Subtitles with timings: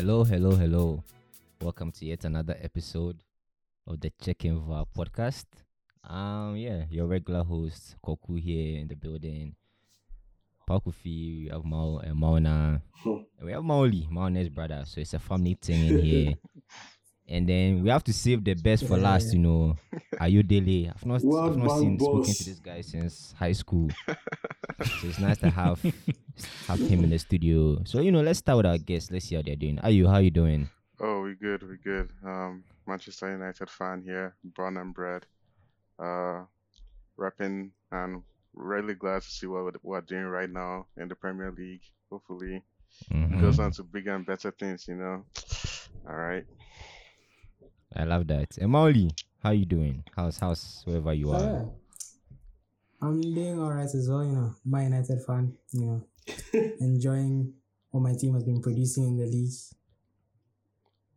[0.00, 1.04] Hello, hello, hello.
[1.60, 3.22] Welcome to yet another episode
[3.86, 5.44] of the Checking VAR podcast.
[6.02, 9.54] Um, yeah, your regular host, Koku here in the building.
[10.66, 12.80] Pakufi, we have Mal and Mauna.
[13.42, 14.84] we have Maoli, Mauna's brother.
[14.86, 16.34] So it's a family thing in here.
[17.28, 19.76] and then we have to save the best for last, you know.
[20.18, 20.94] Ayodele.
[20.94, 23.90] I've not, I've not seen spoken to this guy since high school.
[24.08, 25.84] so it's nice to have
[26.66, 27.82] have him in the studio.
[27.84, 29.10] So you know, let's start with our guests.
[29.10, 29.78] Let's see how they're doing.
[29.80, 30.06] Are you?
[30.06, 30.68] how are you doing?
[31.00, 32.10] Oh, we good, we good.
[32.24, 35.24] Um, Manchester United fan here, born and bred.
[35.98, 36.44] Uh,
[37.18, 38.22] repping and
[38.54, 41.82] really glad to see what we're, we're doing right now in the Premier League.
[42.10, 42.62] Hopefully,
[43.10, 43.40] Mhm.
[43.40, 44.86] goes on to bigger and better things.
[44.88, 45.24] You know.
[46.08, 46.44] All right.
[47.94, 48.56] I love that.
[48.60, 49.10] Emily,
[49.42, 50.04] how you doing?
[50.14, 51.40] How's how's wherever you are?
[51.40, 51.64] Yeah.
[53.02, 54.54] I'm doing alright as well, you know.
[54.64, 56.02] My United fan, you know,
[56.80, 57.52] enjoying
[57.90, 59.50] what my team has been producing in the league.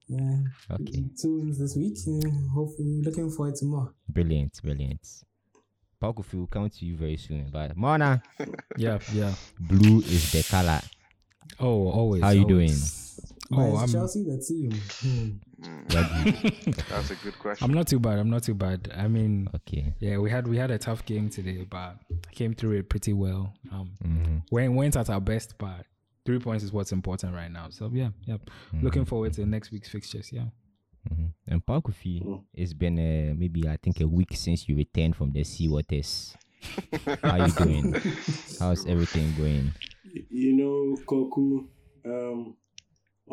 [0.08, 0.39] Yeah.
[0.75, 1.97] Okay, Two wins this week.
[2.05, 3.94] Yeah, hopefully, looking forward to more.
[4.09, 5.02] brilliant, brilliant.
[6.02, 7.50] Pakufi will come to you very soon.
[7.52, 8.22] But Mona,
[8.78, 9.33] Yeah, yeah.
[9.59, 10.81] blue is the color.
[11.59, 12.22] Oh, always.
[12.22, 12.81] How you always.
[12.81, 13.03] But
[13.58, 14.72] Oh, is I'm Chelsea the team?
[15.02, 15.64] Hmm.
[15.64, 17.66] Mm, that's a good question.
[17.66, 18.20] I'm not too bad.
[18.20, 18.92] I'm not too bad.
[18.98, 19.94] I mean, okay.
[20.00, 21.98] yeah, we had we had a tough game today, but
[22.32, 23.54] came through it pretty well.
[23.72, 25.86] Um, hmm went went at our best, but
[26.26, 27.68] three points is what's important right now.
[27.70, 28.38] So yeah, yeah.
[28.82, 30.32] Looking forward to next week's fixtures.
[30.32, 30.45] Yeah.
[31.08, 32.44] hmm And Pakufi, Mm.
[32.54, 36.36] it's been uh, maybe I think a week since you returned from the sea waters.
[37.23, 37.94] how are you doing?
[38.60, 39.72] How's everything going?
[40.30, 41.66] You know, Koku,
[42.06, 42.56] um,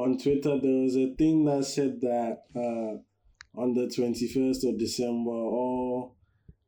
[0.00, 5.30] on Twitter, there was a thing that said that uh, on the 21st of December,
[5.30, 6.16] all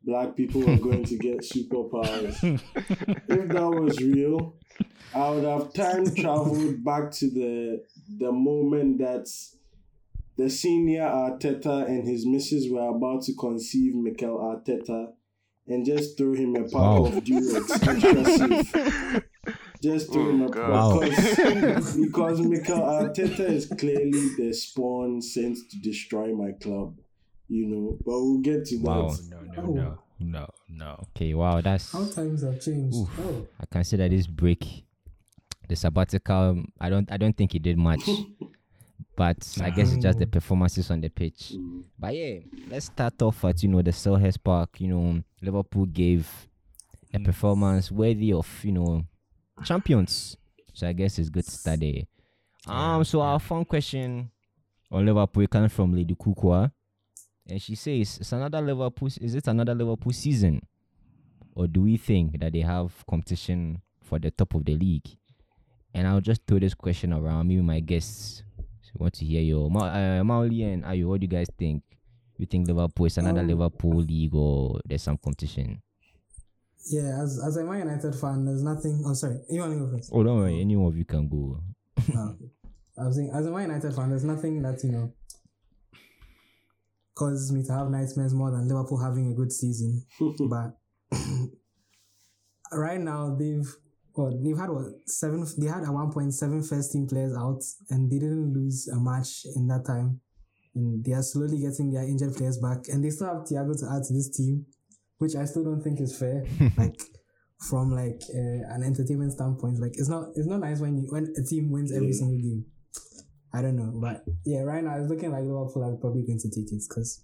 [0.04, 2.36] black people are going to get superpowers.
[3.28, 4.56] if that was real,
[5.14, 7.84] I would have time traveled back to the
[8.18, 9.26] the moment that
[10.36, 15.12] the senior Arteta and his missus were about to conceive Mikel Arteta
[15.68, 17.06] and just throw him a pack Wow.
[17.06, 19.21] of Durex extra safe.
[19.82, 20.70] Just throw him a Oh, God.
[20.70, 21.00] Wow.
[21.00, 26.96] because, because Mikel Arteta is clearly the spawn sent to destroy my club.
[27.48, 29.10] You know, but we'll get to Wow.
[29.10, 29.28] that.
[29.30, 29.66] No, Oh.
[29.66, 31.04] no, no, no, no.
[31.16, 32.96] Okay, wow, that's How times have changed.
[32.96, 33.08] Oof.
[33.18, 34.84] Oh, I consider this break,
[35.68, 36.62] the sabbatical.
[36.80, 38.08] I don't, I don't think he did much,
[39.16, 41.52] but I guess it's just the performances on the pitch.
[41.56, 41.82] Mm.
[41.98, 42.38] But yeah,
[42.70, 44.80] let's start off at you know the Selhurst Park.
[44.80, 46.30] You know, Liverpool gave
[47.12, 49.04] a performance worthy of you know
[49.64, 50.36] champions.
[50.74, 52.02] So I guess it's good to start there.
[52.66, 54.30] Um, so our fun question
[54.90, 56.70] on Liverpool comes from Lady Kukwa,
[57.48, 59.08] and she says, "It's another Liverpool.
[59.20, 60.62] Is it another Liverpool season,
[61.54, 65.08] or do we think that they have competition for the top of the league?"
[65.94, 67.48] And I'll just throw this question around.
[67.48, 68.42] Maybe my guests
[68.94, 71.06] want to hear your Ma- uh, Maoli and Ayu.
[71.08, 71.82] What do you guys think?
[72.38, 75.82] You think Liverpool is another Um, Liverpool league, or there's some competition?
[76.90, 77.22] Yeah.
[77.22, 79.02] As as a Man United fan, there's nothing.
[79.06, 79.38] Oh, sorry.
[79.48, 80.10] You want to go first?
[80.12, 80.60] Oh, don't worry.
[80.60, 81.60] Any of you can go.
[82.14, 82.50] Oh, okay.
[82.98, 85.12] I was saying, as a Man United fan, there's nothing that you know
[87.14, 90.04] causes me to have nightmares more than Liverpool having a good season.
[90.20, 90.76] but
[92.72, 93.68] right now, they've
[94.14, 95.46] well, they've had what seven?
[95.58, 98.96] They had at one point seven first team players out, and they didn't lose a
[98.96, 100.20] match in that time.
[100.74, 103.94] And they are slowly getting their injured players back, and they still have Thiago to
[103.94, 104.66] add to this team,
[105.22, 106.44] which I still don't think is fair.
[106.76, 107.00] like
[107.68, 111.32] from like uh, an entertainment standpoint, like it's not it's not nice when you when
[111.38, 112.18] a team wins every Yeah.
[112.20, 112.64] single game.
[113.54, 116.50] I don't know, but yeah, right now it's looking like Liverpool are probably going to
[116.50, 117.22] take it because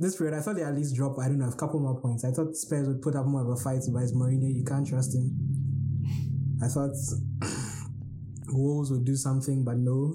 [0.00, 2.24] this period I thought they at least drop I don't know a couple more points.
[2.24, 4.54] I thought Spurs would put up more of a fight, but it's Mourinho.
[4.54, 5.26] You can't trust him.
[6.62, 6.92] I thought
[8.52, 10.14] Wolves would do something, but no.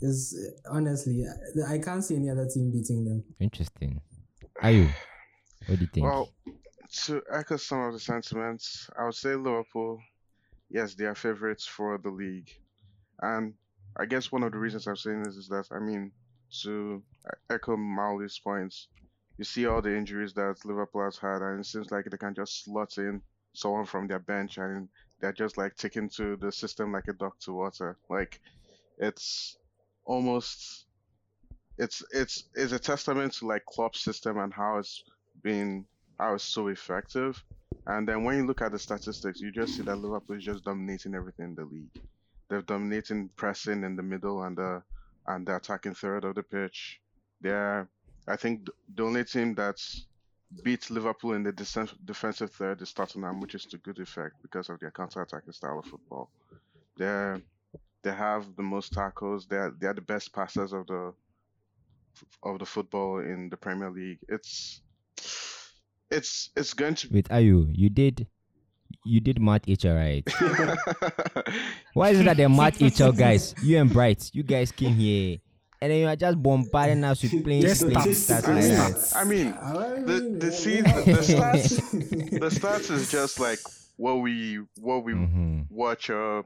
[0.00, 0.20] Is
[0.70, 1.24] honestly,
[1.68, 3.24] I can't see any other team beating them.
[3.40, 4.00] Interesting.
[4.62, 4.88] Ayu,
[5.68, 6.04] what do you think?
[6.04, 6.32] Well,
[7.04, 10.00] to echo some of the sentiments, I would say Liverpool,
[10.70, 12.50] yes, they are favorites for the league.
[13.20, 13.54] And
[13.96, 16.12] I guess one of the reasons I'm saying this is that, I mean,
[16.62, 17.02] to
[17.50, 18.88] echo Mauli's points,
[19.36, 22.34] you see all the injuries that Liverpool has had, and it seems like they can
[22.34, 23.20] just slot in
[23.52, 24.88] someone from their bench and
[25.20, 27.98] they're just like taken to the system like a duck to water.
[28.08, 28.40] Like,
[28.96, 29.58] it's
[30.04, 30.86] almost.
[31.76, 35.04] It's it's it's a testament to like Klopp's system and how it's
[35.42, 35.86] been
[36.18, 37.42] how it's so effective.
[37.86, 40.64] And then when you look at the statistics, you just see that Liverpool is just
[40.64, 41.90] dominating everything in the league.
[42.48, 44.82] They're dominating pressing in the middle and the
[45.26, 47.00] and the attacking third of the pitch.
[47.40, 47.88] They're
[48.26, 50.06] I think th- the only team that's
[50.62, 54.80] beat Liverpool in the defensive third is Tottenham, which is to good effect because of
[54.80, 56.30] their counter-attacking style of football.
[56.96, 57.42] They're
[58.02, 59.46] They have the most tackles.
[59.46, 61.14] They're they're the best passers of the
[62.42, 64.20] of the football in the Premier League.
[64.28, 64.82] It's
[66.10, 67.68] it's it's going to Wait, are you?
[67.72, 68.26] You did,
[69.04, 70.28] you did Matt HR right?
[71.94, 75.38] Why is it that the Matt HR guys, you and Bright, you guys came here,
[75.80, 78.42] and then you are just bombarding us with plain Just plain stats.
[78.42, 78.92] stats like that?
[78.96, 79.16] Stats.
[79.16, 79.50] I mean,
[80.06, 81.90] the mean, the see the, the stats
[82.40, 83.60] the stats is just like
[83.96, 85.66] what we what we Mhm.
[85.70, 86.10] watch.
[86.10, 86.42] Uh,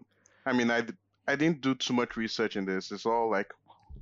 [0.46, 0.82] I mean, I
[1.28, 2.90] I didn't do too much research in this.
[2.90, 3.52] It's all like,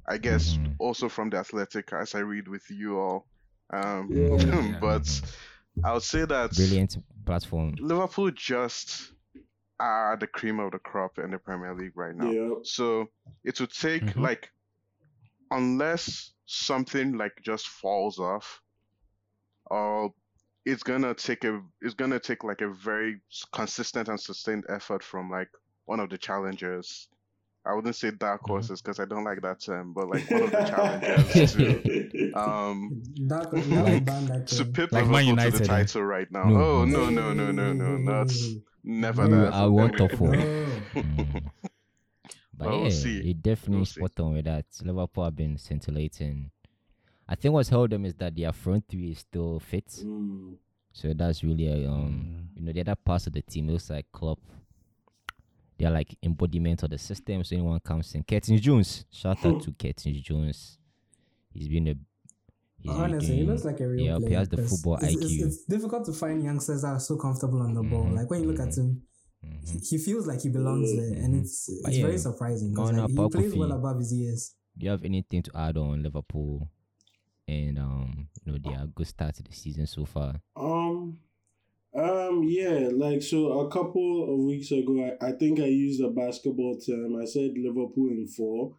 [0.08, 0.74] I guess, Mhm.
[0.78, 3.26] also from the Athletic as I read with you all.
[3.72, 4.36] Um, Yeah.
[4.36, 4.78] Yeah.
[4.80, 5.36] but Mhm.
[5.84, 7.74] I would say that Brilliant platform.
[7.78, 9.12] Liverpool just
[9.78, 12.30] are the cream of the crop in the Premier League right now.
[12.30, 12.54] Yeah.
[12.64, 13.08] So
[13.44, 14.20] it would take Mhm.
[14.20, 14.50] like,
[15.50, 18.60] unless something like just falls off,
[19.66, 20.12] or
[20.66, 23.20] it's gonna take a it's gonna take like a very
[23.52, 25.48] consistent and sustained effort from like
[25.86, 27.08] one of the challengers.
[27.66, 28.48] I wouldn't say dark Mhm.
[28.48, 33.02] horses because I don't like that term, but like one of the challenges to um
[33.28, 34.72] That, that was Like- banned that to term.
[34.72, 35.66] pip Like Man Liverpool to United, the eh?
[35.66, 36.44] title right now.
[36.44, 36.56] No.
[36.56, 38.32] Oh no no no no no not
[38.82, 39.52] never You that.
[39.54, 40.32] I want top four.
[40.32, 41.50] Mhm.
[42.56, 43.22] But Well, yeah, we'll see.
[43.22, 44.00] you definitely We'll see.
[44.00, 44.66] spot on with that.
[44.82, 46.50] Liverpool have been scintillating.
[47.28, 49.86] I think what's held them is that their front three is still fit.
[50.04, 50.56] Mm.
[50.92, 52.58] So that's really a, um Mm.
[52.58, 54.40] you know the other parts of the team looks like Klopp.
[55.80, 57.42] They're like embodiment of the system.
[57.42, 59.06] So anyone comes in, Curtis Jones.
[59.10, 60.76] Shout out to Curtis Jones.
[61.54, 61.94] He's been a
[62.78, 65.24] he's been Honestly, he looks like a real yeah, he has the football it's, It's,
[65.24, 65.46] IQ.
[65.46, 68.04] it's difficult to find youngsters that are so comfortable on the ball.
[68.04, 69.02] Mhm, Like when you look at him,
[69.42, 69.70] Mhm.
[69.72, 71.40] he, he feels like he belongs there, and Mhm.
[71.40, 74.54] it's it's yeah, very surprising because Ghana, like, he Paul plays well above his years.
[74.76, 76.68] Do you have anything to add on Liverpool
[77.48, 80.40] and um you know their good start to the season so far?
[80.56, 81.18] Um,
[81.94, 86.08] um, yeah, like so a couple of weeks ago, I, I think I used a
[86.08, 87.16] basketball term.
[87.20, 88.76] I said Liverpool in four,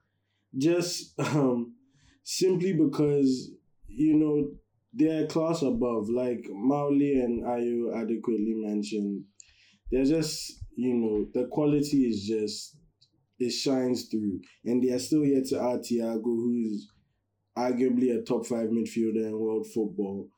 [0.57, 1.75] just um,
[2.23, 3.51] simply because
[3.87, 4.51] you know
[4.93, 6.09] they're class above.
[6.09, 9.25] Like Mauli and Ayu adequately mentioned,
[9.91, 12.77] they're just you know the quality is just
[13.39, 16.87] it shines through, and they are still yet to add Thiago, who's
[17.57, 20.29] arguably a top five midfielder in world football.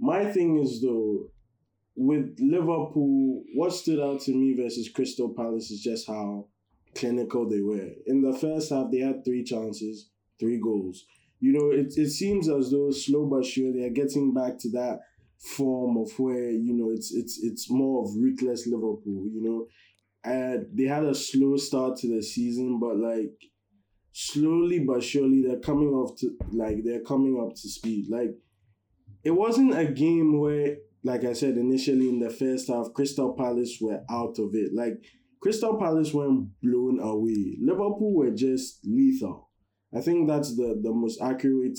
[0.00, 1.26] My thing is though,
[1.94, 6.46] with Liverpool, what stood out to me versus Crystal Palace is just how
[6.94, 7.90] clinical they were.
[8.06, 11.04] In the first half, they had three chances, three goals.
[11.40, 14.70] You know, it, it seems as though slow but sure they are getting back to
[14.70, 15.00] that
[15.38, 19.26] form of where you know it's it's it's more of ruthless Liverpool.
[19.26, 19.66] You know,
[20.24, 23.32] and they had a slow start to the season, but like
[24.12, 28.06] slowly but surely they're coming off to like they're coming up to speed.
[28.08, 28.36] Like
[29.24, 33.78] it wasn't a game where, like I said initially in the first half, Crystal Palace
[33.80, 34.72] were out of it.
[34.74, 35.02] Like
[35.40, 37.58] Crystal Palace weren't blown away.
[37.60, 39.50] Liverpool were just lethal.
[39.94, 41.78] I think that's the the most accurate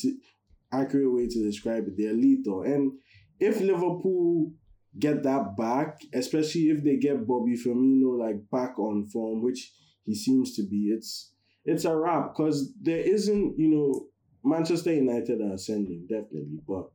[0.72, 1.94] accurate way to describe it.
[1.98, 2.94] They're lethal, and
[3.40, 4.52] if Liverpool
[5.00, 9.72] get that back, especially if they get Bobby Firmino like back on form, which
[10.06, 11.32] he seems to be, it's
[11.66, 14.08] it's a wrap because there isn't, you know,
[14.44, 16.90] Manchester United are ascending definitely, but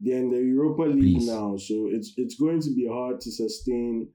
[0.00, 1.28] they're in the Europa League Please.
[1.28, 4.08] now, so it's it's going to be hard to sustain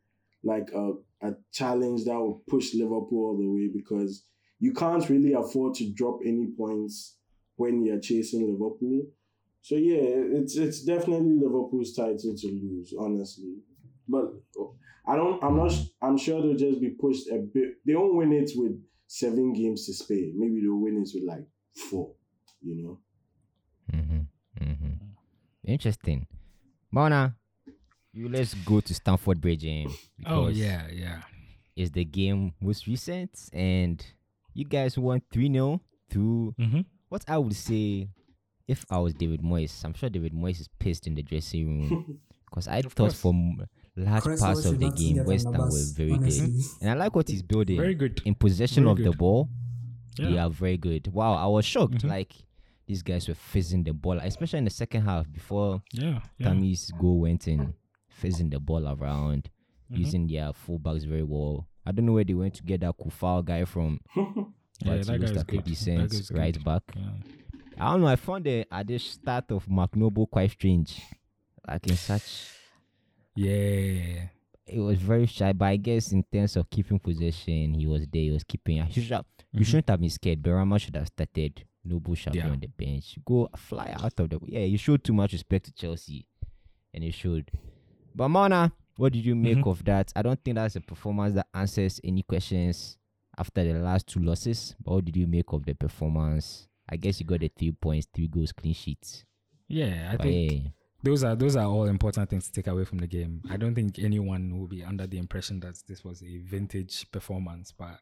[0.44, 4.26] like a a challenge that will push Liverpool all the way because
[4.60, 7.18] you can't really afford to drop any points
[7.56, 9.08] when you're chasing Liverpool.
[9.62, 10.02] So yeah,
[10.40, 13.56] it's it's definitely Liverpool's title to lose, honestly.
[14.08, 14.34] But
[15.08, 15.44] I don't.
[15.44, 15.74] I'm not.
[16.02, 17.76] I'm sure they'll just be pushed a bit.
[17.86, 20.32] They won't win it with seven games to spare.
[20.36, 21.46] Maybe they'll win it with like
[21.90, 22.14] four.
[22.62, 23.00] You know.
[23.94, 24.64] Mm-hmm.
[24.64, 25.13] Mm-hmm.
[25.66, 26.28] Interesting.
[26.92, 27.36] Mona,
[28.14, 29.66] you let's go to Stamford Bridge.
[29.66, 31.22] Um, Oh yeah, yeah.
[31.76, 34.06] It's the game most recent, and
[34.54, 36.82] you guys won 3 0 through Mm-hmm.
[37.10, 38.10] what I would say
[38.68, 39.84] if I was David Moyes.
[39.84, 43.20] I'm sure David Moyes is pissed in the dressing room because I thought course.
[43.20, 43.66] for m-
[43.96, 46.48] large Cresswell parts of the game, get on West Ham were very honestly.
[46.48, 46.62] good.
[46.82, 47.78] And I like what he's building.
[47.78, 48.22] Very good.
[48.26, 49.50] In possession Very of the ball,
[50.20, 50.30] Yeah.
[50.30, 51.08] they are very good.
[51.12, 52.04] Wow, I was shocked.
[52.04, 52.10] Mhm.
[52.10, 52.34] Like,
[52.86, 56.20] these guys were fizzing the ball, especially in the second half before Yeah.
[56.38, 56.48] yeah.
[56.50, 57.74] Tammy's goal went in,
[58.10, 59.50] fizzing the ball around,
[59.92, 59.98] Mhm.
[59.98, 61.68] using their fullbacks very well.
[61.86, 64.24] I don't know where they went to get that Coufal guy from, Yeah,
[64.86, 65.60] but he that looks guy is like a good.
[65.60, 66.64] That decent right good.
[66.64, 66.84] back.
[66.96, 67.12] Yeah.
[67.78, 68.08] I don't know.
[68.08, 71.02] I found the at the start of Mark Noble quite strange.
[71.68, 72.50] Like in such,
[73.36, 74.28] Yeah.
[74.66, 75.54] it was very shy.
[75.54, 78.22] But I guess in terms of keeping possession, he was there.
[78.22, 78.78] He was keeping.
[78.78, 80.42] You, should have, you shouldn't have been scared.
[80.42, 81.64] Benrahma should have started.
[81.86, 82.44] Noble have Yeah.
[82.44, 83.18] been on the bench.
[83.26, 84.40] Go fly out of the.
[84.48, 86.26] Yeah, you showed too much respect to Chelsea,
[86.94, 87.52] and you should.
[88.16, 89.68] But Mona, what did you make Mhm.
[89.68, 90.14] of that?
[90.16, 92.98] I don't think that's a performance that answers any questions
[93.38, 94.76] after the last two losses.
[94.80, 96.68] But what did you make of the performance?
[96.88, 99.26] I guess you got the three points, three goals, clean sheets.
[99.68, 100.70] Yeah, I But think yeah,
[101.02, 103.42] those are those are all important things to take away from the game.
[103.50, 107.72] I don't think anyone will be under the impression that this was a vintage performance,
[107.72, 108.00] but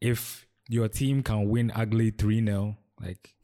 [0.00, 3.34] if your team can win ugly 3-0, like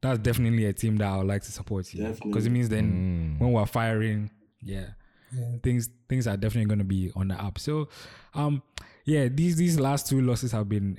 [0.00, 2.14] that's definitely a team that I would like to support you.
[2.22, 3.40] Because it means then Mm.
[3.40, 4.90] when we're firing, yeah,
[5.32, 5.56] Yeah.
[5.62, 7.58] things things are definitely going to be on the up.
[7.58, 7.88] So,
[8.34, 8.62] um,
[9.04, 10.98] yeah, these these last two losses have been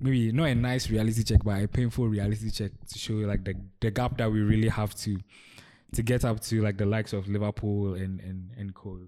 [0.00, 3.54] maybe not a nice reality check, but a painful reality check to show like the
[3.80, 5.18] the gap that we really have to
[5.92, 8.98] to get up to like the likes of Liverpool and and and co.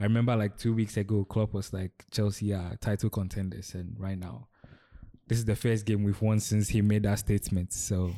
[0.00, 4.18] I remember like two weeks ago, Klopp was like Chelsea are title contenders, and right
[4.18, 4.48] now,
[5.28, 7.74] this is the first game we've won since he made that statement.
[7.74, 8.12] So,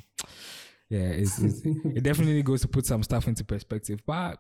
[0.89, 4.01] yeah, it's, it's, it definitely goes to put some stuff into perspective.
[4.07, 4.39] But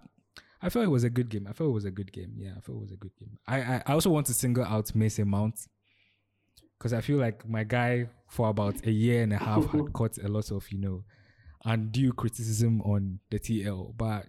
[0.62, 1.49] I felt it was a good game.
[1.50, 2.32] I felt it was a good game.
[2.37, 3.37] Yeah, I felt it was a good game.
[3.49, 5.66] I I, I also want to single out Mason Mount
[6.78, 10.16] because I feel like my guy for about a year and a half had caught
[10.18, 11.04] a lot of you know
[11.64, 14.26] undue criticism on the TL, but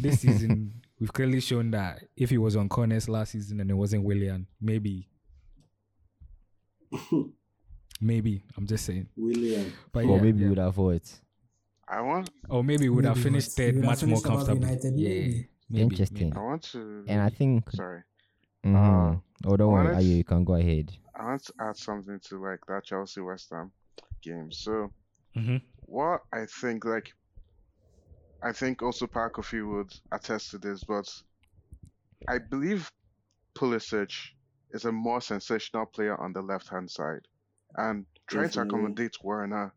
[0.00, 3.74] this season we've clearly shown that if he was on corners last season and it
[3.74, 5.08] wasn't Willian, maybe.
[8.02, 9.72] Maybe I'm just saying, Willian.
[9.92, 10.48] but or yeah, maybe yeah.
[10.48, 11.02] we'd have thought.
[11.86, 13.56] I want or maybe we would have finished what?
[13.56, 14.66] third We would have much more comfortably.
[14.68, 15.48] United, yeah, maybe.
[15.68, 16.28] maybe, Interesting.
[16.30, 16.36] maybe.
[16.38, 18.02] I want to And I think, sorry.
[18.64, 19.20] mhm.
[19.46, 20.92] oh, don't worry, honest- Ayo, you can go ahead.
[21.14, 23.70] I want to add something to like that Chelsea West Ham
[24.22, 24.50] game.
[24.50, 24.90] So
[25.36, 25.60] Mhm.
[25.82, 27.12] what I think like
[28.42, 31.08] I think also Pakufi would attest to this, but
[32.26, 32.90] I believe
[33.54, 34.12] Pulisic
[34.70, 37.28] is a more sensational player on the left hand side.
[37.74, 39.74] And trying to accommodate Werner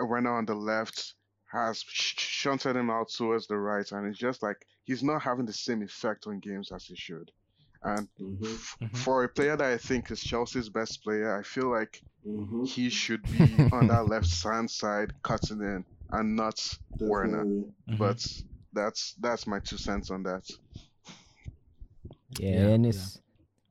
[0.00, 1.14] uh, Werner on the left
[1.46, 5.52] has shunted him out towards the right and it's just like he's not having the
[5.52, 7.30] same effect on games as he should.
[7.82, 9.04] And hmm f- Mhm.
[9.04, 12.90] for a player that I think is Chelsea's best player, I feel like hmm he
[12.90, 16.58] should be on that left hand side cutting in and not
[17.00, 17.44] Werner.
[17.44, 17.72] Definitely.
[17.90, 17.98] Mhm.
[17.98, 18.26] But
[18.72, 20.44] that's that's my two cents on that.
[22.38, 22.90] Yeah, Yeah, and yeah.
[22.90, 23.20] it's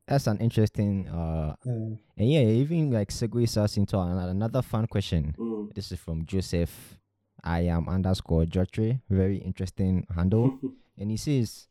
[0.08, 1.72] that's an interesting uh Yeah.
[2.18, 5.36] and yeah, even like segues us into another fun question.
[5.38, 5.74] Mm.
[5.74, 6.98] This is from Joseph.
[7.44, 9.02] I am underscore Jotre.
[9.10, 10.58] Very interesting handle.
[10.98, 11.68] and he says,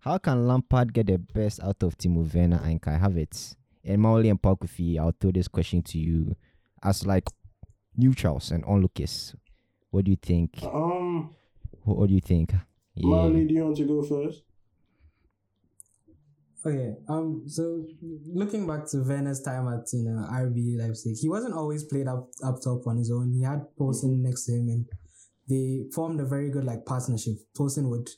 [0.00, 3.56] How can Lampard get the best out of Timo Werner and Kai Havertz?
[3.84, 6.36] And Mauli and Pakufi, I'll throw this question to you
[6.82, 7.28] as like
[7.96, 9.34] neutrals and onlookers.
[9.90, 10.62] What do you think?
[10.62, 11.34] um,
[11.82, 12.52] What, what do you think?
[12.94, 13.08] Yeah.
[13.08, 14.42] Marley, do you want to go first?
[16.64, 16.94] Okay.
[17.08, 17.44] Um.
[17.46, 17.84] So
[18.26, 22.28] looking back to Werner's time at you know RB Leipzig, he wasn't always played up
[22.42, 23.32] up top on his own.
[23.32, 24.86] He had Poulsen next to him, and
[25.48, 27.34] they formed a very good like partnership.
[27.56, 28.08] Poulsen would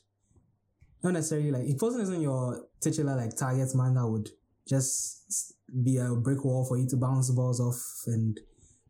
[1.03, 4.29] not necessarily like Poulsen isn't your titular like target man that would
[4.67, 8.39] just be a brick wall for you to bounce balls off and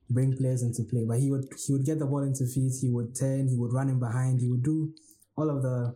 [0.10, 1.06] bring players into play.
[1.08, 2.74] But he would he would get the ball into feet.
[2.82, 3.48] He would turn.
[3.48, 4.42] He would run in behind.
[4.42, 4.94] He would do
[5.38, 5.96] all of the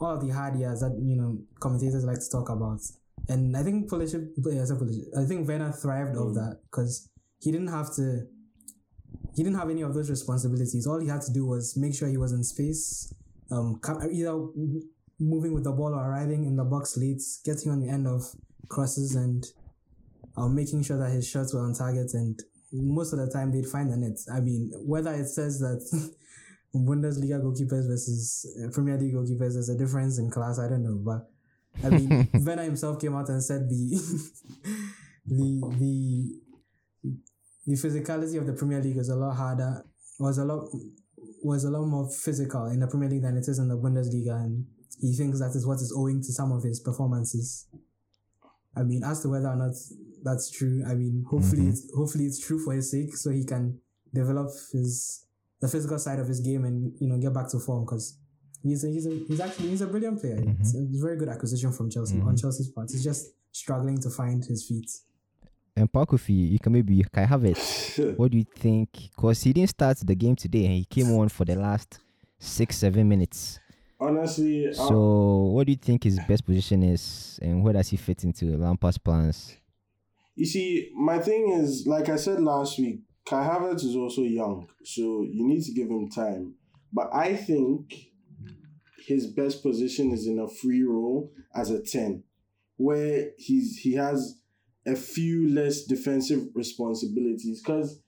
[0.00, 2.80] all of the hard years that you know commentators like to talk about.
[3.28, 7.08] And I think Pulisic, I said Pulisic, I think Werner thrived off that because
[7.40, 8.26] he didn't have to.
[9.36, 10.86] He didn't have any of those responsibilities.
[10.86, 13.12] All he had to do was make sure he was in space,
[13.50, 13.80] um,
[14.12, 14.32] either
[15.18, 18.22] moving with the ball or arriving in the box late, getting on the end of
[18.68, 19.44] crosses, and
[20.36, 22.10] um, making sure that his shots were on target.
[22.14, 22.38] And
[22.74, 24.18] most of the time, they'd find the net.
[24.32, 25.80] I mean, whether it says that
[26.74, 30.58] Bundesliga goalkeepers versus uh, Premier League goalkeepers, there's a difference in class.
[30.58, 31.28] I don't know, but
[31.84, 33.96] I mean, Werner himself came out and said the
[35.26, 36.40] the the
[37.66, 39.84] the physicality of the Premier League is a lot harder.
[40.18, 40.68] Was a lot
[41.42, 44.42] was a lot more physical in the Premier League than it is in the Bundesliga,
[44.42, 44.66] and
[45.00, 47.66] he thinks that is what is owing to some of his performances.
[48.76, 49.74] I mean, as to whether or not
[50.24, 51.70] that's true, I mean, hopefully, mm-hmm.
[51.70, 53.78] it's, hopefully it's true for his sake, so he can
[54.12, 55.24] develop his
[55.60, 58.18] the physical side of his game and you know get back to form because
[58.62, 60.36] he's a, he's a, he's actually he's a brilliant player.
[60.36, 60.60] Mm-hmm.
[60.60, 62.28] It's a very good acquisition from Chelsea mm-hmm.
[62.28, 62.90] on Chelsea's part.
[62.90, 64.90] He's just struggling to find his feet.
[65.76, 68.16] And Pakufi, you can maybe Kai Havertz.
[68.16, 68.90] what do you think?
[68.92, 71.98] Because he didn't start the game today and he came on for the last
[72.38, 73.58] six, seven minutes.
[73.98, 77.96] Honestly, So, um, what do you think his best position is and where does he
[77.96, 79.56] fit into Lampard's plans?
[80.34, 84.68] You see, my thing is, like I said last week, Kai Havertz is also young,
[84.84, 86.54] so you need to give him time.
[86.92, 87.94] But I think
[89.06, 92.24] his best position is in a free role as a 10,
[92.76, 94.40] where he's he has
[94.86, 97.62] a few less defensive responsibilities.
[97.64, 98.00] Because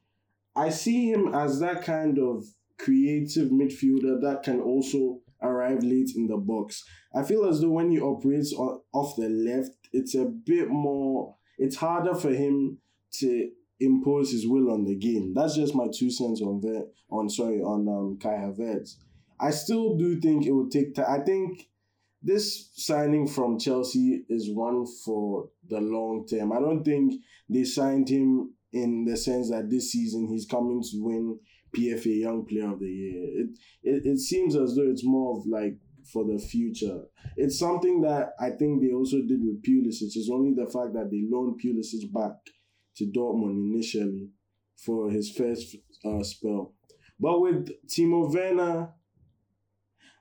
[0.54, 2.45] I see him as that kind of
[2.78, 6.83] creative midfielder that can also arrive late in the box.
[7.14, 11.37] I feel as though when he operates off the left, it's a bit more.
[11.59, 12.79] It's harder for him
[13.15, 15.33] to impose his will on the game.
[15.35, 16.91] That's just my two cents on that.
[17.11, 18.97] on sorry on um, Kai Havertz.
[19.39, 21.07] I still do think it would take time.
[21.09, 21.69] I think
[22.23, 26.53] this signing from Chelsea is one for the long term.
[26.53, 31.03] I don't think they signed him in the sense that this season he's coming to
[31.03, 31.39] win
[31.77, 33.23] PFA Young Player of the Year.
[33.43, 33.51] It,
[33.83, 35.77] it it seems as though it's more of like
[36.13, 37.03] for the future.
[37.37, 40.17] It's something that I think they also did with Pulisic.
[40.17, 42.37] It's only the fact that they loaned Pulisic back
[42.97, 44.31] to Dortmund initially
[44.85, 46.75] for his first uh, spell.
[47.19, 48.91] But with Timo Werner,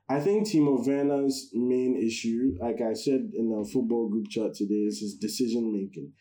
[0.08, 4.86] I think Timo Werner's main issue, like I said in the football group chat today,
[4.86, 6.14] is his decision making.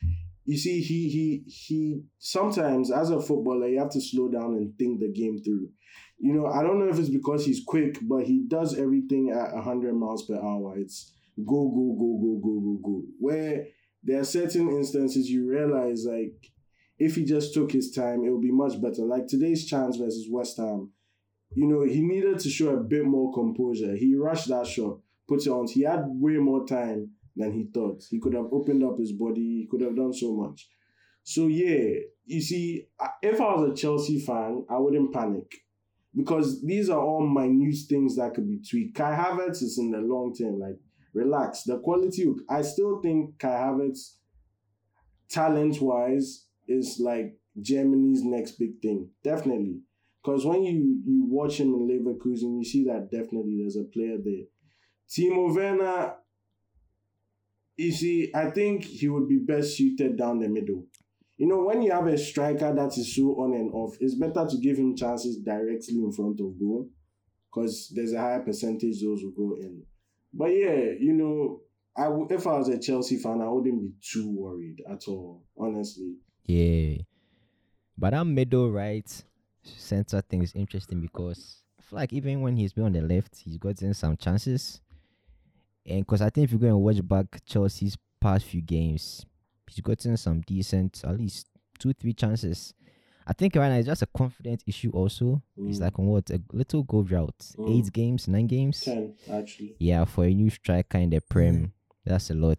[0.46, 4.76] You see, he he he sometimes as a footballer you have to slow down and
[4.78, 5.68] think the game through.
[6.18, 9.62] You know, I don't know if it's because he's quick, but he does everything at
[9.62, 10.78] hundred miles per hour.
[10.78, 13.02] It's go go go go go go go.
[13.18, 13.66] Where
[14.02, 16.50] there are certain instances you realize like
[16.98, 19.02] if he just took his time, it would be much better.
[19.02, 20.92] Like today's chance versus West Ham,
[21.54, 23.96] you know, he needed to show a bit more composure.
[23.96, 25.66] He rushed that shot, put it on.
[25.68, 28.04] He had way more time than he thought.
[28.08, 29.40] He could have opened up his body.
[29.40, 30.68] He could have done so much.
[31.24, 32.86] So yeah, you see,
[33.22, 35.50] if I was a Chelsea fan, I wouldn't panic
[36.16, 38.96] because these are all minute things that could be tweaked.
[38.96, 40.58] Kai Havertz is in the long term.
[40.58, 40.78] Like,
[41.12, 41.62] relax.
[41.64, 44.16] The quality, I still think Kai Havertz,
[45.28, 49.10] talent wise, is like Germany's next big thing.
[49.22, 49.80] Definitely.
[50.22, 54.16] Because when you, you watch him in Leverkusen, you see that definitely there's a player
[54.22, 54.44] there.
[55.08, 56.14] Timo Werner,
[57.76, 60.86] you see, I think he would be best suited down the middle.
[61.36, 64.46] You know, when you have a striker that is so on and off, it's better
[64.48, 66.88] to give him chances directly in front of goal
[67.52, 69.82] because there's a higher percentage those will go in.
[70.32, 71.60] But yeah, you know,
[71.96, 75.44] I w- if I was a Chelsea fan, I wouldn't be too worried at all,
[75.58, 76.14] honestly.
[76.44, 76.98] Yeah.
[77.96, 79.08] But that middle right
[79.62, 83.36] center thing is interesting because I feel like even when he's been on the left,
[83.36, 84.80] he's gotten some chances.
[85.86, 89.24] And because I think if you go and watch back Chelsea's past few games,
[89.68, 91.48] he's gotten some decent, at least
[91.78, 92.74] two, three chances.
[93.26, 95.42] I think right now it's just a confidence issue also.
[95.56, 95.82] It's Mm.
[95.82, 96.30] like on what?
[96.30, 97.38] A little goal drought.
[97.56, 97.70] Mm.
[97.78, 98.80] Eight games, nine games?
[98.82, 99.76] Ten, actually.
[99.78, 101.72] Yeah, for a new striker in the Prem,
[102.04, 102.58] that's a lot.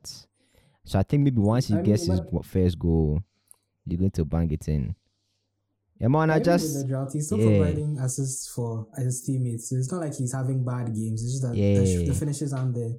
[0.83, 3.21] So I think maybe once he I gets mean, his but- first goal,
[3.85, 4.95] he's going to bang it in.
[5.99, 7.57] Yeah, man, I Even with just the drought, he's still yeah.
[7.57, 9.69] providing assists for his teammates.
[9.69, 11.23] So it's not like he's having bad games.
[11.23, 11.85] It's just that the, Yeah.
[11.85, 12.95] sh- the finishes aren't there.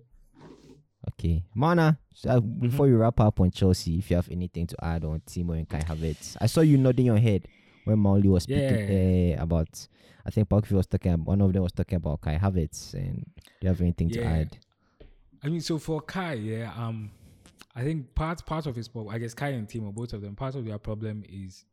[1.12, 1.45] Okay.
[1.55, 2.61] Mana, so, uh, Mm-hmm.
[2.61, 5.69] before you wrap up on Chelsea, if you have anything to add on Timo and
[5.69, 7.47] Kai Havertz, I saw you nodding your head
[7.85, 9.87] when Mauli was speaking uh, about.
[10.25, 11.25] I think Pakufi was talking.
[11.25, 14.59] One of them was talking about Kai Havertz, and do you have anything to add?
[15.42, 17.11] I mean, so for Kai, yeah, um,
[17.75, 20.35] I think part part of his problem, I guess Kai and Timo, both of them,
[20.35, 21.64] part of their problem is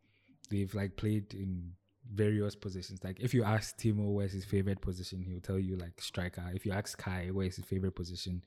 [0.52, 1.72] they've like played in
[2.14, 3.04] various positions.
[3.04, 6.44] Like if you ask Timo where's his favorite position, he'll tell you like striker.
[6.54, 8.44] If you ask Kai where's his favorite position,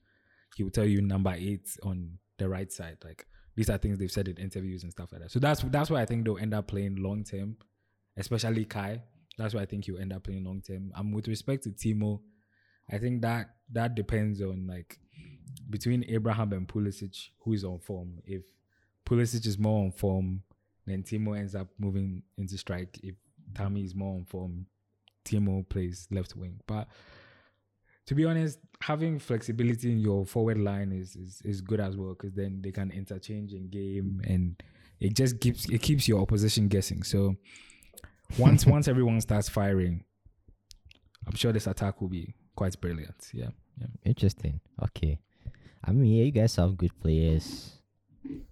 [0.54, 2.98] he will tell you number eight on the right side.
[3.04, 5.30] Like these are things they've said in interviews and stuff like that.
[5.30, 7.56] So that's that's why I think they'll end up playing long term,
[8.16, 9.02] especially Kai.
[9.38, 10.92] That's why I think he'll end up playing long term.
[10.94, 12.20] Um, with respect to Timo,
[12.90, 14.98] I think that that depends on like
[15.70, 18.18] between Abraham and Pulisic, who is on form.
[18.24, 18.42] If
[19.06, 20.42] Pulisic is more on form,
[20.86, 22.98] then Timo ends up moving into strike.
[23.02, 23.14] If
[23.54, 24.66] Tammy is more on form,
[25.24, 26.60] Timo plays left wing.
[26.66, 26.88] But
[28.06, 32.10] to be honest, having flexibility in your forward line is is, is good as well
[32.14, 34.62] because then they can interchange in game and
[35.00, 37.02] it just keeps it keeps your opposition guessing.
[37.02, 37.36] So
[38.38, 40.04] once once everyone starts firing,
[41.26, 43.30] I'm sure this attack will be quite brilliant.
[43.32, 43.50] Yeah.
[43.80, 43.88] Yeah.
[44.04, 44.60] Interesting.
[44.82, 45.18] Okay.
[45.84, 47.72] I mean, yeah, you guys have good players.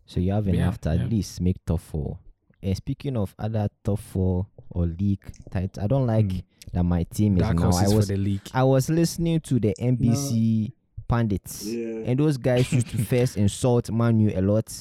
[0.06, 1.06] So you have Yeah, enough to at yeah.
[1.06, 2.18] least make top four.
[2.64, 6.42] And speaking of other top four or league titles, I don't like Mm.
[6.72, 7.70] that my team is Dark now.
[7.70, 8.40] I was for the league.
[8.54, 10.72] I was listening to the NBC
[11.06, 12.04] pundits, Yeah.
[12.06, 14.72] and those guys used to first insult Manu a lot.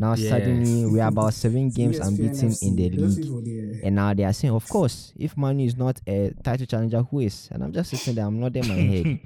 [0.00, 0.28] Now Yes.
[0.30, 3.80] suddenly we are about seven games unbeaten in the league.
[3.82, 7.18] And now they are saying, of course, if Manu is not a title challenger, who
[7.18, 7.48] is?
[7.50, 9.18] And I'm just sitting there, I'm nodding my head.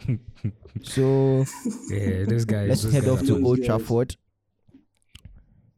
[0.83, 1.45] so
[1.91, 2.65] yeah, this guy.
[2.67, 3.67] let's this head guy- off to Those Old guys.
[3.67, 4.17] Trafford.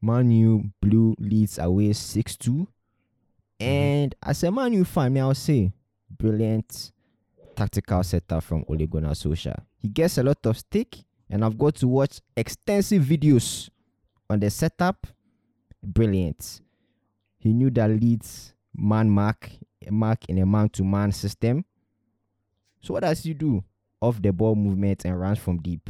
[0.05, 2.51] Manu blew Leeds away 6 2.
[2.51, 3.64] Mm-hmm.
[3.64, 5.73] And as a Manu fan, may I say,
[6.11, 6.93] brilliant
[7.57, 9.62] tactical setup from Ole Gunnar Solskjaer.
[9.79, 10.97] He gets a lot of stick,
[11.31, 13.71] and I've got to watch extensive videos
[14.29, 15.07] on the setup.
[15.83, 16.61] Brilliant.
[17.38, 19.51] He knew that Leeds man mark,
[19.90, 21.64] mark in a man to man system.
[22.83, 23.64] So what does he do?
[24.03, 25.88] Off the ball movement and runs from deep.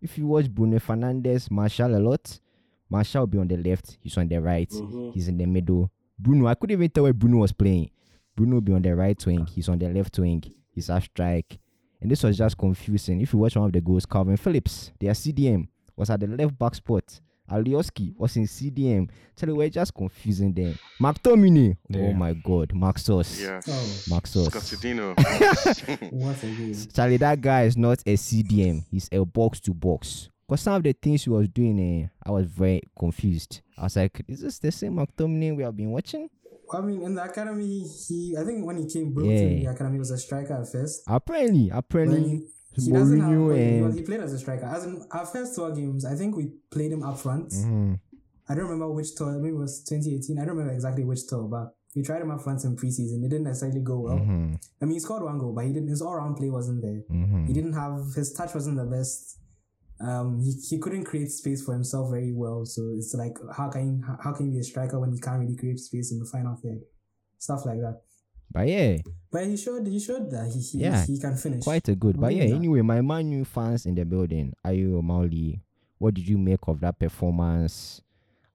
[0.00, 2.38] if you watch Bruno Fernandes, Martial a lot,
[2.88, 5.12] Martial will be on the left, he's on the right, Mhm.
[5.14, 5.90] he's in the middle.
[6.18, 7.90] Bruno, I couldn't even tell where Bruno was playing.
[8.36, 11.58] Bruno will be on the right wing, he's on the left wing, he's a strike.
[12.00, 13.20] And this was just confusing.
[13.20, 16.58] If you watch one of the goals, Kalvin Phillips, their CDM, was at the left
[16.58, 17.20] back spot.
[17.50, 19.08] Alioski was in CDM.
[19.36, 20.76] Tell you, we're just confusing them.
[21.00, 23.40] McTominay, oh my god, Maxos.
[23.40, 23.64] Yes.
[23.68, 24.14] Oh.
[24.16, 24.48] Maxos.
[24.50, 25.14] Scottidino.
[26.12, 26.74] What a game.
[26.92, 28.84] Charlie, that guy is not a CDM.
[28.90, 30.28] He's a box to box.
[30.46, 33.62] Because some of the things he was doing, eh, I was very confused.
[33.76, 36.28] I was like, is this the same McTominay we have been watching?
[36.72, 39.30] I mean, in the academy, he I think when he came broke to
[39.60, 41.02] the academy, he was a striker at first.
[41.08, 42.22] Apparently, apparently,
[42.74, 43.30] he, he doesn't have.
[43.30, 44.66] Mourinho He, was- he played as a striker.
[44.66, 47.50] As in our first tour games, I think we played him up front.
[47.50, 47.98] Mhm.
[48.48, 49.32] I don't remember which tour.
[49.38, 50.38] Maybe it was 2018.
[50.38, 53.24] I don't remember exactly which tour, but we tried him up front in preseason.
[53.24, 54.18] It didn't necessarily go well.
[54.18, 54.58] Mhm.
[54.80, 55.88] I mean, he scored one goal, but he didn't.
[55.88, 57.02] His all-round play wasn't there.
[57.10, 57.46] Mhm.
[57.46, 59.38] He didn't have his touch wasn't the best.
[60.00, 62.64] Um, he, he couldn't create space for himself very well.
[62.66, 65.40] So it's like how can how, how can you be a striker when you can't
[65.40, 66.80] really create space in the final third,
[67.38, 68.02] stuff like that.
[68.52, 68.98] But yeah,
[69.30, 71.64] But he showed he showed that he he, Yeah, he can finish.
[71.64, 72.20] quite a good.
[72.20, 72.54] But yeah, that.
[72.54, 75.60] anyway, my Man U fans in the building, Ayo Mauli,
[75.98, 78.00] what did you make of that performance?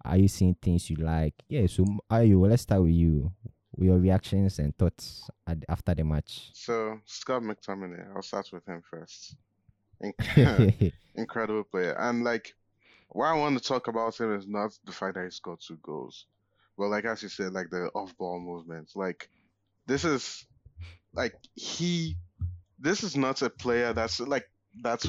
[0.04, 1.34] Are you seeing things you like?
[1.50, 3.32] Yeah, so Ayo, let's start with you.
[3.76, 6.50] With your reactions and thoughts at, after the match.
[6.54, 9.36] so Scott McTominay, I'll start with him first.
[10.04, 12.54] Inc- Incredible player, and like,
[13.10, 15.78] what I want to talk about him is not the fact that he scored two
[15.84, 16.26] goals,
[16.78, 18.96] but like as you said, like the off-ball movements.
[18.96, 19.30] Like,
[19.88, 20.46] this is,
[21.14, 22.16] like he,
[22.80, 24.50] this is not a player that's like
[24.82, 25.08] that's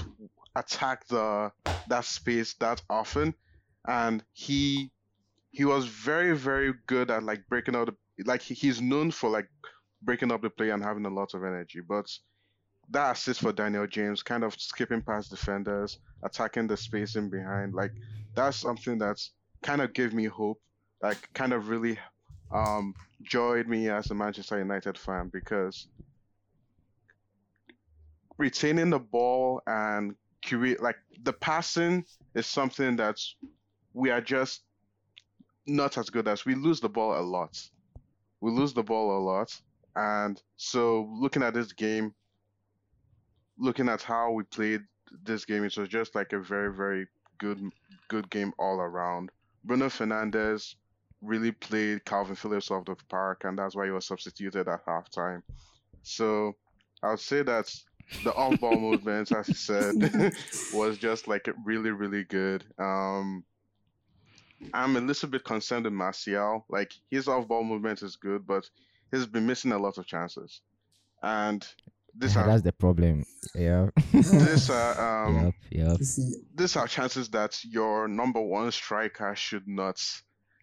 [0.56, 1.52] attacked the
[1.88, 3.34] that space that often,
[3.86, 4.90] and he
[5.52, 9.30] he was very very good at like breaking out the like he, he's known for
[9.30, 9.48] like
[10.02, 12.06] breaking up the play and having a lot of energy but
[12.90, 17.74] that assist for Daniel James kind of skipping past defenders attacking the space in behind
[17.74, 17.92] like
[18.34, 20.60] that's something that's kind of gave me hope
[21.02, 21.98] like kind of really
[22.52, 25.88] um joyed me as a Manchester United fan because
[28.38, 30.14] retaining the ball and
[30.44, 33.36] create like the passing is something that's
[33.94, 34.62] we are just
[35.66, 37.60] not as good as we lose the ball a lot.
[38.40, 39.60] We lose the ball a lot.
[39.94, 42.14] And so looking at this game,
[43.58, 44.82] looking at how we played
[45.24, 47.06] this game, it was just like a very, very
[47.38, 47.60] good
[48.08, 49.30] good game all around.
[49.64, 50.74] Bruno Fernandes
[51.20, 55.42] really played Kalvin Phillips off the park and that's why he was substituted at halftime.
[56.02, 56.56] So
[57.02, 57.72] I would say that
[58.24, 60.34] the on ball movements, as you said,
[60.74, 62.64] was just like really, really good.
[62.78, 63.44] Um
[64.74, 66.64] I'm a little bit concerned with Martial.
[66.68, 68.68] Like his off-ball movement is good, but
[69.10, 70.60] he's been missing a lot of chances.
[71.22, 71.66] And
[72.14, 73.24] this Yeah, are that's the problem.
[73.54, 73.88] Yeah.
[74.12, 75.54] this are um yep.
[75.70, 75.98] Yep.
[75.98, 80.02] You see, these are chances that your number one striker should not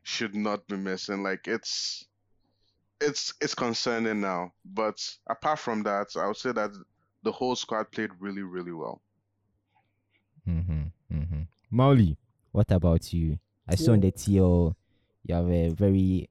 [0.03, 1.23] should not be missing.
[1.23, 2.05] Like it's
[3.01, 4.53] it's it's concerning now.
[4.65, 6.71] But apart from that, I would say that
[7.23, 9.01] the whole squad played really, really well.
[10.47, 10.83] Mm-hmm.
[11.13, 11.41] Mm-hmm.
[11.71, 12.17] Mauli,
[12.51, 13.37] what about you?
[13.67, 14.75] I saw on the TL
[15.23, 16.29] you have a very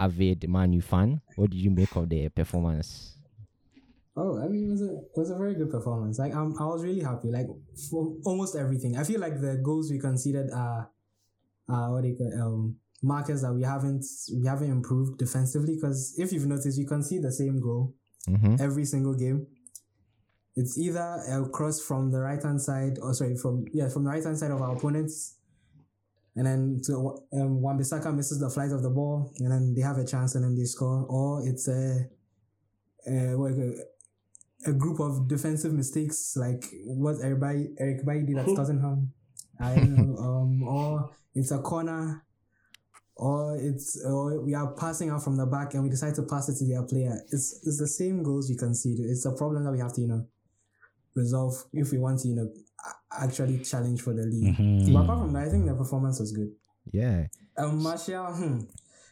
[0.00, 1.20] avid Manu fan.
[1.36, 3.18] What did you make of the performance?
[4.14, 6.18] Oh, I mean, it was a it was a very good performance.
[6.18, 7.30] Like, um, I was really happy.
[7.30, 7.46] Like,
[7.90, 8.96] for almost everything.
[8.96, 10.90] I feel like the goals we conceded are,
[11.68, 14.04] uh, what do you call um markers that we haven't
[14.38, 15.74] we haven't improved defensively.
[15.76, 17.94] Because if you've noticed, we see the same goal
[18.28, 18.56] Mm-hmm.
[18.60, 19.48] every single game.
[20.54, 24.10] It's either a cross from the right hand side, or sorry, from yeah, from the
[24.10, 25.38] right hand side of our opponents,
[26.36, 29.98] and then to um, Wan-Bissaka misses the flight of the ball, and then they have
[29.98, 32.06] a chance, and then they score, or it's a
[33.48, 33.84] you call-
[34.66, 39.12] a group of defensive mistakes like what everybody Eric Bailly did at Tottenham,
[39.58, 42.24] I know, um, or it's a corner.
[43.14, 46.48] Or it's or we are passing out from the back and we decide to pass
[46.48, 47.20] it to their player.
[47.30, 48.98] It's it's the same goals we concede.
[49.00, 50.26] It's a problem that we have to you know
[51.14, 52.50] resolve if we want to you know
[53.20, 54.56] actually challenge for the league.
[54.56, 54.92] Mhm.
[54.92, 56.52] But apart from that, I think the performance was good.
[56.90, 57.26] Yeah.
[57.56, 58.60] Um, Martial, hmm,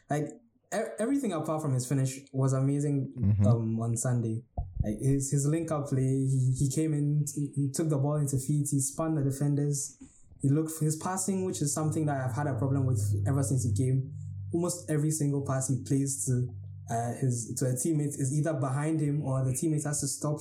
[0.09, 0.29] like
[0.71, 3.13] everything apart from his finish was amazing.
[3.17, 3.45] Mhm.
[3.45, 4.43] Um, on Sunday,
[4.83, 8.15] like his his link up play, he, he came in, he, he took the ball
[8.15, 9.97] into feet, he spun the defenders.
[10.41, 13.43] He looked for his passing, which is something that I've had a problem with ever
[13.43, 14.11] since he came.
[14.51, 16.47] Almost every single pass he plays to
[16.89, 20.39] uh, his to a teammate is either behind him or the teammate has to stop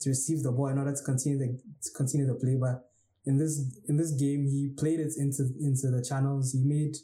[0.00, 2.56] to receive the ball in order to continue the to continue the play.
[2.58, 2.88] But
[3.24, 6.52] in this in this game, he played it into into the channels.
[6.52, 6.96] He made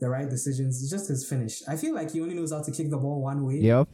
[0.00, 0.82] the right decisions.
[0.82, 1.62] It's just his finish.
[1.68, 3.56] I feel like he only knows how to kick the ball one way.
[3.56, 3.88] Yep.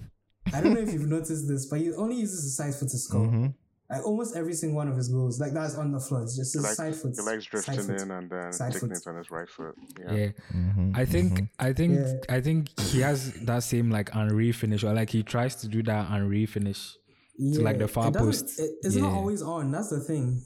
[0.53, 2.99] I don't know if you've noticed this, but he only uses his side foot to
[2.99, 3.27] score.
[3.27, 3.47] Mm-hmm.
[3.91, 6.23] Like almost every single one of his goals, like that's on the floor.
[6.23, 7.13] It's just He his likes, side foot.
[7.15, 8.01] he likes drifting side foot.
[8.01, 8.99] in and then Side taking foot.
[8.99, 9.75] it on his right foot.
[10.01, 10.13] Yeah.
[10.15, 10.29] Yeah.
[10.55, 11.49] Mhm, I think mhm.
[11.59, 12.15] I think Yeah.
[12.37, 15.83] I think he has that same like Henry finish or like he tries to do
[15.83, 16.97] that Henry finish.
[17.39, 18.59] Yeah, like the far it post.
[18.59, 19.71] It, it's not always on.
[19.71, 20.41] That's the thing.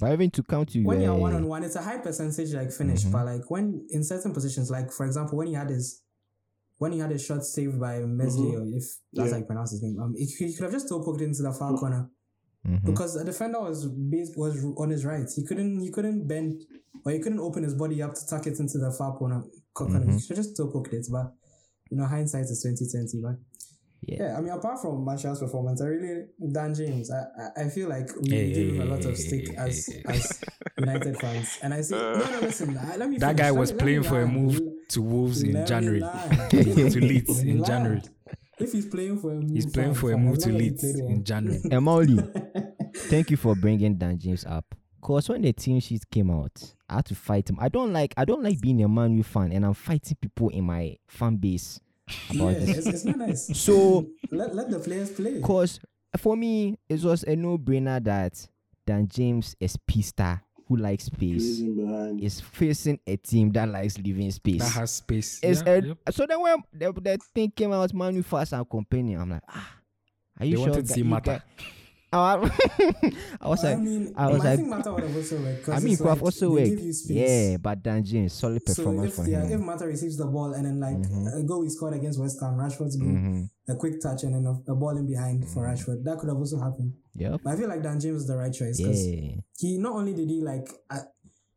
[0.00, 0.84] But even to count you.
[0.84, 3.12] when you're one on one, it's a high percentage like finish, Mm-hmm.
[3.12, 6.02] but like when in certain positions, like for example, when he had his
[6.78, 9.30] when he had his shot saved by Meslier, or if that's Yeah.
[9.32, 11.42] how you pronounce his name, um, he, he could have just toe poked it into
[11.42, 12.08] the far corner
[12.66, 12.82] mhm.
[12.86, 15.28] because the defender was based, was on his right.
[15.36, 16.62] He couldn't he couldn't bend
[17.04, 19.42] or he couldn't open his body up to tuck it into the far corner.
[19.74, 20.00] co- corner.
[20.00, 20.12] Mm-hmm.
[20.12, 21.34] He should have just toe poked it, but
[21.90, 23.36] you know hindsight is twenty twenty, but.
[24.02, 24.16] Yeah.
[24.22, 27.10] Yeah, I mean, apart from Martial's performance, I really Dan James.
[27.10, 27.24] I
[27.58, 30.02] I, I feel like we Hey, give him a lot of stick hey, as hey,
[30.06, 30.14] hey.
[30.14, 30.40] as
[30.78, 31.94] United fans, and I see.
[32.00, 32.74] No, no, listen.
[32.74, 33.18] Let me.
[33.18, 33.40] That finish.
[33.40, 36.00] guy was me- let playing me for a move to Wolves in Let January.
[36.00, 36.50] land.
[36.50, 37.64] to Leeds in.
[37.64, 38.02] January.
[38.58, 40.70] If he's playing for a move, He's playing for a move to long as he
[40.70, 41.60] Leeds in January.
[41.64, 44.74] Emoli, thank you for bringing Dan James up.
[45.02, 47.56] Cause when the team sheet came out, I had to fight him.
[47.58, 50.50] I don't like I don't like being a Man U fan and I'm fighting people
[50.50, 51.80] in my fan base
[52.30, 52.78] Yeah, this.
[52.78, 53.46] it's, it's not nice.
[53.56, 55.40] So let let the players play.
[55.40, 55.80] Cause
[56.18, 58.46] for me, it was a no-brainer that
[58.86, 61.60] Dan James is pista who likes space
[62.20, 64.60] is facing a team that likes leaving space.
[64.60, 65.40] That has space.
[65.42, 65.98] It's Yeah, a- yep.
[66.12, 69.70] So then when the, the thing came out, Manu fast and company, I'm like, ah,
[70.38, 70.70] are you They sure?
[70.70, 71.42] wanted to that see you Mata.
[72.12, 75.16] Guys- I, I was I like, mean, I was I like, think Mata would have
[75.16, 75.68] also worked.
[75.68, 76.66] I mean, could have also worked.
[76.66, 77.50] give you space.
[77.50, 79.64] Yeah, but Dan James, solid So performance if for yeah, if him.
[79.66, 81.38] Mata receives the ball and then like Mhm.
[81.38, 84.44] a goal he scored against West Ham, Rashford's goal, hmm a quick touch and then
[84.46, 85.70] a, a ball in behind for Mm-hmm.
[85.92, 86.92] Rashford, that could have also happened.
[87.14, 89.36] Yeah, But I feel like Dan James is the right choice because Yeah.
[89.58, 90.98] he not only did he like uh,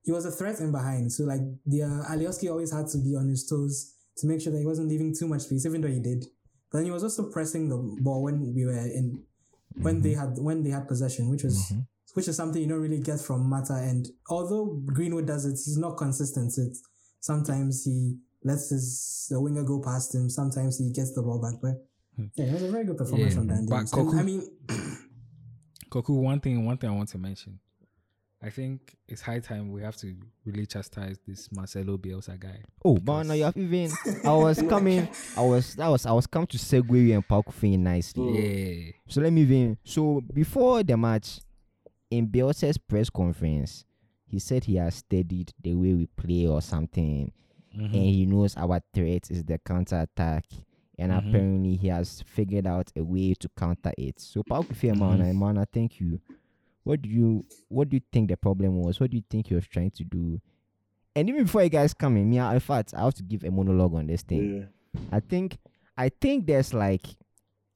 [0.04, 3.16] he was a threat in behind, so like the uh, Alioski always had to be
[3.16, 5.88] on his toes to make sure that he wasn't leaving too much space, even though
[5.88, 6.24] he did.
[6.72, 9.24] But then he was also pressing the ball when we were in
[9.82, 11.88] when they had when they had possession, which was Mhm.
[12.14, 13.74] which is something you don't really get from Mata.
[13.76, 16.56] And although Greenwood does it, he's not consistent.
[16.58, 16.82] It's,
[17.20, 20.30] sometimes he lets his the winger go past him.
[20.30, 21.56] Sometimes he gets the ball back.
[21.62, 21.76] But
[22.36, 23.94] yeah, it was a very good performance Yeah, from Dan but James.
[23.94, 24.42] And, I mean,
[25.90, 27.60] Koku, one thing, one thing I want to mention.
[28.46, 30.14] I think it's high time we have to
[30.46, 32.62] really chastise this Marcelo Bielsa guy.
[32.84, 33.90] Oh, but now you have even.
[34.26, 35.08] I was coming.
[35.38, 35.76] I was.
[35.76, 36.06] That was.
[36.06, 38.86] I was come to segue you and Paul Kufin nicely.
[38.86, 38.92] Yeah.
[39.08, 39.78] So let me even.
[39.86, 41.40] So before the match,
[42.12, 43.86] in Bielsa's press conference,
[44.26, 47.32] he said he has studied the way we play or something,
[47.74, 47.86] Mhm.
[47.86, 50.46] and he knows our threat is the counter attack.
[51.00, 51.18] And Mhm.
[51.30, 54.20] apparently, he has figured out a way to counter it.
[54.20, 56.20] So, Paul Kufi Mana, Mana, thank you.
[56.84, 59.00] What do you What do you think the problem was?
[59.00, 60.42] What do you think he was trying to do?
[61.16, 63.44] And even before you guys come in, me, I- in fact, I have to give
[63.44, 64.70] a monologue on this thing.
[64.96, 65.02] Yeah.
[65.12, 65.58] I think
[65.98, 67.06] I think there's like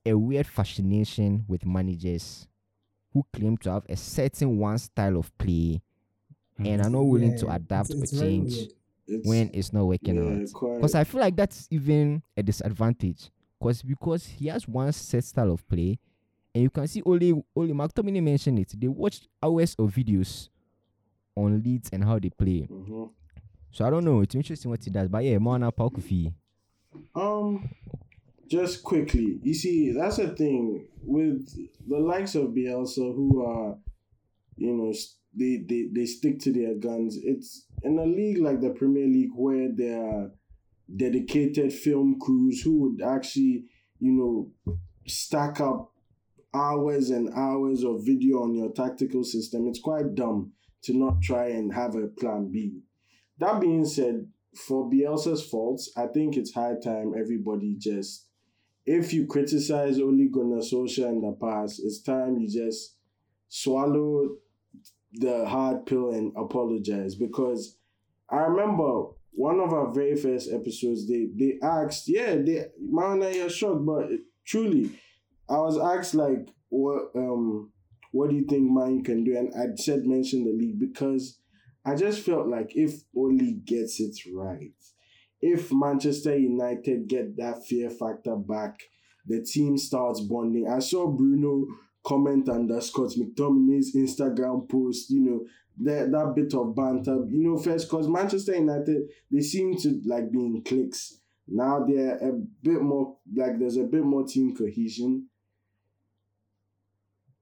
[0.06, 2.48] a weird fascination with managers
[3.14, 5.82] who claim to have a certain one style of play
[6.58, 6.94] and are mm.
[6.94, 8.54] not willing to adapt it's- it's or change.
[9.10, 10.76] It's, when it's not working yeah, out.
[10.76, 13.32] Because I feel like that's even a disadvantage.
[13.58, 15.98] Because because he has one set style of play,
[16.58, 18.74] and you can see only only McTominay mentioned it.
[18.76, 20.50] They watched hours of videos
[21.36, 22.68] on Leeds and how they play.
[22.68, 23.12] Mhm.
[23.70, 24.22] So I don't know.
[24.22, 25.08] It's interesting what he does.
[25.08, 26.34] But yeah, Mana Pakufi.
[27.14, 27.70] Um,
[28.48, 31.48] just quickly, you see, that's the thing with
[31.88, 33.78] the likes of Bielsa, who are,
[34.56, 34.92] you know,
[35.36, 37.18] they they they stick to their guns.
[37.22, 40.32] It's in a league like the Premier League where there are
[40.96, 43.66] dedicated film crews who would actually,
[44.00, 45.92] you know, stack up
[46.54, 49.68] hours and hours of video on your tactical system.
[49.68, 52.82] It's quite dumb to not try and have a plan B.
[53.40, 58.28] That being said, for Bielsa's faults, I think it's high time everybody just,
[58.86, 62.96] if you criticize Ole Gunnar Solskjaer in the past, it's time you just
[63.50, 64.30] swallow
[65.14, 67.16] the hard pill and apologize.
[67.16, 67.78] Because
[68.30, 73.50] I remember one of our very first episodes, they they asked, yeah, they man, you're
[73.50, 74.08] shocked, but
[74.46, 75.00] truly,
[75.50, 77.72] I was asked like, what um,
[78.12, 79.38] what do you think man can do?
[79.38, 81.40] And I said mention the league because
[81.86, 84.74] I just felt like if Ole gets it right,
[85.42, 88.80] if Manchester United get that fear factor back,
[89.26, 90.68] the team starts bonding.
[90.68, 91.66] I saw Bruno
[92.06, 95.46] comment under Scott McTominay's Instagram post, you know,
[95.80, 100.32] that, that bit of banter, you know, first because Manchester United, they seem to like
[100.32, 101.20] be in cliques.
[101.48, 102.32] Now they're a
[102.64, 105.27] bit more, like there's a bit more team cohesion.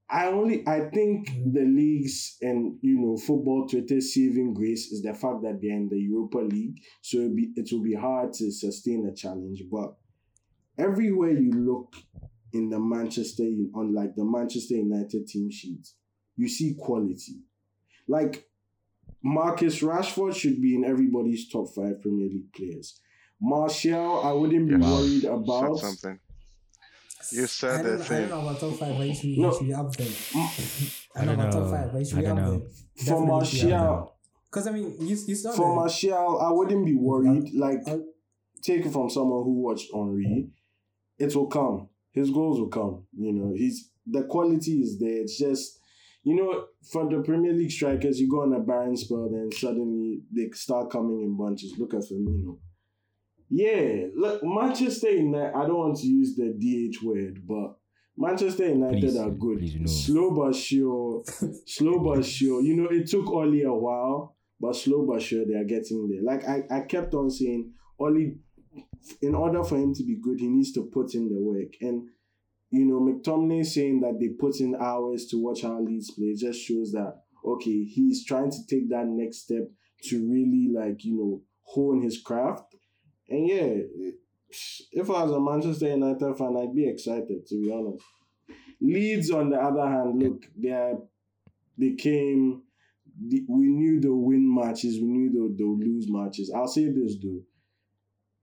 [0.10, 5.14] I only I think the leagues and you know football Twitter saving grace is the
[5.14, 8.52] fact that they're in the Europa League, so it'll be it will be hard to
[8.52, 9.64] sustain a challenge.
[9.72, 9.96] But
[10.78, 11.96] everywhere you look
[12.54, 15.88] in the Manchester on like the Manchester United team sheet,
[16.38, 17.42] you see quality.
[18.08, 18.46] Like
[19.24, 23.00] Marcus Rashford should be in everybody's top five Premier League players.
[23.42, 24.84] Martial, I wouldn't be Yes.
[24.84, 25.80] worried about.
[27.26, 27.38] Something.
[27.38, 28.30] You I said don't, the I don't thing.
[28.30, 29.50] know about top five, but he should, be- No.
[29.52, 30.08] he should be up there.
[31.16, 31.72] I don't know I about don't top know.
[31.78, 33.06] five, but he should I be don't up there.
[33.06, 34.16] For Martial,
[34.50, 37.54] Because, I mean, you, you saw for the- Martial, I wouldn't be worried.
[37.54, 37.98] Like, Uh,
[38.62, 40.50] take it from someone who watched Henry,
[41.20, 41.90] it will come.
[42.12, 43.04] His goals will come.
[43.18, 45.22] You know, he's the quality is there.
[45.22, 45.80] It's just,
[46.24, 50.22] you know, for the Premier League strikers, you go on a barren spell, then suddenly
[50.34, 51.74] they start coming in bunches.
[51.78, 52.58] Look at Firmino.
[53.50, 55.56] Yeah, look, Manchester United.
[55.56, 57.78] I don't want to use the DH word, but
[58.18, 59.60] Manchester United Please, are good.
[59.60, 59.86] please, no.
[59.88, 61.24] Slow but sure.
[61.66, 62.62] slow but sure.
[62.62, 66.24] You know, it took Ole a while, but slow but sure they are getting there.
[66.24, 68.36] Like I, I kept on saying, Ole,
[69.22, 71.74] in order for him to be good, he needs to put in the work.
[71.82, 72.08] And
[72.72, 76.60] you know, McTominay saying that they put in hours to watch how Leeds play just
[76.62, 79.70] shows that okay, he's trying to take that next step
[80.04, 82.75] to really like you know hone his craft.
[83.30, 83.74] And yeah,
[84.92, 88.04] if I was a Manchester United fan, I'd be excited to be honest.
[88.82, 90.98] Leeds, on the other hand, look, they are,
[91.78, 92.62] they came.
[93.28, 95.00] the- We knew they'll win matches.
[95.00, 96.52] We knew they'll, they'll lose matches.
[96.56, 97.42] I'll say this though,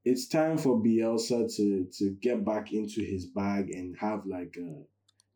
[0.04, 4.82] it's time for Bielsa to to get back into his bag and have like a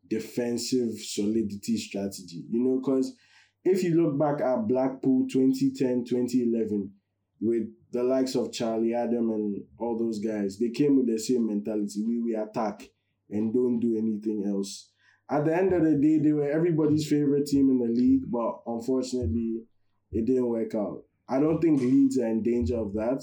[0.09, 2.43] defensive solidity strategy.
[2.49, 3.15] You know, because
[3.63, 6.91] if you look back at Blackpool 2010, 2011,
[7.41, 11.47] with the likes of Charlie Adam and all those guys, they came with the same
[11.47, 12.03] mentality.
[12.05, 12.89] We we attack
[13.29, 14.89] and don't do anything else.
[15.29, 18.59] At the end of the day, they were everybody's favorite team in the league, but
[18.65, 19.63] unfortunately,
[20.11, 21.03] it didn't work out.
[21.27, 23.21] I don't think Leeds are in danger of that,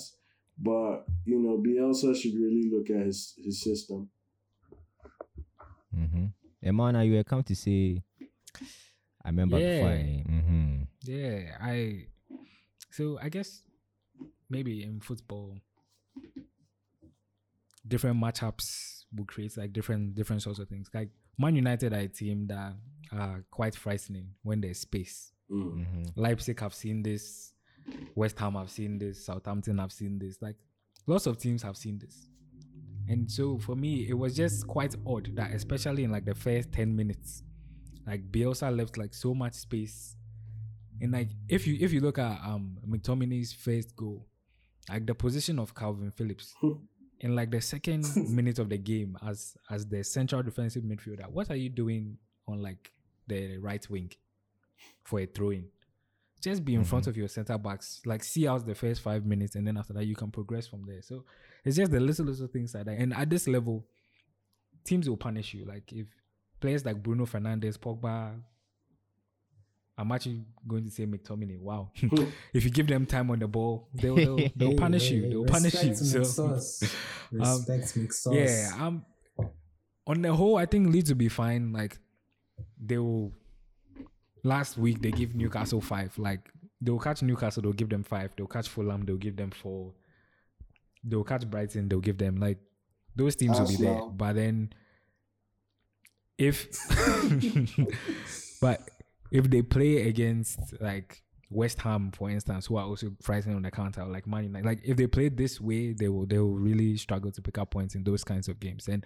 [0.58, 4.10] but you know, Bielsa should really look at his his system.
[5.96, 6.26] Mm-hmm.
[6.64, 8.02] Emana, you were come to say.
[9.24, 9.94] I remember before.
[9.94, 10.22] Yeah.
[10.28, 10.82] Mm-hmm.
[11.02, 12.06] Yeah, I.
[12.90, 13.62] So I guess
[14.50, 15.58] maybe in football,
[17.86, 20.88] different matchups will create like different different sorts of things.
[20.92, 22.74] Like Man United are a team that
[23.12, 25.32] are quite frightening when there's space.
[25.50, 25.62] Mm.
[25.62, 26.02] Mm-hmm.
[26.16, 27.52] Leipzig have seen this,
[28.14, 30.40] West Ham have seen this, Southampton have seen this.
[30.40, 30.56] Like
[31.06, 32.28] lots of teams have seen this.
[33.08, 36.72] And so for me, it was just quite odd that especially in like the first
[36.72, 37.42] 10 minutes,
[38.06, 40.16] like Bielsa left like so much space.
[41.00, 44.26] And like if you if you look at um McTominay's first goal,
[44.88, 46.72] like the position of Kalvin Phillips hmm.
[47.20, 51.50] in like the second minute of the game as as the central defensive midfielder, what
[51.50, 52.90] are you doing on like
[53.26, 54.10] the right wing
[55.04, 55.66] for a throw in?
[56.40, 56.90] Just be in mm-hmm.
[56.90, 59.94] front of your center backs, like see out the first five minutes, and then after
[59.94, 61.00] that you can progress from there.
[61.00, 61.24] So
[61.64, 62.98] it's just the little little things like that.
[62.98, 63.86] And at this level,
[64.84, 65.64] teams will punish you.
[65.64, 66.06] Like if
[66.60, 68.38] players like Bruno Fernandes, Pogba,
[69.96, 71.60] I'm actually going to say McTominay.
[71.60, 71.90] Wow,
[72.52, 75.30] if you give them time on the ball, they'll they'll, they'll Hey, punish hey, you.
[75.30, 75.94] They'll punish you.
[75.94, 76.94] So McSauce.
[77.30, 78.34] Respect McSauce.
[78.34, 79.04] yeah, um,
[80.06, 81.72] on the whole, I think Leeds will be fine.
[81.72, 81.98] Like
[82.80, 83.32] they will.
[84.42, 86.18] Last week they give Newcastle five.
[86.18, 88.32] Like they'll catch Newcastle, they'll give them five.
[88.36, 89.92] They'll catch Fulham, they'll give them four.
[91.04, 92.58] They'll catch Brighton, they'll give them like
[93.14, 94.02] those teams will be there.
[94.02, 94.72] But then,
[96.36, 96.68] if
[98.60, 98.88] but
[99.34, 101.20] if they play against like
[101.50, 104.80] West Ham, for instance, who are also frightening on the counter, like Man United, like
[104.84, 107.96] if they play this way, they will they will really struggle to pick up points
[107.96, 108.86] in those kinds of games.
[108.86, 109.04] And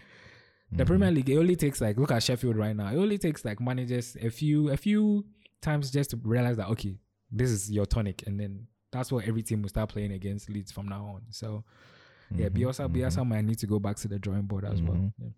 [0.70, 0.86] the mm-hmm.
[0.86, 2.88] Premier League, it only takes like look at Sheffield right now.
[2.88, 5.24] It only takes like managers a few a few
[5.62, 6.98] times just to realize that okay,
[7.32, 10.70] this is your tonic, and then that's what every team will start playing against Leeds
[10.70, 11.22] from now on.
[11.30, 11.64] So
[12.34, 12.64] yeah, mm-hmm.
[12.64, 13.28] Bielsa Bielsa mm-hmm.
[13.30, 14.92] might need to go back to the drawing board as well.
[14.92, 15.12] Mhm.
[15.18, 15.28] Yeah.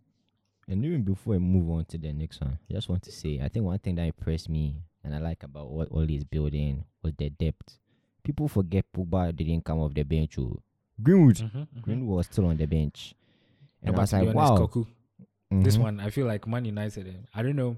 [0.70, 3.40] And even before I move on to the next one, I just want to say
[3.42, 6.84] I think one thing that impressed me and I like about what Ole is building
[7.02, 7.78] was the depth.
[8.22, 10.38] People forget Pogba didn't come off the bench.
[10.38, 10.62] oh.
[11.02, 13.14] Greenwood, Mhm, Greenwood was still on the bench,
[13.82, 14.56] and I was like, honest, wow.
[14.58, 14.84] Koku,
[15.50, 15.80] this Mhm.
[15.80, 17.08] one I feel like Man United.
[17.08, 17.76] eh, I don't know.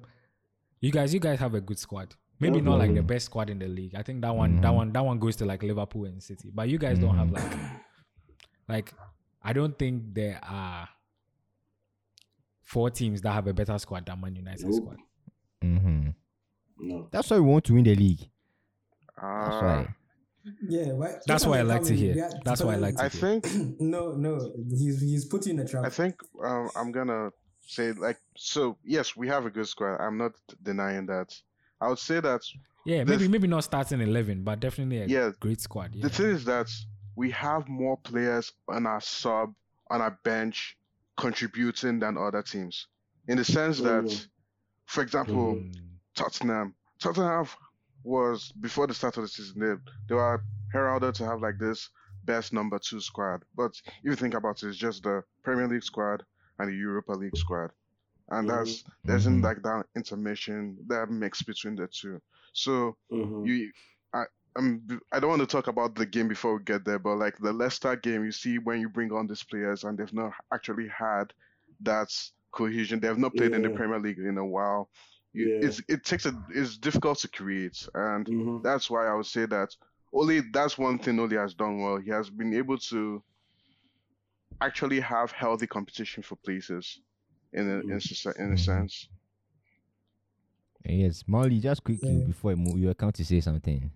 [0.81, 2.15] You guys, you guys have a good squad.
[2.41, 3.95] Maybe not like the best squad in the league.
[3.95, 4.75] I think that one, that Mhm.
[4.75, 6.51] one, that one goes to like Liverpool and City.
[6.53, 7.33] But you guys don't have Mhm.
[7.33, 7.53] like,
[8.69, 8.95] like
[9.43, 10.89] I don't think there are
[12.73, 14.75] four teams that have a better squad than Man United Nope.
[14.75, 14.97] squad.
[15.63, 16.15] Mhm.
[16.79, 17.09] No.
[17.13, 18.21] That's why we want to win the league.
[19.21, 19.95] That's Uh, why.
[20.69, 22.15] Yeah, why, That's why I like to hear.
[22.17, 23.41] Yeah, That's why I like to I hear.
[23.41, 25.85] think no, no, he's he's put you in a trap.
[25.85, 26.15] I think
[26.45, 28.77] um, I'm gonna say like so.
[28.85, 29.99] Yes, we have a good squad.
[30.01, 31.29] I'm not denying that.
[31.81, 32.41] I would say that
[32.85, 35.95] Yeah, the maybe maybe not starting eleven, but definitely a Yeah, great squad.
[35.95, 36.03] Yeah.
[36.09, 36.69] the thing is that
[37.15, 39.55] we have more players on our sub
[39.91, 40.77] on our bench
[41.17, 42.89] contributing than other teams.
[43.29, 44.29] in the sense that, Mhm.
[44.87, 45.99] for example, Mm.
[46.17, 47.47] Tottenham, Tottenham
[48.03, 49.61] was before the start of the season.
[49.61, 49.75] They
[50.09, 51.89] they were heralded to have like this
[52.25, 55.85] best number two squad, but if you think about it, it's just the Premier League
[55.85, 56.27] squad
[56.59, 57.71] and the Europa League squad,
[58.31, 59.45] and that's there isn't Mhm.
[59.45, 62.21] like that intermission, that mix between the two.
[62.55, 63.47] So Mhm.
[63.47, 63.73] you
[64.13, 64.25] I
[64.57, 64.83] um
[65.13, 67.53] I don't want to talk about the game before we get there, but like the
[67.53, 71.33] Leicester game, you see when you bring on these players and they've not actually had
[71.81, 72.09] that
[72.53, 73.01] cohesion.
[73.01, 74.91] They have not played in the Premier League in a while.
[75.33, 75.67] You, Yeah.
[75.69, 78.63] It's it takes a it's difficult to create, and Mhm.
[78.63, 79.75] that's why I would say that
[80.13, 81.97] Ole that's one thing Ole has done well.
[81.97, 83.23] He has been able to
[84.61, 87.01] actually have healthy competition for places
[87.53, 89.09] in a, in, a, in a sense.
[90.85, 92.27] Yes, Molly, just quickly Yeah.
[92.27, 93.91] before I move, you were come to say something.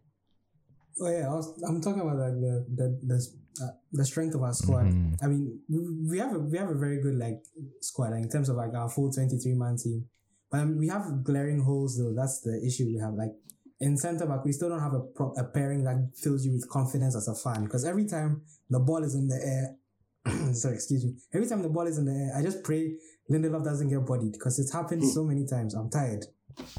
[1.01, 4.43] Oh yeah, I was, I'm talking about like the the the, uh, the strength of
[4.43, 4.87] our squad.
[4.87, 5.17] Mhm.
[5.23, 7.43] I mean, we, we have a we have a very good like
[7.81, 10.07] squad like, in terms of like our full 23 man team.
[10.51, 12.15] But um, we have glaring holes though.
[12.15, 13.15] That's the issue we have.
[13.15, 13.33] Like
[13.81, 16.69] in centre back, we still don't have a pro- a pairing that fills you with
[16.71, 17.65] confidence as a fan.
[17.65, 21.15] Because every time the ball is in the air, sorry, excuse me.
[21.35, 22.95] Every time the ball is in the air, I just pray
[23.31, 25.75] Lindelof doesn't get bodied because it's happened so many times.
[25.75, 26.25] I'm tired.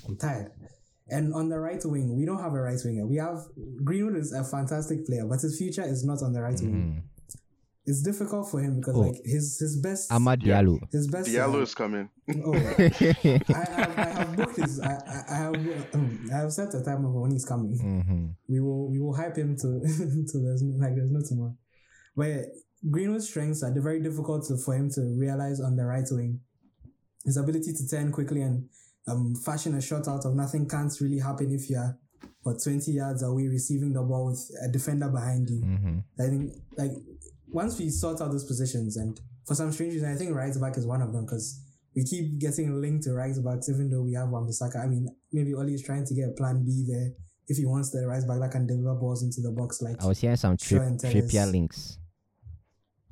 [0.08, 0.52] I'm tired.
[1.10, 3.06] And on the right wing, we don't have a right winger.
[3.08, 3.40] We have
[3.84, 6.74] Greenwood is a fantastic player, but his future is not on the right wing.
[6.74, 7.04] Mhm.
[7.90, 9.00] It's difficult for him because Oh.
[9.00, 10.78] like his his best Amad Diallo.
[10.92, 12.10] his best Diallo uh, is coming.
[12.46, 12.92] oh I,
[13.56, 15.56] I, have, I have booked his I, I, I have
[15.96, 17.80] um, I have set a time of when he's coming.
[17.80, 18.36] Mhm.
[18.50, 19.68] We will we will hype him to
[20.30, 21.56] to there's no, like there's no tomorrow.
[22.18, 22.48] But
[22.92, 26.42] Greenwood's strengths are very difficult to, for him to realize on the right wing.
[27.26, 28.68] His ability to turn quickly and
[29.08, 31.98] um, fashion a shot out of nothing can't really happen if you're
[32.44, 35.62] what 20 yards away receiving the ball with a defender behind you.
[35.62, 36.04] Mhm.
[36.20, 36.92] I think like
[37.52, 40.78] once we sort out those positions, and for some strange reason, I think right back
[40.78, 41.62] is one of them because
[41.96, 44.78] we keep getting linked to right backs, even though we have Wan-Bissaka.
[44.84, 47.12] I mean, maybe Ole is trying to get a Plan B there
[47.48, 49.82] if he wants the right back that can deliver balls into the box.
[49.82, 51.16] Like, I was hearing some Sure, trip, and tell us.
[51.16, 51.98] Trippier links.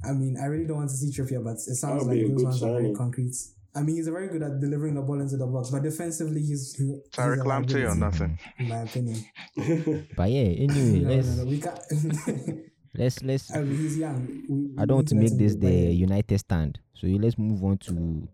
[0.03, 2.35] I mean, I really don't want to see Trippier, but it sounds That'll like those
[2.37, 3.35] good ones are very concrete.
[3.76, 6.76] I mean, he's very good at delivering the ball into the box, but defensively, he's,
[6.76, 8.39] he, he's a Tariq Lamptey or nothing.
[8.57, 9.26] in my opinion.
[10.15, 11.80] But yeah, anyway, no, let's no, no, we can't.
[12.95, 13.53] let's let's.
[13.53, 14.43] I mean, he's young.
[14.47, 15.89] We, I don't want to make this the yeah.
[15.89, 16.80] United stand.
[16.93, 17.91] So you let's move on to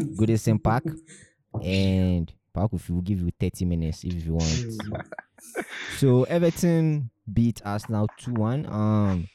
[0.00, 0.84] Goodison Park,
[1.62, 5.06] and Pakufi will give you 30 minutes if you want.
[5.96, 8.70] So Everton beat Arsenal 2-1.
[8.70, 9.28] Um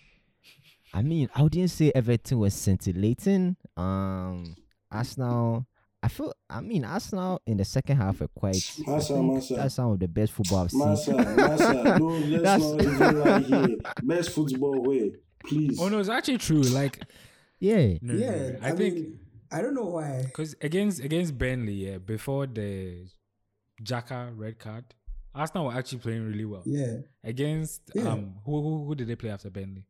[0.93, 3.55] I mean, I wouldn't say Everton was scintillating.
[3.77, 4.55] Um
[4.91, 5.65] Arsenal
[6.03, 8.55] I feel I mean Arsenal in the second half were quite
[8.87, 9.55] I Massa, think Massa.
[9.55, 10.79] that's some of the best football I've seen.
[10.79, 13.77] Massa, Massa, don't let's That's- not even lie here.
[14.03, 15.13] Best football way,
[15.45, 15.79] please.
[15.81, 16.61] Oh no, it's actually true.
[16.61, 17.01] Like,
[17.59, 17.97] Yeah.
[18.01, 18.59] no, no, no, Yeah, no.
[18.61, 19.19] I, I, think mean,
[19.51, 20.21] I don't know why.
[20.25, 23.07] because against against Burnley, yeah, before the
[23.83, 24.85] Xhaka red card,
[25.33, 28.09] Arsenal were actually playing really well Yeah, against Yeah.
[28.09, 29.85] um who, who who did they play after Burnley?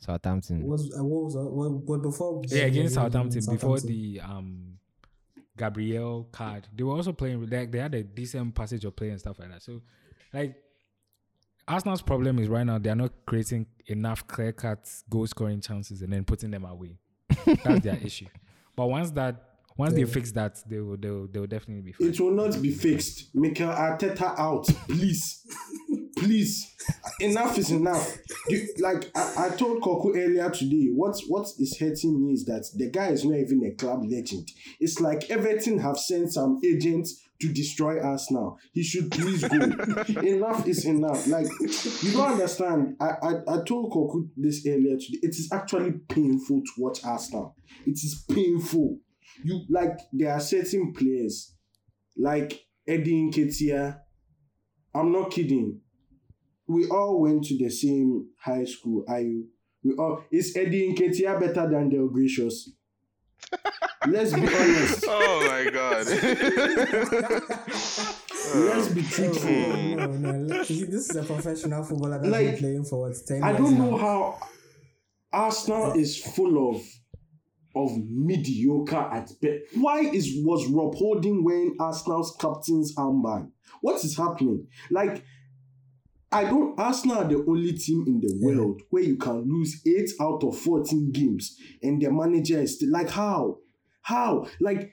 [0.00, 0.66] Southampton.
[0.66, 2.42] was uh, what was uh, what, what before?
[2.48, 4.78] Yeah, against Southampton, before the um
[5.56, 6.66] Gabriel card.
[6.74, 9.38] They were also playing with like they had a decent passage of play and stuff
[9.38, 9.62] like that.
[9.62, 9.82] So
[10.32, 10.56] like
[11.68, 16.00] Arsenal's problem is right now they are not creating enough clear cut goal scoring chances
[16.02, 16.98] and then putting them away.
[17.62, 18.26] That's their issue.
[18.74, 19.49] But once that
[19.80, 22.08] once they fix that, they will they will, they will definitely be fine.
[22.08, 23.34] It will not be fixed.
[23.34, 25.46] Mikel Arteta out, please,
[26.18, 26.74] please.
[27.20, 28.18] Enough is enough.
[28.48, 32.68] You, like I, I told Koku earlier today, what what is hurting me is that
[32.76, 34.50] the guy is not even a club legend.
[34.80, 38.58] It's like Everton have sent some agents to destroy us now.
[38.72, 39.56] He should please go.
[40.20, 41.26] enough is enough.
[41.26, 41.46] Like
[42.02, 42.96] you don't understand.
[43.00, 45.20] I, I I told Koku this earlier today.
[45.22, 47.56] It is actually painful to watch Arsenal.
[47.86, 48.98] It is painful.
[49.44, 51.54] You like there are certain players
[52.16, 53.98] like Eddie Nketiah.
[54.94, 55.80] I'm not kidding.
[56.66, 59.04] We all went to the same high school.
[59.08, 59.46] Are you?
[59.82, 62.70] We all is Eddie Nketiah better than Del Gracious?
[64.06, 65.04] Let's be honest.
[65.08, 66.06] Oh my god.
[68.54, 69.50] Let's be Oh, truthful.
[69.50, 70.58] no, no, no.
[70.64, 70.70] This
[71.10, 73.84] is a professional footballer that's Like, been playing for what, 10 I years don't now.
[73.90, 74.38] know how
[75.32, 76.82] Arsenal is full of
[77.74, 79.62] of mediocre at best.
[79.74, 83.50] Why is was Rob Holding wearing Arsenal's captain's armband?
[83.80, 84.66] What is happening?
[84.90, 85.24] Like,
[86.32, 86.78] I don't.
[86.78, 90.58] Arsenal are the only team in the world where you can lose eight out of
[90.58, 93.58] fourteen games, and their manager is still like how,
[94.02, 94.92] how like.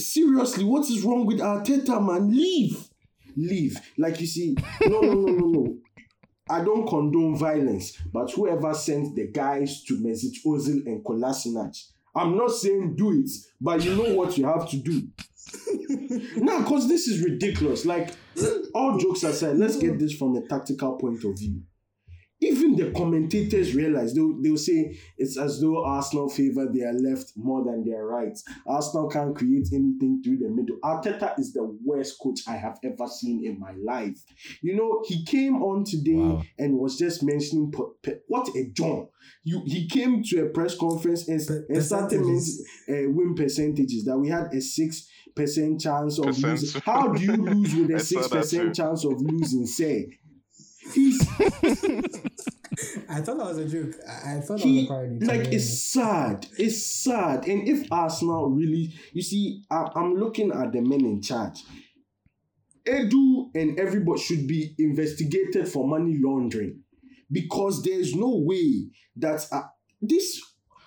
[0.00, 2.30] Seriously, what is wrong with Arteta, man?
[2.30, 2.88] Leave,
[3.36, 3.80] leave.
[3.98, 5.76] Like you see, no, no, no, no, no.
[6.50, 11.76] I don't condone violence, but whoever sent the guys to Mesut Ozil and Kolasinac,
[12.14, 13.30] I'm not saying do it,
[13.60, 15.08] but you know what you have to do.
[16.36, 17.84] now, because this is ridiculous.
[17.84, 18.12] Like,
[18.74, 21.62] all jokes aside, let's get this from a tactical point of view.
[22.40, 27.64] Even the commentators realize they'll, they'll say it's as though Arsenal favor their left more
[27.64, 28.38] than their right.
[28.66, 30.76] Arsenal can't create anything through the middle.
[30.84, 34.18] Arteta is the worst coach I have ever seen in my life.
[34.62, 36.42] You know, he came on today Wow.
[36.58, 37.82] and was just mentioning pe-
[38.12, 39.08] pe- what a John.
[39.42, 44.04] You he came to a press conference and, Pe- and started mentioning uh, win percentages
[44.04, 46.60] that we had a six percent chance of Percent.
[46.60, 46.80] losing.
[46.84, 49.66] How do you lose with a six percent chance of losing?
[49.66, 50.27] Say, he's
[53.08, 53.94] I thought that was a joke.
[54.08, 55.26] I, I thought that was he a parody.
[55.26, 56.46] like it's sad.
[56.58, 57.46] It's sad.
[57.46, 61.64] And if Arsenal really, you see, I, I'm looking at the men in charge.
[62.86, 66.80] Edu and everybody should be investigated for money laundering
[67.30, 69.62] because there's no way that uh,
[70.00, 70.40] this.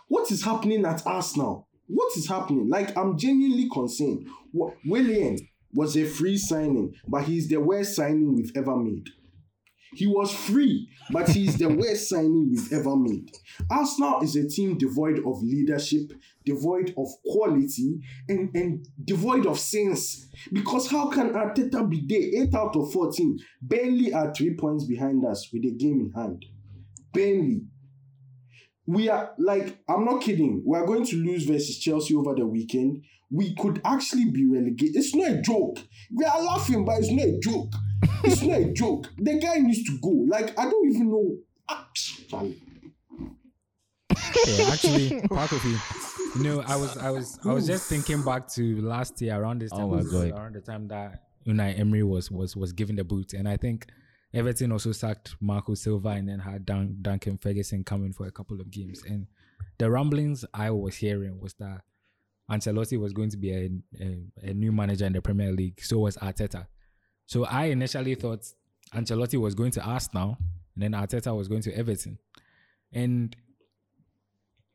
[0.07, 1.67] What is happening at Arsenal?
[1.87, 2.69] What is happening?
[2.69, 4.27] Like I'm genuinely concerned.
[4.51, 5.37] What Willian
[5.73, 9.09] was a free signing, but he's the worst signing we've ever made.
[9.93, 13.29] He was free, but he's the worst signing we've ever made.
[13.69, 16.13] Arsenal is a team devoid of leadership,
[16.45, 20.27] devoid of quality, and, and devoid of sense.
[20.51, 22.43] Because how can Arteta be there?
[22.43, 23.37] 8 out of 14.
[23.61, 26.45] barely are three points behind us with a game in hand.
[27.13, 27.61] Barely.
[28.87, 30.63] We are like, I'm not kidding.
[30.65, 33.03] We are going to lose versus Chelsea over the weekend.
[33.29, 34.95] We could actually be relegated.
[34.95, 35.79] It's not a joke.
[36.13, 37.73] We are laughing, but it's not a joke.
[38.23, 39.09] It's not a joke.
[39.17, 40.09] The guy needs to go.
[40.27, 41.37] Like, I don't even know.
[41.69, 42.61] Ah, Charlie.
[44.47, 45.79] Yeah, actually, part of it.
[46.37, 49.61] You know, I was, I was, I was just thinking back to last year around
[49.61, 49.81] this time.
[49.81, 50.29] Oh my.
[50.29, 53.87] Around the time that Unai Emery was was was given the boot, and I think
[54.33, 58.61] Everton also sacked Marco Silva and then had Dun- Duncan Ferguson coming for a couple
[58.61, 59.01] of games.
[59.05, 59.27] And
[59.77, 61.81] the rumblings I was hearing was that
[62.49, 63.69] Ancelotti was going to be a,
[63.99, 65.81] a, a new manager in the Premier League.
[65.81, 66.67] So was Arteta.
[67.31, 68.45] So I initially thought
[68.93, 70.37] Ancelotti was going to Arsenal,
[70.75, 72.17] and then Arteta was going to Everton.
[72.91, 73.33] And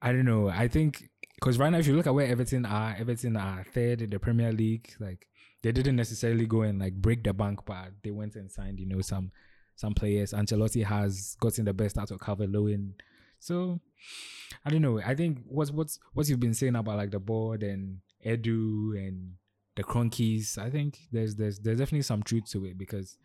[0.01, 0.49] I don't know.
[0.49, 4.01] I think because right now, if you look at where Everton are, Everton are third
[4.01, 4.91] in the Premier League.
[4.99, 5.27] Like
[5.63, 8.87] they didn't necessarily go and like break the bank, but they went and signed, you
[8.87, 9.33] know, some
[9.75, 10.33] some players.
[10.33, 12.95] Ancelotti has gotten the best out of Calvert Lewin.
[13.39, 13.81] So
[14.65, 14.99] I don't know.
[15.05, 19.35] I think what's what's what you've been saying about like the board and Edu and
[19.77, 20.59] the Kroenkes.
[20.59, 23.17] I think there's there's there's definitely some truth to it because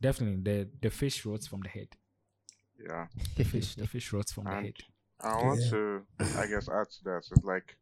[0.00, 1.88] definitely the the fish rots from the head.
[2.78, 3.06] Yeah.
[3.36, 4.74] The fish the fish rots from the head.
[5.20, 5.70] I want Yeah.
[5.70, 6.02] to,
[6.36, 7.22] I guess, add to that.
[7.30, 7.76] It's like,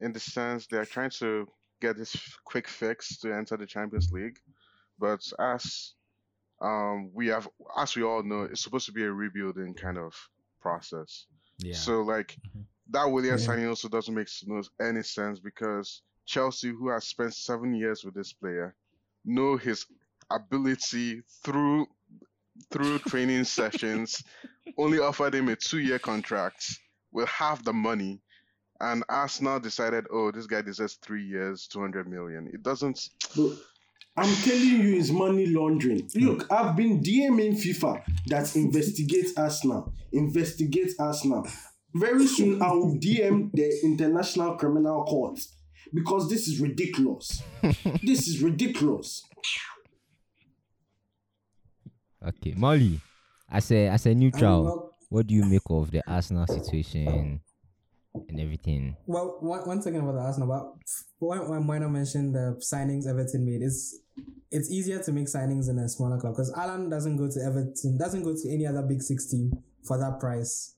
[0.00, 1.46] in the sense, they're trying to
[1.80, 4.38] get this quick fix to enter the Champions League,
[4.98, 5.94] but as
[6.60, 10.14] um we have, as we all know, it's supposed to be a rebuilding kind of
[10.60, 11.26] process.
[11.58, 11.74] Yeah.
[11.76, 12.64] So like Mhm.
[12.90, 13.44] that Willian Yeah.
[13.44, 14.28] signing also doesn't make
[14.80, 18.74] any sense because Chelsea, who has spent seven years with this player,
[19.24, 19.86] know his
[20.30, 21.86] ability through
[22.70, 24.22] through training sessions,
[24.76, 26.80] only offered him a two-year contract
[27.12, 28.20] with half the money,
[28.80, 32.48] and Arsenal decided, oh, this guy deserves three years, two hundred million.
[32.52, 33.00] It doesn't.
[34.16, 36.10] I'm telling you, it's money laundering.
[36.12, 36.26] Hmm.
[36.26, 39.94] Look, I've been DMing FIFA that investigates Arsenal.
[40.12, 41.46] Investigate Arsenal.
[41.94, 45.40] Very soon, I will DM the International Criminal Court
[45.92, 47.42] because this is ridiculous.
[48.02, 49.22] this is ridiculous.
[52.26, 53.00] Okay, Molly,
[53.50, 57.40] as a as a Um, neutral, well, what do you make of the Arsenal situation
[58.28, 58.96] and everything?
[59.06, 60.48] well, one, one second about the Arsenal.
[60.48, 60.64] But
[61.20, 64.00] when, when Moina mentioned the signings Everton made, it's
[64.50, 67.96] it's easier to make signings in a smaller club because Allan doesn't go to Everton,
[67.98, 69.52] doesn't go to any other big six team
[69.86, 70.74] for that price.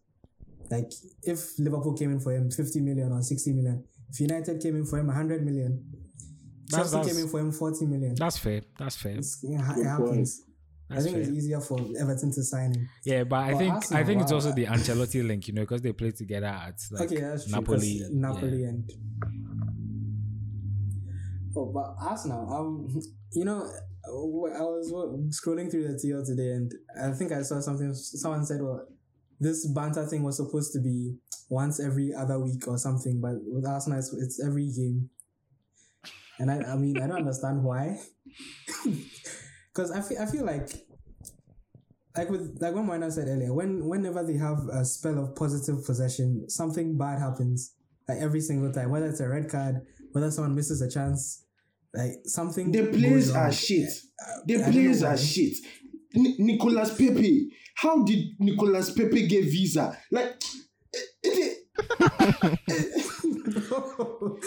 [0.70, 0.92] Like
[1.22, 4.85] if Liverpool came in for him 50 million or 60 million, if United came in
[4.87, 5.85] for him 100 million,
[6.71, 8.15] That's- Chelsea that's- came in for him 40 million.
[8.15, 8.63] That's fair.
[8.79, 9.17] That's fair.
[9.17, 10.43] It's, it, ha- it happens.
[10.91, 12.89] I That's think it's easier for Everton to sign him.
[13.05, 14.37] Yeah, but I But think I Arsenal, think it's wow.
[14.39, 17.53] also the Ancelotti link, you know, because they play together at like okay, that's true.
[17.63, 18.03] 'cause Napoli.
[18.11, 18.69] Napoli yeah.
[18.71, 18.91] and
[21.57, 22.53] oh, but Arsenal.
[22.53, 23.01] Um,
[23.33, 23.63] you know,
[24.05, 24.93] I was
[25.41, 27.93] scrolling through the TL today, and I think I saw something.
[27.95, 28.87] Someone said, "Well,
[29.41, 31.16] this banter thing was supposed to be
[31.49, 35.11] once every other week or something, but with Arsenal, it's, it's every game."
[36.38, 37.99] And I, I mean, I don't understand why.
[39.72, 40.68] Because I feel, I feel like
[42.16, 45.84] like with like what Moina said earlier, when whenever they have a spell of positive
[45.84, 47.74] possession, something bad happens.
[48.09, 51.45] Like every single time, whether it's a red card, whether someone misses a chance,
[51.95, 52.72] like something.
[52.72, 53.88] The goes players are shit.
[54.20, 55.57] Uh, the players are shit.
[56.14, 57.51] Ni- Nicolas Pepe.
[57.81, 59.97] How did Nicolas Pepe get visa?
[60.11, 60.35] Like,
[61.22, 61.59] it,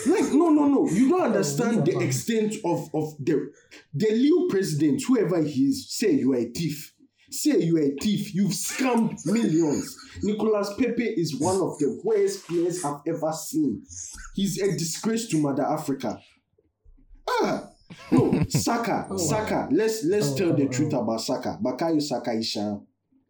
[0.06, 0.88] Like, no, no, no.
[0.90, 3.52] You don't understand the extent of, of the
[3.94, 6.94] the new president, whoever he is, say you are a thief.
[7.32, 8.34] Say you are a thief.
[8.36, 9.96] You've scammed millions.
[10.22, 13.84] Nicolas Pepe is one of the worst players I've ever seen.
[14.36, 16.20] He's a disgrace to Mother Africa.
[17.28, 17.70] Ah,
[18.12, 19.18] no, Saka, Oh, wow.
[19.18, 19.70] Saka.
[19.72, 20.68] Let's let's Oh, tell oh, the oh.
[20.70, 21.58] truth about Saka.
[21.64, 22.86] Bukayo Saka Ishan,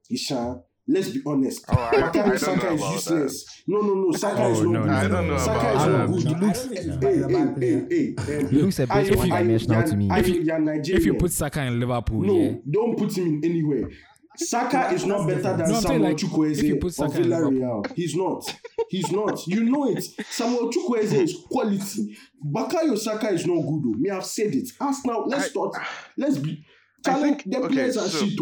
[0.10, 0.62] Ishan.
[0.86, 1.64] Let's be honest.
[1.70, 3.64] Oh, I- I don't Saka know is about useless.
[3.68, 4.12] No, no, no.
[4.12, 4.90] Saka Oh, is not no, good.
[4.92, 5.90] I don't know Saka is that.
[5.92, 6.24] not Um, good.
[6.24, 9.08] he looks- don't think he's Hey, hey, hey, hey, He looks a bit are you-
[9.08, 10.10] are you- one-dimensional to me.
[10.12, 11.00] If you- you- you're Nigerian.
[11.02, 13.90] If you put Saka in Liverpool, no, yeah, don't put him in anywhere.
[14.36, 17.18] Saka is not better than No, I'm saying Samuel like, Chukwueze if put of Saka
[17.20, 17.94] Villarreal.
[17.96, 18.56] He's not.
[18.90, 19.48] He's not.
[19.48, 20.04] You know it.
[20.32, 22.18] Samuel Chukwueze is quality.
[22.46, 23.84] Bukayo Saka is not good.
[23.84, 23.98] Though.
[24.00, 24.70] Me have said it.
[24.82, 25.26] Arsenal.
[25.28, 25.76] Let's I- start.
[26.18, 26.66] Let's be.
[27.06, 28.38] I Challenge think- the okay, players are so- shit.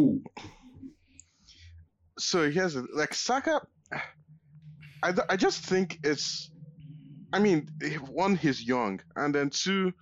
[2.21, 3.61] So here's like Saka.
[5.03, 6.51] I, I just think it's.
[7.33, 7.69] I mean,
[8.09, 9.93] one, he's young, and then two,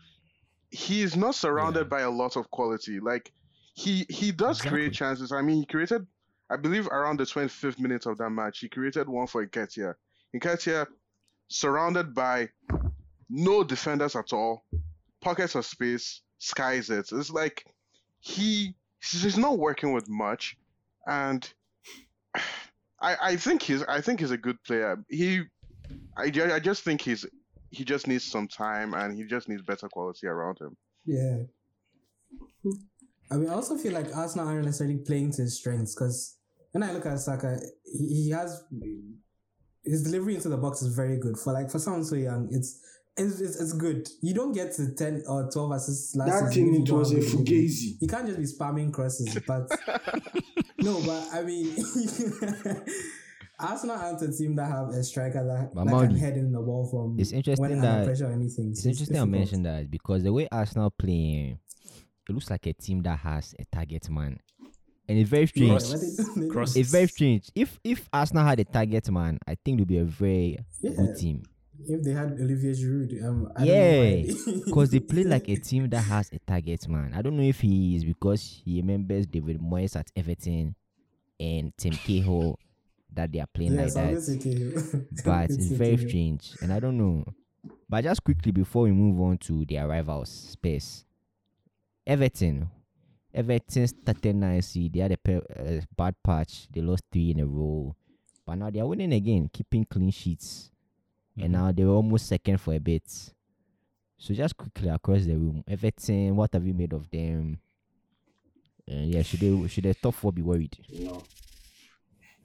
[0.71, 1.89] he is not surrounded Yeah.
[1.89, 2.99] by a lot of quality.
[2.99, 3.31] Like
[3.75, 5.31] he he does create chances.
[5.31, 6.05] I mean, he created,
[6.49, 9.93] I believe, around the 25th minute of that match, he created one for Nketiah.
[10.35, 10.87] Nketiah,
[11.47, 12.49] surrounded by
[13.29, 14.65] no defenders at all,
[15.21, 17.09] pockets of space, skies it.
[17.11, 17.63] It's like
[18.19, 20.57] he he's not working with much,
[21.07, 21.47] and
[23.01, 24.97] I I think he's I think he's a good player.
[25.09, 25.43] He
[26.17, 27.25] I, ju- I just think he's
[27.71, 30.75] he just needs some time and he just needs better quality around him.
[31.05, 31.43] Yeah.
[33.31, 36.37] I mean, I also feel like Arsenal aren't necessarily playing to his strengths because
[36.71, 38.63] when I look at Saka, he, he has
[39.83, 42.49] his delivery into the box is very good for like for someone so young.
[42.51, 42.81] It's
[43.17, 44.07] it's, it's, it's good.
[44.21, 46.67] You don't get to ten or twelve assists last That season.
[46.75, 47.97] if thing it was a have fugazi.
[48.01, 49.67] You can't just be spamming crosses, but
[50.81, 51.75] no, but I mean,
[53.59, 56.51] Arsenal aren't a team that have a striker that, But that can Maudi, head in
[56.51, 58.71] the ball from it's interesting when that- pressure or anything.
[58.71, 61.59] It's So interesting I mentioned that because the way Arsenal playing,
[62.29, 64.37] it looks like a team that has a target man,
[65.09, 65.81] and it's very strange.
[65.91, 67.49] but they- they- Cross- It's very strange.
[67.55, 70.91] If if Arsenal had a target man, I think it would be a very Yeah.
[70.91, 71.43] good team
[71.87, 74.33] If they had Olivier Giroud, um, I Yeah,
[74.65, 77.13] because they play like a team that has a target man.
[77.15, 80.75] I don't know if he is because he remembers David Moyes at Everton
[81.39, 82.59] and Tim Cahill
[83.13, 84.25] that they are playing Yes, like I'm that.
[84.25, 85.07] going to take you.
[85.25, 87.25] but it's very strange, and I don't know.
[87.89, 91.05] But just quickly before we move on to their rivals, space
[92.05, 92.69] Everton.
[93.33, 94.89] Everton started nicely.
[94.89, 96.67] They had a pe- uh, bad patch.
[96.71, 97.95] They lost three in a row,
[98.45, 100.71] but now they are winning again, keeping clean sheets.
[101.37, 103.03] And now they were almost second for a bit.
[104.17, 106.35] So just quickly across the room, Everton.
[106.35, 107.59] What have you made of them?
[108.89, 110.77] Uh, yeah, should they should the top four be worried?
[110.91, 111.23] No.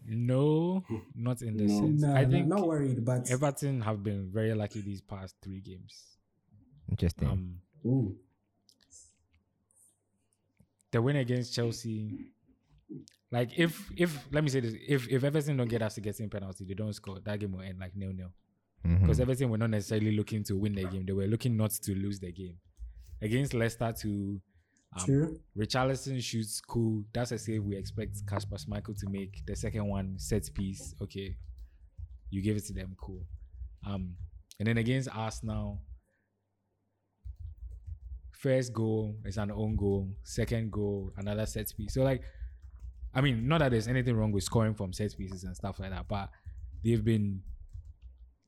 [0.07, 1.80] No, not in the No.
[1.80, 2.03] sense.
[2.03, 5.61] No, I no, think not worried, but Everton have been very lucky these past three
[5.61, 6.18] games.
[6.91, 7.28] Interesting.
[7.28, 8.14] Um, Ooh.
[10.91, 12.26] the win against Chelsea,
[13.32, 16.20] like if if let me say this, if if Everton don't get us to get
[16.20, 18.32] in penalty, they don't score, that game will end like nil nil.
[18.85, 21.95] Because Everton were not necessarily looking to win the game; they were looking not to
[21.95, 22.57] lose the game.
[23.22, 24.41] Against Leicester, to
[24.97, 25.41] um, True.
[25.57, 27.05] Richarlison shoots cool.
[27.12, 29.45] That's a save we expect Kasper Schmeichel to make.
[29.47, 30.95] The second one, set piece.
[31.03, 31.37] Okay,
[32.30, 33.24] you give it to them, cool.
[33.87, 34.14] Um,
[34.59, 35.80] and then against Arsenal,
[38.32, 40.11] first goal is an own goal.
[40.22, 41.95] Second goal, another set piece.
[41.95, 42.22] So like,
[43.14, 45.91] I mean, not that there's anything wrong with scoring from set pieces and stuff like
[45.91, 46.30] that, but
[46.85, 47.43] they've been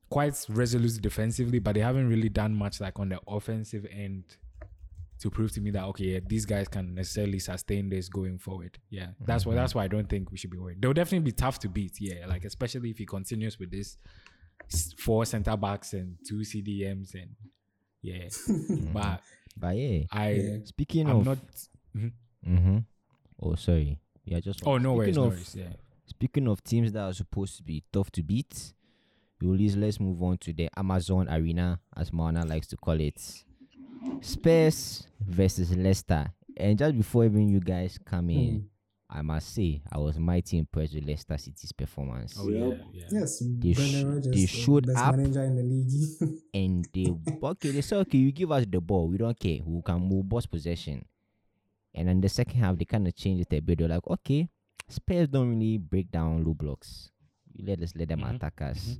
[0.09, 4.25] quite resolute defensively, but they haven't really done much like on the offensive end
[5.19, 8.79] to prove to me that okay, yeah, these guys can necessarily sustain this going forward.
[8.91, 10.81] Yeah, that's why that's why I don't think we should be worried.
[10.83, 12.01] They'll definitely be tough to beat.
[12.01, 13.97] Yeah, like especially if he continues with this
[14.99, 17.31] four center backs and two CDMs and
[18.03, 18.29] yeah.
[18.93, 19.21] but
[19.57, 20.57] But yeah, I Yeah.
[20.65, 21.39] speaking I'm of not.
[21.97, 22.13] Mhm.
[22.47, 22.79] Mm-hmm.
[23.43, 23.99] Oh, sorry.
[24.25, 25.55] Yeah, just Oh no worries, speaking no of, worries.
[25.59, 25.73] Yeah.
[26.07, 28.75] Speaking of teams that are supposed to be tough to beat,
[29.43, 33.45] Yulis, let's move on to the Amazon Arena, as Mauna likes to call it.
[34.21, 36.27] Spurs versus Leicester.
[36.57, 38.61] And just before even you guys come in,
[39.11, 39.19] Hmm.
[39.19, 42.35] I must say I was mighty impressed with Leicester City's performance.
[42.41, 42.79] Oh Yep.
[42.93, 43.21] yeah, yeah.
[43.21, 45.17] Yes, They sh- Brendan Rodgers, they the showed best up.
[45.17, 46.41] manager in the league.
[46.55, 49.59] And they okay, they said okay, you give us the ball, we don't care.
[49.65, 51.05] We can move boss possession.
[51.95, 53.79] And in the second half, they kind of changed it a bit.
[53.79, 54.49] They're like, okay,
[54.89, 57.11] Spurs don't really break down low blocks.
[57.53, 58.99] You let us let them Mhm, attack us.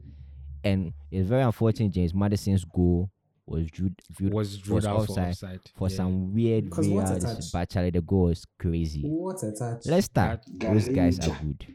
[0.65, 1.93] And it's very unfortunate.
[1.93, 3.11] James Maddison's goal
[3.47, 5.97] was viewed, viewed Was ruled was for offside offside for yeah.
[5.97, 7.53] some weird Because what's a real touch?
[7.53, 9.03] but Charlie, the goal is crazy.
[9.03, 9.87] what a touch!
[9.87, 11.75] Leicester, That- those guys are good.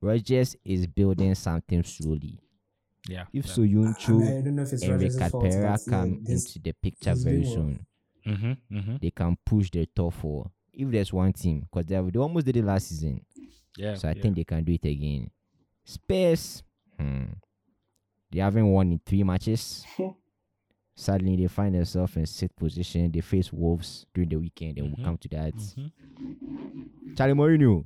[0.00, 2.40] Rodgers is building something slowly.
[3.08, 3.24] Yeah.
[3.32, 3.52] If yeah.
[3.54, 6.24] I, mean, Soyuncu I don't know if it's and Rodgers' Ricard Pereira but yeah, come
[6.24, 7.86] this- into the picture very soon,
[8.26, 8.96] Mm-hmm, mm-hmm.
[9.02, 10.50] they can push the top four.
[10.72, 13.26] If there's one team, because they, they almost did it last season,
[13.76, 13.96] Yeah.
[13.96, 14.22] so I yeah.
[14.22, 15.30] think they can do it again.
[15.84, 16.62] Spurs,
[16.98, 17.24] hmm,
[18.32, 19.84] they haven't won in three matches.
[20.94, 23.10] Suddenly, they find themselves in sixth position.
[23.10, 24.96] They face Wolves during the weekend, and Mhm.
[24.96, 25.54] we'll come to that.
[25.54, 27.16] Mhm.
[27.16, 27.84] Charlie Mourinho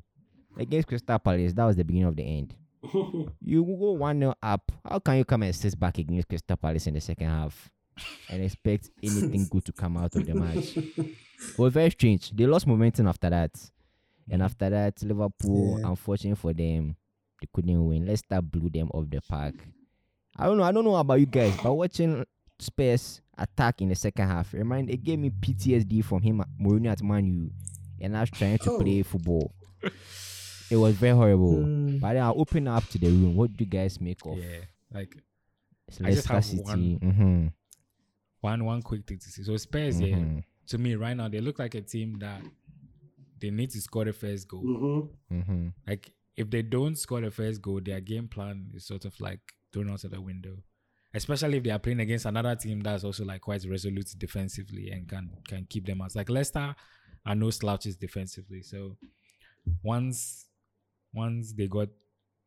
[0.56, 1.52] against Crystal Palace.
[1.54, 2.54] That was the beginning of the end.
[3.40, 4.70] you go one 0 up.
[4.84, 7.70] How can you come and sit back against Crystal Palace in the second half
[8.28, 10.76] and expect anything good to come out of the match?
[11.38, 12.30] It was very strange.
[12.30, 13.70] They lost momentum after that,
[14.30, 15.90] and after that, Liverpool, Yeah.
[15.90, 16.96] unfortunately for them,
[17.42, 18.06] they couldn't win.
[18.06, 19.54] Leicester blew them off the park.
[20.38, 20.64] I don't know.
[20.64, 22.24] I don't know about you guys, but watching
[22.58, 26.90] Spurs attack in the second half, it remind it gave me PTSD from him, Mourinho
[26.92, 27.50] at Man U,
[28.00, 28.78] and I was trying to Oh.
[28.78, 29.52] play football.
[30.70, 31.58] It was very horrible.
[31.58, 32.00] Mm.
[32.00, 33.36] But then I'll open up to the room.
[33.36, 34.60] What do you guys make of Yeah.
[34.92, 35.16] Like
[35.88, 36.62] Leicester I just have City?
[36.62, 37.46] one- Mm-hmm.
[38.40, 39.42] one one quick thing to say.
[39.42, 40.42] So Spurs, yeah, Mhm.
[40.68, 42.42] to me right now they look like a team that
[43.38, 44.60] they need to score the first goal.
[44.62, 45.00] hmm
[45.34, 45.68] Mm-hmm.
[45.86, 49.40] Like if they don't score the first goal, their game plan is sort of like
[49.76, 50.56] thrown out of the window.
[51.14, 55.08] Especially if they are playing against another team that's also like quite resolute defensively and
[55.08, 56.14] can can keep them out.
[56.14, 56.74] Like Leicester
[57.24, 58.62] are no slouches defensively.
[58.62, 58.96] So
[59.82, 60.46] once
[61.14, 61.88] once they got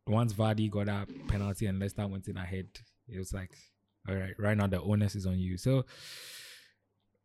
[0.08, 2.68] once Vardy got a penalty and Leicester went in ahead,
[3.08, 3.52] it was like,
[4.08, 5.58] all right, right now the onus is on you.
[5.58, 5.86] So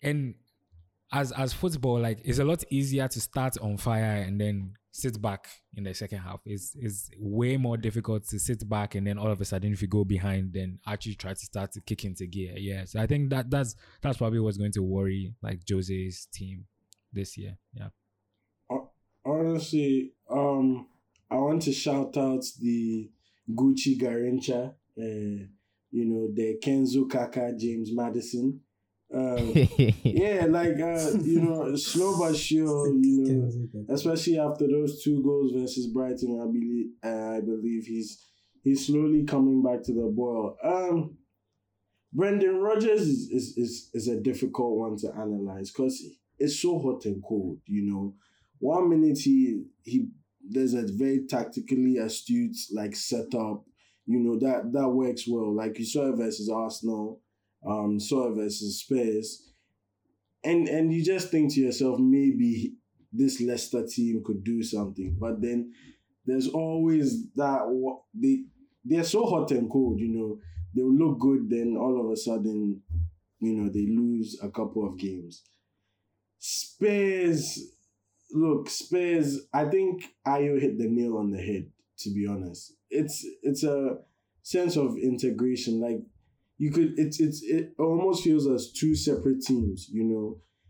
[0.03, 0.35] and
[1.13, 5.21] as as football, like it's a lot easier to start on fire and then sit
[5.21, 6.41] back in the second half.
[6.47, 9.83] It's it's way more difficult to sit back and then all of a sudden if
[9.83, 12.55] you go behind, then actually try to start to kick into gear.
[12.57, 12.85] Yeah.
[12.85, 16.67] So I think that that's that's probably what's going to worry like Jose's team
[17.13, 17.59] this year.
[17.73, 17.89] Yeah.
[19.27, 20.87] Honestly, um,
[21.29, 23.11] I want to shout out the
[23.51, 25.47] Gucci Garrincha, uh,
[25.91, 28.61] you know, the Kenzo Kaka, James Maddison.
[29.13, 29.53] Um,
[30.03, 35.53] yeah, like uh, you know, slow but sure, you know, especially after those two goals
[35.55, 38.25] versus Brighton, I believe uh, I believe he's
[38.63, 40.57] he's slowly coming back to the boil.
[40.63, 41.19] Um,
[42.13, 46.03] Brendan Rodgers is is, is, is a difficult one to analyze because
[46.39, 47.59] it's so hot and cold.
[47.67, 48.15] You know,
[48.59, 50.09] one minute he he
[50.49, 53.65] there's a very tactically astute like setup.
[54.07, 55.55] You know that that works well.
[55.55, 57.21] Like you saw it versus Arsenal,
[57.67, 59.53] um, saw it versus Spurs,
[60.43, 62.75] and and you just think to yourself maybe
[63.13, 65.73] this Leicester team could do something, but then
[66.27, 68.45] there's always that wa- they
[68.85, 70.01] they're so hot and cold.
[70.01, 70.39] You know
[70.75, 72.83] they will look good, then all of a sudden,
[73.41, 75.43] you know they lose a couple of games.
[76.39, 77.59] Spurs,
[78.33, 79.47] look, Spurs.
[79.53, 81.71] I think Ayo hit the nail on the head.
[82.01, 83.99] To be honest, it's it's a
[84.43, 85.81] sense of integration.
[85.81, 86.01] Like
[86.65, 89.89] you could, it's it's it almost feels as two separate teams.
[89.93, 90.27] You know,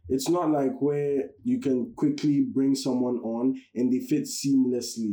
[0.09, 5.12] it's not like where you can quickly bring someone on and they fit seamlessly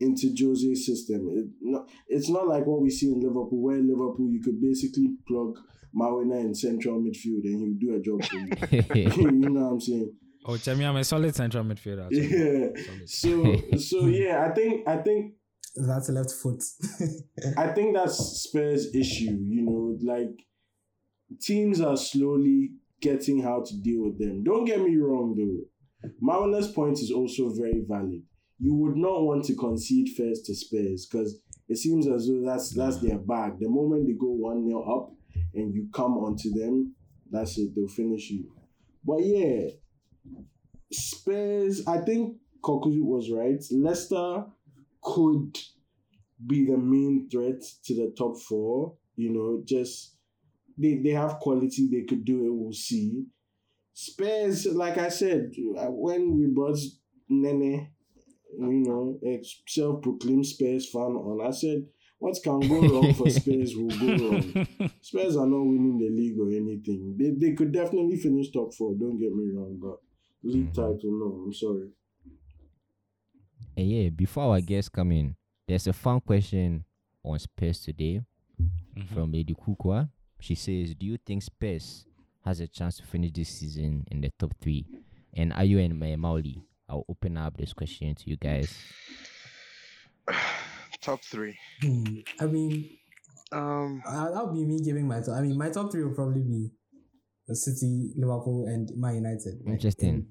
[0.00, 1.20] into Jose's system.
[1.38, 5.08] It, not, it's not like what we see in Liverpool, where Liverpool you could basically
[5.28, 5.58] plug
[5.94, 8.82] Mawina in central midfield and he'll do a job for you.
[9.30, 10.12] you know what I'm saying?
[10.46, 12.08] Oh, Chemi, I'm a solid central midfielder.
[12.10, 12.66] so- Yeah.
[13.06, 13.80] Solid.
[13.80, 15.34] So so yeah, I think I think
[15.76, 16.62] That's left foot.
[17.56, 19.36] I think that's Spurs' issue.
[19.44, 20.38] You know, like
[21.40, 24.44] teams are slowly getting how to deal with them.
[24.44, 26.10] Don't get me wrong though.
[26.20, 28.22] Mauner's point is also very valid.
[28.58, 32.74] You would not want to concede first to Spurs because it seems as though that's
[32.74, 33.58] that's their bag.
[33.58, 35.12] The moment they go one 0 up
[35.54, 36.94] and you come onto them,
[37.30, 37.74] that's it.
[37.74, 38.52] They'll finish you.
[39.04, 39.70] But yeah,
[40.92, 41.86] Spurs.
[41.86, 43.62] I think Koku was right.
[43.70, 44.44] Leicester
[45.04, 45.56] could
[46.46, 48.94] be the main threat to the top four.
[49.16, 50.16] You know, just
[50.76, 51.88] they they have quality.
[51.90, 52.52] They could do it.
[52.54, 53.26] We'll see.
[53.92, 56.78] Spurs, like I said, uh, when we brought
[57.28, 57.90] Nene,
[58.58, 61.86] you know, a self-proclaimed Spurs fan on, I said,
[62.18, 64.66] what can go wrong for Spurs will go wrong.
[65.00, 67.14] Spurs are not winning the league or anything.
[67.16, 68.94] They they could definitely finish top four.
[68.98, 69.98] Don't get me wrong, but
[70.42, 70.74] league Mhm.
[70.74, 71.44] title, no.
[71.46, 71.88] I'm sorry.
[73.76, 76.84] And yeah, before our guests come in, there's a fun question
[77.24, 78.20] on Spurs today
[78.96, 79.08] Mhm.
[79.08, 80.08] from Lady Kukwa.
[80.40, 82.06] She says, Do you think Spurs
[82.44, 84.86] has a chance to finish this season in the top three?
[85.32, 86.62] And are you and Mauli?
[86.88, 88.76] I'll open up this question to you guys.
[91.00, 91.56] Top three.
[91.82, 92.98] Hmm, I mean,
[93.52, 95.36] Um, uh, that would be me giving my top.
[95.36, 96.72] I mean, my top three will probably be
[97.46, 99.60] the City, Liverpool, and Man United.
[99.64, 100.26] like, Interesting.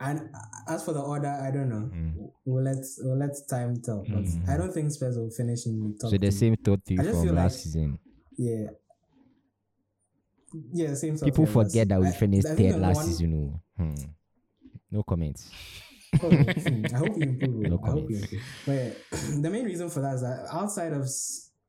[0.00, 0.30] And
[0.68, 1.90] as for the order, I don't know.
[1.92, 2.30] Mm.
[2.44, 4.04] We'll let we'll let time tell.
[4.08, 4.48] But Mhm.
[4.48, 6.10] I don't think Spurs will finish in top.
[6.10, 7.98] So the same top three from last like- season.
[8.36, 8.68] yeah.
[10.72, 11.18] Yeah, same.
[11.18, 13.34] People forget that we finished I third last one- season.
[13.78, 13.82] oh.
[13.84, 13.94] Hmm.
[14.90, 15.50] No comments.
[16.14, 17.60] I hope you improve.
[17.68, 18.42] No I hope you improve.
[18.64, 18.90] But yeah,
[19.42, 21.06] the main reason for that is that outside of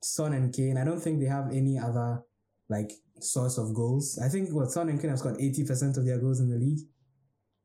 [0.02, 2.24] Son and Kane, I don't think they have any other
[2.70, 4.18] like source of goals.
[4.24, 6.56] I think what Son and Kane have scored eighty percent of their goals in the
[6.58, 6.80] league,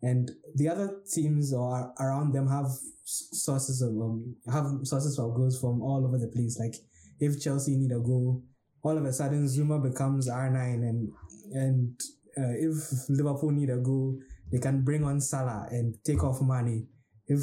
[0.04, 2.66] and the other teams or around them have
[3.04, 6.58] sources of um, have sources of goals from all over the place.
[6.60, 6.74] Like
[7.20, 8.42] if Chelsea need a goal,
[8.82, 11.10] all of a sudden Zouma becomes R nine, and
[11.52, 12.00] and
[12.36, 12.76] uh, if
[13.08, 14.18] Liverpool need a goal,
[14.52, 16.86] they can bring on Salah and take off money.
[17.26, 17.40] If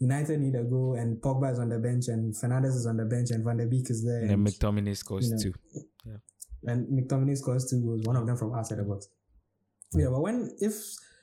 [0.00, 3.04] United need a goal and Pogba is on the bench and Fernandes is on the
[3.04, 6.20] bench and Van der Beek is there And and, McTominay scores you know, too.
[6.64, 9.08] and McTominay scores two goals, one of them from outside the box.
[9.94, 10.74] Yeah, but when if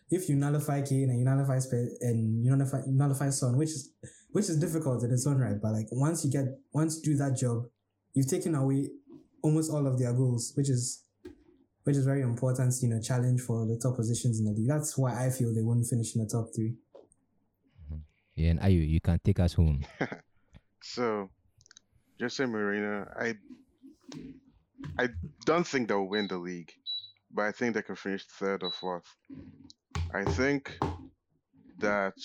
[0.10, 3.92] if you nullify Kane and you nullify Spe- and you nullify nullify Son, which is
[4.32, 7.18] which is difficult in its own right, but like once you get once you do
[7.18, 7.66] that job,
[8.14, 8.90] you've taken away
[9.42, 11.04] almost all of their goals, which is
[11.84, 14.68] which is very important, you know, challenge for the top positions in the league.
[14.68, 16.76] That's why I feel they won't finish in the top three.
[17.86, 18.02] Mm-hmm.
[18.36, 19.86] Yeah, and Ayu, you can take us home.
[20.86, 21.32] So,
[22.22, 23.34] Jose Mourinho, I
[25.00, 25.10] I
[25.46, 26.72] don't think they'll win the league,
[27.32, 29.10] but I think they can finish third or fourth.
[30.14, 30.72] I think
[31.80, 32.16] that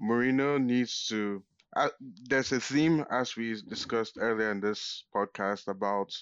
[0.00, 1.42] Mourinho needs to.
[1.74, 6.12] Uh, there's a theme, as we discussed earlier in this podcast, about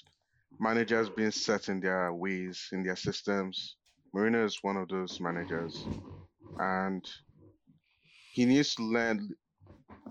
[0.61, 3.77] managers being set in their ways, in their systems.
[4.14, 5.89] Mourinho is one of those managers,
[6.59, 7.05] and
[8.33, 9.31] he needs to learn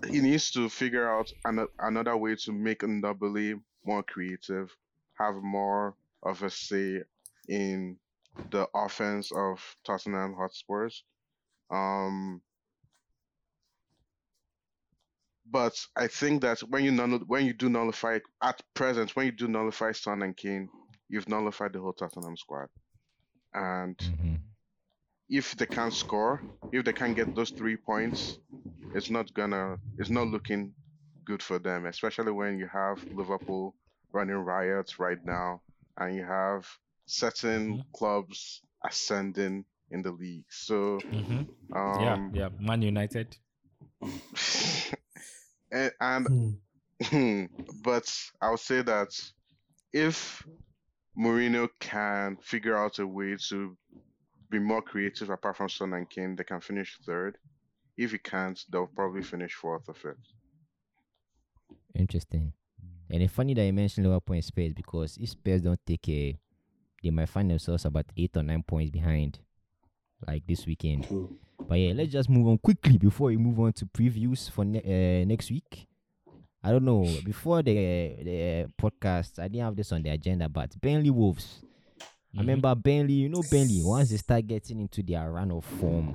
[0.08, 4.74] he needs to figure out an, another way to make Ndombele more creative,
[5.18, 7.02] have more of a say
[7.48, 7.98] in
[8.50, 11.04] the offense of Tottenham Hotspurs.
[11.70, 12.42] Um,
[15.50, 19.32] but I think that when you null- when you do nullify at present, when you
[19.32, 20.68] do nullify Son and Kane,
[21.08, 22.68] you've nullified the whole Tottenham squad.
[23.54, 24.40] And Mhm.
[25.28, 28.38] if they can't score, if they can't get those three points,
[28.94, 30.74] it's not gonna, it's not looking
[31.24, 33.74] good for them, especially when you have Liverpool
[34.12, 35.62] running riots right now
[35.96, 36.66] and you have
[37.06, 40.46] certain clubs ascending in the league.
[40.50, 41.46] So, Mhm.
[41.74, 42.48] um, yeah, yeah.
[42.60, 43.36] Man United.
[45.70, 46.52] and, and Hmm.
[47.82, 49.08] but I'll say that
[49.92, 50.46] if
[51.18, 53.76] Mourinho can figure out a way to
[54.50, 57.38] be more creative apart from Son and Kane, they can finish third.
[57.96, 60.32] If he can't, they'll probably finish fourth or fifth.
[61.94, 62.52] Interesting.
[63.10, 66.38] And it's funny that you mentioned Liverpool and Spurs because if Spurs don't take a,
[67.02, 69.38] they might find themselves about eight or nine points behind,
[70.26, 71.06] like this weekend.
[71.06, 71.36] True.
[71.68, 75.22] But yeah, let's just move on quickly before we move on to previews for ne-
[75.22, 75.86] uh, next week.
[76.62, 77.04] I don't know.
[77.24, 77.72] Before the
[78.22, 81.62] the podcast, I didn't have this on the agenda, but Burnley Wolves.
[82.36, 83.14] I remember Burnley.
[83.14, 83.80] You know Burnley.
[83.82, 86.14] Once they start getting into their run of form,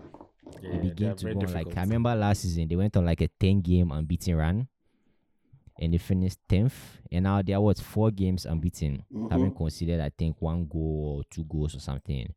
[0.61, 1.77] Yeah, they begin to go on, like.
[1.77, 4.67] I remember last season they went on like a ten game unbeaten run,
[5.79, 6.99] and they finished tenth.
[7.11, 11.23] And now they are what four games unbeaten, having considered I think one goal or
[11.29, 12.33] two goals or something.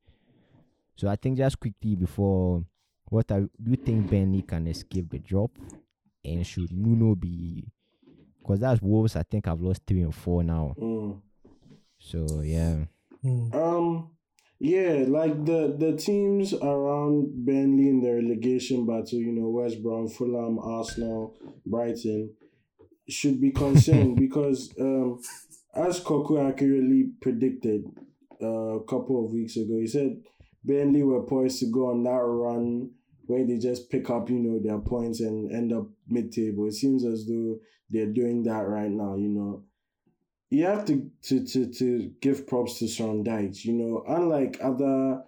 [0.96, 2.64] So I think just quickly before,
[3.06, 5.50] what are, do you think Burnley can escape the drop,
[6.24, 7.66] and should Nuno be?
[8.38, 9.16] Because that's Wolves.
[9.16, 10.74] I think I've lost three and four now.
[10.78, 11.20] Mm.
[11.98, 12.84] So yeah.
[13.22, 13.52] Hmm.
[13.52, 14.10] Um,
[14.58, 20.08] yeah, like the the teams around Burnley in the relegation battle, you know, West Brom,
[20.08, 21.34] Fulham, Arsenal,
[21.64, 22.34] Brighton,
[23.08, 25.20] should be concerned because um,
[25.74, 27.84] as Koku accurately predicted
[28.42, 30.22] uh, a couple of weeks ago, he said
[30.64, 32.90] Burnley were poised to go on that run
[33.26, 36.66] where they just pick up, you know, their points and end up mid table.
[36.66, 39.64] It seems as though they're doing that right now, you know
[40.50, 43.64] you have to, to, to, to give props to Sean Dyche.
[43.64, 45.22] You know, unlike other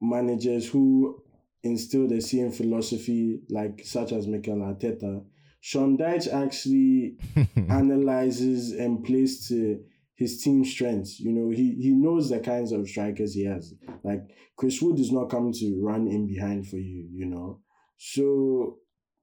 [0.00, 1.20] managers who
[1.64, 5.24] instill the same philosophy, like such as Mikel Arteta,
[5.64, 7.16] Sean Dyche actually
[7.70, 9.78] analyzes and plays to
[10.16, 11.20] his team strengths.
[11.20, 13.72] You know, he, he knows the kinds of strikers he has.
[14.02, 14.22] Like
[14.56, 17.60] Chris Wood is not coming to run in behind for you, you know.
[17.96, 18.78] So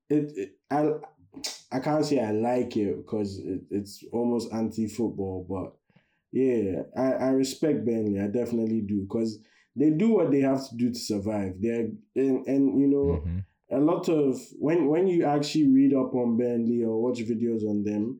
[0.09, 0.91] it, it I
[1.73, 5.75] I can't say I like it because it, it's almost anti-football, but
[6.31, 8.19] yeah, I, I respect Burnley.
[8.21, 9.39] I definitely do because
[9.75, 11.55] they do what they have to do to survive.
[11.59, 13.43] They're and, and you know Mhm.
[13.71, 17.83] A lot of when when you actually read up on Burnley or watch videos on
[17.83, 18.19] them,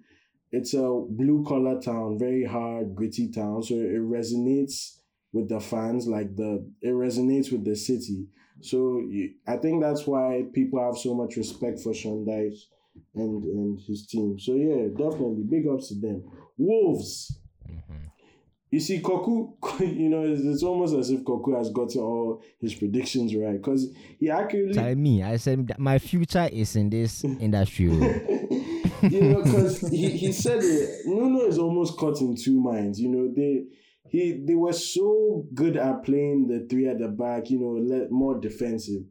[0.52, 3.64] it's a blue collar town, very hard, gritty town.
[3.64, 4.98] So it resonates
[5.34, 8.28] with the fans, like the it resonates with the city.
[8.62, 12.66] So you, I think that's why people have so much respect for Sean Dyche
[13.16, 14.38] and and his team.
[14.40, 16.24] So yeah, definitely big ups to them.
[16.58, 17.40] Wolves.
[17.68, 18.19] Mm-hmm.
[18.72, 22.76] You see, Koku, you know, it's, it's almost as if Koku has gotten all his
[22.76, 27.90] predictions right because he accurately Tell me, I said my future is in this industry.
[27.92, 28.80] oh.
[29.10, 31.06] you know, because he, he said it.
[31.06, 33.00] Nuno is almost caught in two minds.
[33.00, 33.64] You know, they
[34.10, 37.50] he they were so good at playing the three at the back.
[37.50, 39.04] You know, let more defensive.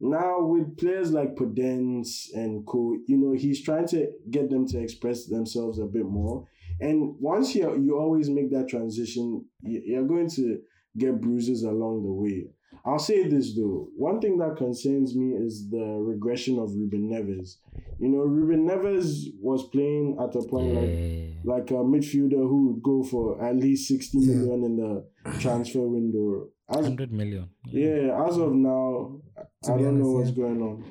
[0.00, 4.80] Now with players like Podence and Co, you know, he's trying to get them to
[4.80, 6.46] express themselves a bit more.
[6.80, 10.58] And once you you always make that transition, you- you're going to
[10.96, 12.50] get bruises along the way.
[12.84, 13.88] I'll say this though.
[13.96, 17.56] One thing that concerns me is the regression of Ruben Neves.
[18.00, 21.26] You know, Ruben Neves was playing at a point like Yeah.
[21.44, 24.66] like a midfielder who would go for at least sixty million Yeah.
[24.66, 25.04] in the
[25.38, 26.48] transfer window.
[26.68, 27.48] As, 100 million.
[27.66, 29.20] yeah, as of now,
[29.64, 30.36] To I don't know what's yeah.
[30.36, 30.84] going on.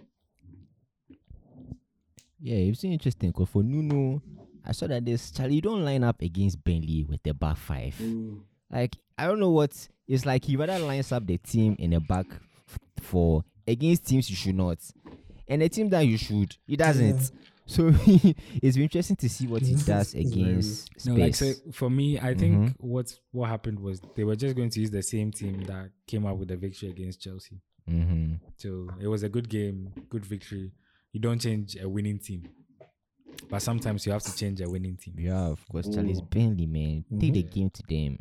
[2.40, 4.22] Yeah, it's interesting because for Nuno,
[4.66, 7.96] I saw that this Charlie you don't line up against Burnley with the back five.
[8.02, 8.42] Mm.
[8.72, 10.46] Like I don't know what it's like.
[10.46, 12.26] He rather lines up the team in the back
[12.68, 14.78] f- for against teams you should not,
[15.48, 17.18] and the team that you should he doesn't.
[17.20, 17.28] Yeah.
[17.68, 22.20] So it's been interesting to see what he does against No, like so for me,
[22.20, 22.76] I think Mhm.
[22.80, 26.26] what what happened was they were just going to use the same team that came
[26.26, 27.62] out with the victory against Chelsea.
[27.88, 30.72] hmm So it was a good game, good victory.
[31.14, 32.50] You don't change a winning team,
[33.50, 35.16] but sometimes you have to change a winning team.
[35.18, 36.30] Yeah, of course, Charlie's Mm.
[36.30, 38.18] Burnley man take the game to them,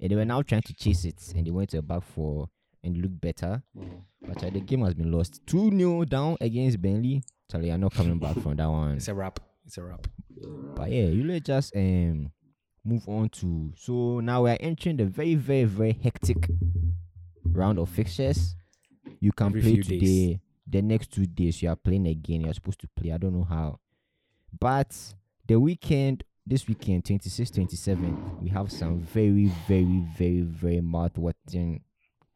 [0.00, 2.48] and they were now trying to chase it, and they went to a back four
[2.82, 3.62] and looked better.
[4.26, 5.40] But uh, the game has been lost.
[5.46, 7.22] 2 0 down against Burnley.
[7.50, 8.96] Charlie, I'm not coming back from that one.
[8.96, 9.38] It's a wrap.
[9.66, 10.06] It's a wrap.
[10.74, 12.30] But yeah, you let's just um
[12.84, 16.48] move on to so now we're entering the very, very, very hectic
[17.44, 18.54] round of fixtures.
[19.20, 19.98] You can Every play today.
[19.98, 20.38] days.
[20.66, 22.40] The next two days you are playing again.
[22.42, 23.12] You're supposed to play.
[23.12, 23.78] I don't know how.
[24.60, 24.94] But
[25.46, 31.82] the weekend, this weekend, 26, 27, we have some very, very, very, very mouth-watering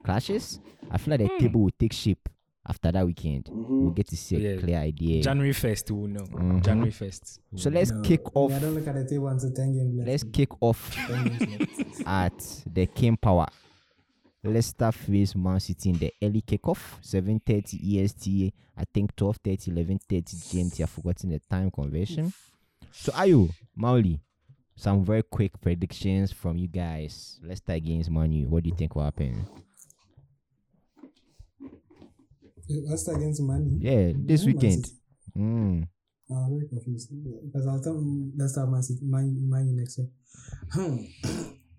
[0.05, 0.61] clashes.
[0.91, 1.39] I feel like the Hmm.
[1.39, 2.29] table will take shape
[2.67, 3.49] after that weekend.
[3.51, 3.95] We'll Mhm.
[3.97, 4.61] get to see a Yeah.
[4.61, 5.23] clear idea.
[5.23, 6.21] January first, we'll know.
[6.25, 6.63] Mhm.
[6.65, 7.41] January first.
[7.55, 8.53] so let's No, kick me, off.
[8.53, 10.09] I don't look at the table until 10 games left.
[10.09, 11.41] Let's kick off 10 games
[11.79, 12.03] left.
[12.07, 13.47] at the King Power.
[14.45, 18.53] Leicester face Man City in the early kickoff, 7:30 EST.
[18.77, 20.83] I think 12:30, 11:30 GMT.
[20.83, 22.33] I've forgotten the time conversion.
[22.93, 24.21] So, Ayu, Mauli,
[24.77, 27.41] some very quick predictions from you guys.
[27.43, 28.47] Leicester against Manu.
[28.49, 29.45] What do you think will happen?
[32.69, 33.79] Leicester against Man U.
[33.81, 34.87] Yeah, this Yeah, Man weekend.
[34.87, 34.99] City.
[35.37, 35.89] Mm.
[36.31, 37.11] Oh, I'm very confused
[37.45, 37.97] because I'll tell
[38.37, 40.09] Leicester Man City, Man, Man U next year.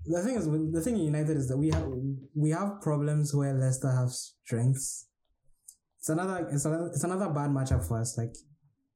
[0.09, 1.87] The thing is, the thing in United is that we have
[2.33, 5.05] we have problems where Leicester have strengths.
[5.99, 8.17] It's another it's another it's another bad matchup for us.
[8.17, 8.33] Like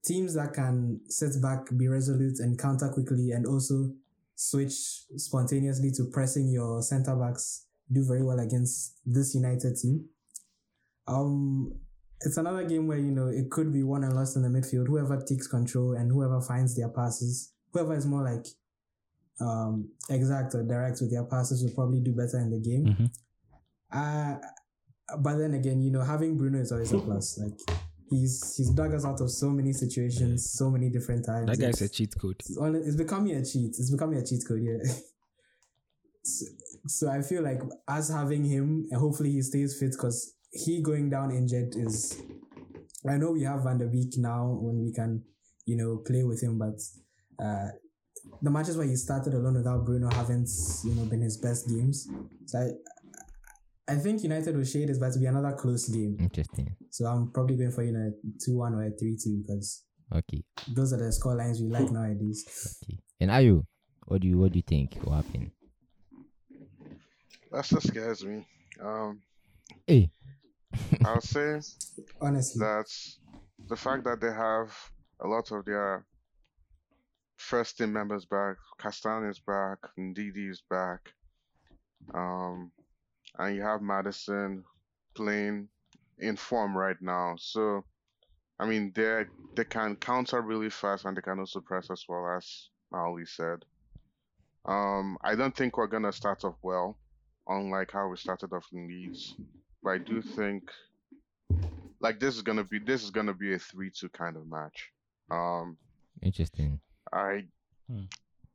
[0.04, 3.94] teams that can sit back, be resolute, and counter quickly, and also
[4.36, 4.74] switch
[5.18, 10.06] spontaneously to pressing your centre backs do very well against this United team.
[11.08, 11.76] Um,
[12.22, 14.88] it's another game where you know it could be won and lost in the midfield.
[14.88, 18.48] Whoever takes control and whoever finds their passes, whoever is more like
[19.40, 22.86] um exact or direct with their passes will probably do better in the game.
[22.86, 23.10] Mhm.
[23.92, 24.40] Uh
[25.20, 27.38] but then again, you know, having Bruno is always a plus.
[27.38, 27.60] Like
[28.10, 31.48] he's he's dug us out of so many situations, so many different times.
[31.48, 32.36] That guy's a cheat code.
[32.40, 32.58] it's,
[32.88, 33.72] it's becoming a cheat.
[33.78, 34.78] It's becoming a cheat code, yeah.
[36.24, 36.46] so,
[36.88, 41.10] so I feel like us having him, and hopefully he stays fit, because he going
[41.10, 42.22] down injured is.
[43.08, 45.24] I know we have Van der Beek now when we can,
[45.66, 46.80] you know, play with him, but
[47.44, 47.68] uh,
[48.42, 50.50] the matches where he started alone without Bruno haven't,
[50.84, 52.08] you know, been his best games.
[52.46, 56.18] So I, I think United will shade is about to be another close game.
[56.20, 56.76] Interesting.
[56.90, 58.12] So I'm probably going for you know
[58.44, 60.44] two one or a three two because Okay.
[60.68, 62.78] those are the score lines we like nowadays.
[62.84, 63.00] Okay.
[63.20, 63.66] And Ayu,
[64.06, 65.52] what do you what do you think will happen?
[67.52, 68.46] That just scares me.
[68.82, 69.22] Um,
[69.88, 70.12] Hey.
[71.06, 71.60] I'll say
[72.22, 72.86] Honestly, that
[73.70, 74.76] the fact that they have
[75.20, 76.06] a lot of their
[77.44, 81.14] first team members back, Castagne is back, Ndidi is back,
[82.14, 82.72] um,
[83.38, 84.64] and you have Maddison
[85.14, 85.68] playing
[86.20, 87.36] in form right now.
[87.38, 87.84] So,
[88.60, 89.26] I mean, they
[89.56, 93.66] they can counter really fast and they can also press as well as Maoli said.
[94.66, 96.98] Um, I don't think we're gonna start off well,
[97.48, 99.36] unlike how we started off in Leeds.
[99.84, 100.72] But I do think
[102.00, 104.92] like this is gonna be this is gonna be a three two kind of match.
[105.30, 105.78] Um,
[106.22, 106.80] Interesting.
[107.14, 107.44] I
[107.90, 108.04] Hmm.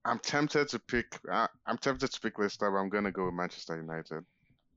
[0.04, 3.34] I'm tempted to pick I, I'm tempted to pick Leicester, but I'm gonna go with
[3.34, 4.24] Manchester United.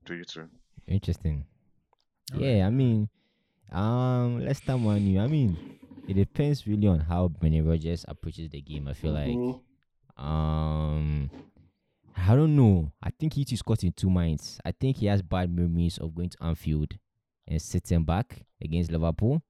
[0.04, 0.48] Do you too?
[0.86, 1.44] Interesting.
[2.34, 2.56] Alright.
[2.56, 3.08] yeah, I mean,
[3.70, 5.20] um, Leicester Manu.
[5.20, 5.78] I mean,
[6.08, 8.88] it depends really on how Benny Rodgers approaches the game.
[8.88, 9.60] I feel like, Mhm.
[10.18, 11.30] um,
[12.16, 12.92] I don't know.
[13.02, 14.60] I think he is caught in two minds.
[14.64, 16.94] I think he has bad memories of going to Anfield
[17.48, 19.42] and sitting back against Liverpool.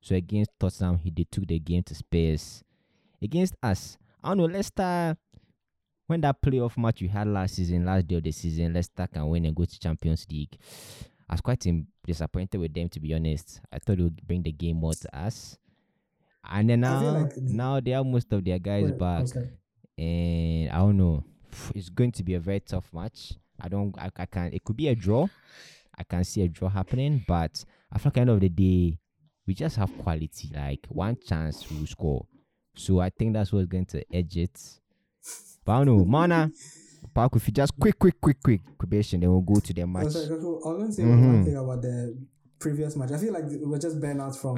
[0.00, 2.62] So against Tottenham, he they took the game to Spurs.
[3.22, 4.44] Against us, I don't know.
[4.44, 5.16] Leicester,
[6.06, 9.28] when that playoff match we had last season, last day of the season, Leicester can
[9.28, 10.56] win and go to Champions League.
[11.28, 11.64] I was quite
[12.04, 13.60] disappointed with them, to be honest.
[13.72, 15.58] I thought it would bring the game more to us.
[16.42, 19.26] And then now, like- now they have most of their guys Wait, back
[19.98, 21.22] and I don't know.
[21.74, 23.34] It's going to be a very tough match.
[23.60, 23.96] I don't.
[23.98, 24.52] I, I can.
[24.52, 25.28] It could be a draw.
[25.96, 27.62] I can see a draw happening, but
[27.92, 28.98] I feel like at the end of the day,
[29.46, 30.50] we just have quality.
[30.54, 32.26] Like one chance we will score.
[32.74, 34.58] So I think that's what's going to edge it.
[35.64, 36.50] But I don't know, Mana.
[37.14, 39.86] Park, if you just quick, quick, quick, quick probation, then we'll go to the Oh,
[39.86, 40.08] match.
[40.12, 41.44] sorry, I was going to say one Mhm.
[41.44, 42.16] thing about the
[42.58, 43.10] previous match.
[43.10, 44.56] I feel like we're just burnt out from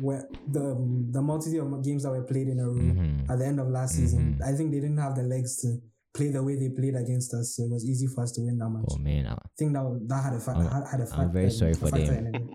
[0.00, 0.76] where the
[1.10, 3.28] the multitude of games that were played in a row Mhm.
[3.30, 4.36] at the end of last season.
[4.38, 4.42] Mhm.
[4.44, 5.78] I think they didn't have the legs to
[6.12, 8.58] play the way they played against us, so it was easy for us to win
[8.58, 8.84] that match.
[8.90, 11.50] Oh man, I, think that that had a fa- I'm- had, a I'm fact- very
[11.50, 12.50] sorry for them.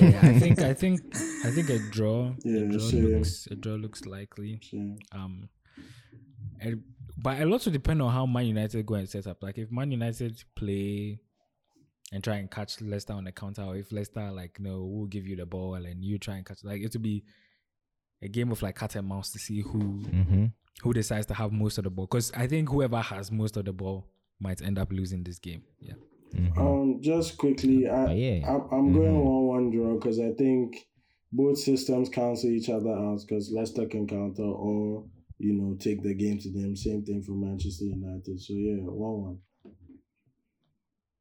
[0.00, 1.00] Yeah, I think I think
[1.44, 2.32] I think a draw.
[2.44, 3.16] Yeah, a draw same.
[3.16, 4.60] looks a draw looks likely.
[4.62, 5.48] So, Um,
[6.60, 6.82] and,
[7.16, 9.42] but a lot will depend on how Man United go and set up.
[9.42, 11.18] Like if Man United play
[12.12, 15.26] and try and catch Leicester on the counter, or if Leicester like no, we'll give
[15.26, 16.62] you the ball and you try and catch.
[16.62, 17.24] Like it will be
[18.22, 20.46] a game of like cat and mouse to see who mm-hmm.
[20.82, 22.06] who decides to have most of the ball.
[22.06, 24.06] Because I think whoever has most of the ball
[24.40, 25.62] might end up losing this game.
[25.80, 25.94] Yeah.
[26.34, 26.60] Mm-hmm.
[26.60, 28.48] um, just quickly, I, But yeah.
[28.48, 29.24] I'm, I'm going Mhm.
[29.24, 30.86] one one draw because I think
[31.32, 35.04] both systems cancel each other out because Leicester can counter or
[35.38, 36.76] you know take the game to them.
[36.76, 38.40] Same thing for Manchester United.
[38.40, 39.38] So yeah, one one.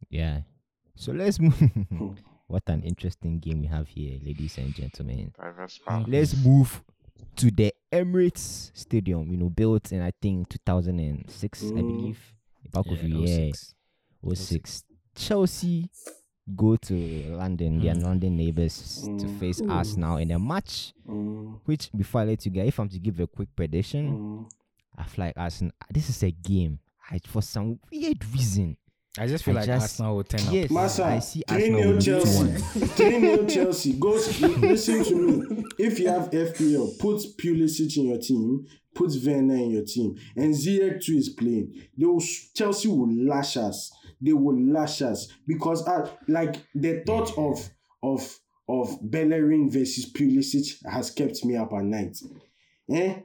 [0.09, 0.41] Yeah.
[0.95, 1.59] So let's move.
[2.47, 5.33] what an interesting game we have here, ladies and gentlemen.
[5.37, 5.85] Diverse Mm.
[5.85, 6.07] path.
[6.07, 6.83] Let's move
[7.37, 9.29] to the Emirates Stadium.
[9.31, 11.87] You know, built in I think 2006, I Mm.
[11.87, 12.33] believe.
[12.71, 13.73] Back of Yeah, you, yeah, 06.
[14.23, 14.83] 06.
[15.15, 15.89] Chelsea
[16.55, 16.93] go to
[17.35, 18.03] London, their Mm.
[18.03, 19.39] London neighbors, to Mm.
[19.39, 19.97] face Ooh.
[19.97, 20.93] now in a match.
[21.07, 24.49] Mm, Which, before I let you guys, if I'm to give a quick prediction, mm.
[24.97, 25.73] I feel like Arsenal.
[25.91, 26.79] This is a game.
[27.09, 28.77] I, for some weird reason,
[29.17, 30.71] I just feel I like just- Arsenal will turn yes, up.
[30.71, 32.51] Massa, I see 3 Arsenal 0 Chelsea.
[32.95, 33.93] 3 0 Chelsea.
[33.93, 35.63] Go, listen to me.
[35.79, 40.53] If you have FPL, put Pulisic in your team, put Werner in your team, and
[40.53, 41.73] Ziyech too is playing.
[41.97, 42.21] They will,
[42.53, 43.91] Chelsea will lash us.
[44.21, 47.69] They will lash us because, uh, like, the thought of
[48.03, 52.17] of of Bellerin versus Pulisic has kept me up at night.
[52.91, 53.15] Eh?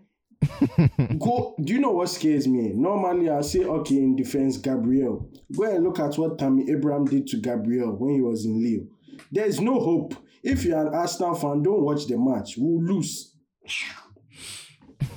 [1.19, 1.55] Go.
[1.63, 2.73] Do you know what scares me?
[2.75, 5.31] Normally, I'll say, okay, in defense, Gabriel.
[5.57, 8.87] Go and look at what Tammy Abraham did to Gabriel when he was in Lille.
[9.31, 10.15] There is no hope.
[10.43, 12.55] If you're an Arsenal fan, don't watch the match.
[12.57, 13.35] We'll lose.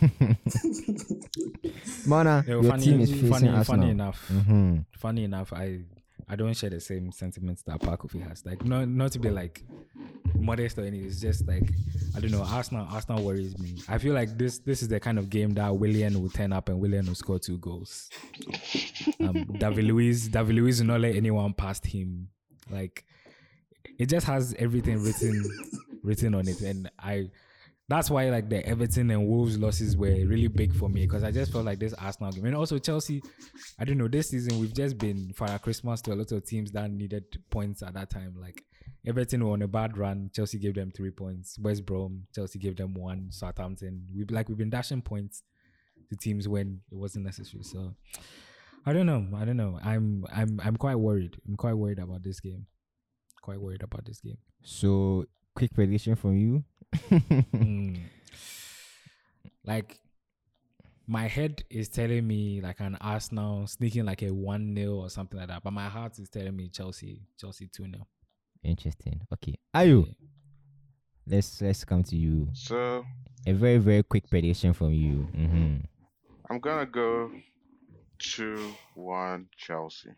[2.06, 3.64] Mana, your funny, team is facing funny, Arsenal.
[3.82, 4.28] funny enough.
[4.28, 5.80] hmm Funny enough, I
[6.28, 8.45] I don't share the same sentiments that Pakufi has.
[8.45, 9.64] Like, not not to be like
[10.39, 11.08] modest or anything.
[11.08, 11.70] It's just like
[12.16, 12.43] I don't know.
[12.43, 13.78] Arsenal Arsenal worries me.
[13.88, 16.70] I feel like this this is the kind of game that Willian will turn up
[16.70, 18.10] and Willian will score two goals.
[19.20, 22.30] Um, David Luiz David Luiz will not let anyone past him.
[22.70, 23.04] Like,
[24.00, 25.43] it just has everything written
[26.04, 27.30] written on it, and I.
[27.89, 31.32] That's why like the Everton and Wolves losses were really big for me because I
[31.32, 33.22] just felt like this Arsenal game and also Chelsea.
[33.78, 34.08] I don't know.
[34.08, 37.84] This season we've just been for Christmas to a lot of teams that needed points
[37.84, 38.36] at that time.
[38.39, 38.64] Like
[39.05, 40.30] Everton were on a bad run.
[40.34, 41.60] Chelsea gave them three points.
[41.60, 43.28] West Brom, Chelsea gave them one.
[43.32, 44.08] Southampton.
[44.16, 45.43] We've like we've been dashing points
[46.10, 47.64] to teams when it wasn't necessary.
[47.64, 47.93] So
[48.86, 49.28] I don't know.
[49.36, 49.80] I don't know.
[49.84, 51.36] I'm I'm I'm quite worried.
[51.47, 52.66] I'm quite worried about this game.
[53.42, 54.38] Quite worried about this game.
[54.62, 56.63] So, quick prediction from you.
[57.54, 58.00] Mm.
[59.66, 60.00] Like
[61.08, 65.39] my head is telling me like an Arsenal sneaking like a one 0 or something
[65.39, 68.08] like that, but my heart is telling me Chelsea, Chelsea two 0
[68.63, 69.21] Interesting.
[69.34, 70.16] Okay, Are Ayu,
[71.28, 72.47] let's let's come to you.
[72.54, 73.05] So
[73.46, 75.24] A very very quick prediction from you.
[75.34, 75.78] hmm
[76.50, 77.32] I'm gonna go
[78.20, 80.09] two one Chelsea.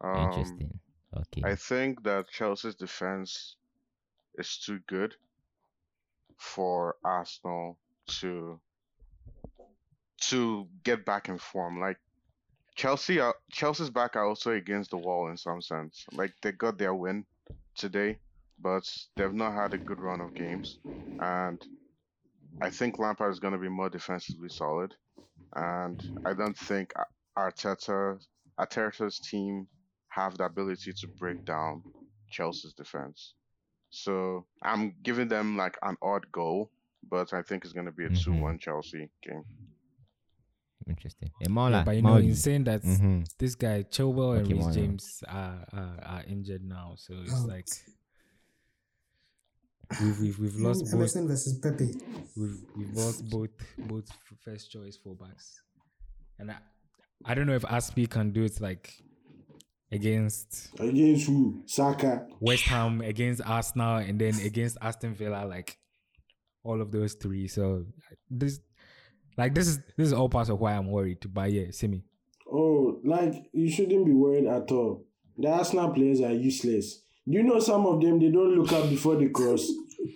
[0.00, 0.80] Um, Interesting.
[1.16, 1.42] Okay.
[1.44, 3.56] I think that Chelsea's defense
[4.38, 5.14] is too good
[6.38, 8.60] for Arsenal to
[10.20, 11.80] to get back in form.
[11.80, 11.98] Like
[12.74, 16.04] Chelsea, are, Chelsea's back are also against the wall in some sense.
[16.12, 17.24] Like they got their win
[17.76, 18.18] today,
[18.58, 20.78] but they've not had a good run of games,
[21.20, 21.60] and
[22.60, 24.94] I think Lampard is going to be more defensively solid,
[25.54, 26.92] and I don't think
[27.36, 28.18] Arteta
[28.58, 29.66] Arteta's team
[30.08, 31.82] have the ability to break down
[32.30, 33.34] Chelsea's defense.
[34.04, 36.70] So I'm giving them like an odd goal,
[37.08, 38.24] but I think it's going to be a Mhm.
[38.24, 39.44] 2 1 Chelsea game.
[40.88, 41.30] Interesting.
[41.40, 42.26] Eh, Maula, but you know, Mauli.
[42.28, 43.24] in saying that Mhm.
[43.38, 47.48] this guy Chilwell and Okay, Reece James are, are are injured now, so it's Out.
[47.48, 47.68] like
[50.02, 51.88] we've we've, we've lost both Emerson versus Pepe.
[52.36, 53.50] we've we've lost both
[53.88, 54.08] both
[54.44, 55.46] first choice fullbacks,
[56.38, 56.58] and I
[57.24, 58.92] I don't know if Azpi can do it like
[59.94, 61.62] against Against who?
[61.66, 62.26] Saka.
[62.40, 65.78] West Ham, against Arsenal, and then against Aston Villa, like
[66.64, 67.46] all of those three.
[67.48, 67.84] So
[68.30, 68.60] this
[69.36, 71.18] like this is this is all parts of why I'm worried.
[71.32, 72.02] But yeah, me.
[72.50, 75.06] Oh, like you shouldn't be worried at all.
[75.38, 77.00] The Arsenal players are useless.
[77.26, 79.66] Do you know some of them they don't look up before they cross?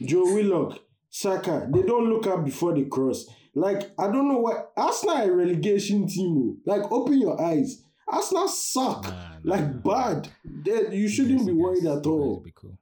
[0.05, 0.79] Joe Willock,
[1.09, 3.27] Saka, they don't look up before they cross.
[3.55, 6.37] Like I don't know why Arsenal a relegation team.
[6.37, 6.57] oh.
[6.67, 7.83] Like open your eyes.
[8.07, 9.05] Arsenal suck.
[9.05, 10.29] Nah, like bad.
[10.45, 12.41] They, you You shouldn't guys- be worried guys- at you guys all.
[12.45, 12.79] be cool.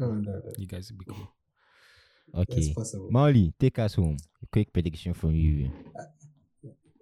[0.00, 0.52] Oh, no, no.
[0.58, 1.28] You guys will be cool.
[2.42, 2.72] Okay.
[2.74, 3.08] possible.
[3.10, 4.16] Mauli, take us home.
[4.42, 5.70] A quick prediction from you.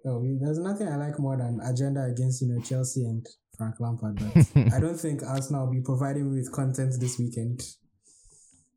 [0.03, 3.25] No, there's nothing I like more than agenda against you know Chelsea and
[3.57, 4.19] Frank Lampard.
[4.19, 7.61] But I don't think Arsenal will be providing me with content this weekend.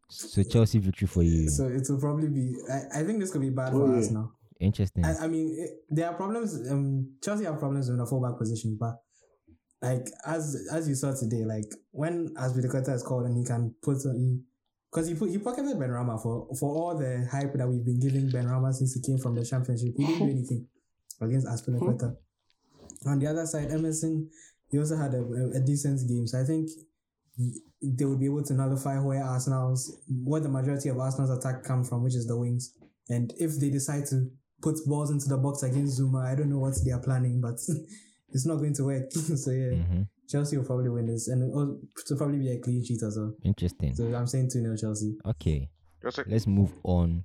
[0.09, 1.49] So Chelsea victory for you.
[1.49, 2.55] So it will probably be.
[2.71, 3.97] I, I think this could be bad Oh, for yeah.
[3.97, 4.33] Arsenal.
[4.61, 5.05] Interesting.
[5.05, 6.71] I, I mean, it, there are problems.
[6.71, 8.95] Um, Chelsea have problems in the fullback position, but
[9.85, 13.99] like as as you saw today, like when Azpilicueta is called and he can put
[14.03, 14.41] he
[14.91, 18.31] because he put he pocketed Benrahma for for all the hype that we've been giving
[18.31, 19.95] Benrahma since he came from the championship.
[19.97, 20.67] He didn't do anything
[21.21, 22.17] against Azpilicueta.
[23.03, 23.09] Hmm.
[23.09, 24.31] On the other side, Emerson
[24.71, 25.23] he also had a,
[25.55, 26.69] a, decent game, so I think
[27.83, 31.85] they would be able to nullify where Arsenal's what the majority of Arsenal's attack come
[31.85, 32.75] from, which is the wings.
[33.11, 34.31] And if they decide to
[34.63, 37.61] put balls into the box against Zouma, I don't know what they are planning, but
[38.35, 39.11] it's not going to work.
[39.13, 42.85] so yeah, hmm Chelsea will probably win this, and it'll it'll probably be a clean
[42.85, 43.35] sheet as well.
[43.45, 43.95] Interesting.
[43.95, 45.17] So I'm saying two 0 Chelsea.
[45.27, 45.69] Okay.
[46.03, 47.25] Just like, Let's move on.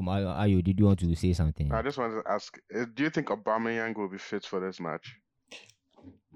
[0.00, 1.72] Um, Ayo, Ayo, did you want to say something?
[1.72, 4.80] I just wanted to ask: uh, Do you think Aubameyang will be fit for this
[4.80, 5.16] match?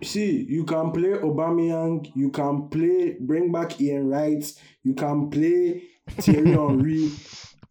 [0.03, 4.45] See, you can play Aubameyang, you can play bring back Ian Wright,
[4.85, 7.11] you can play Thierry Henry.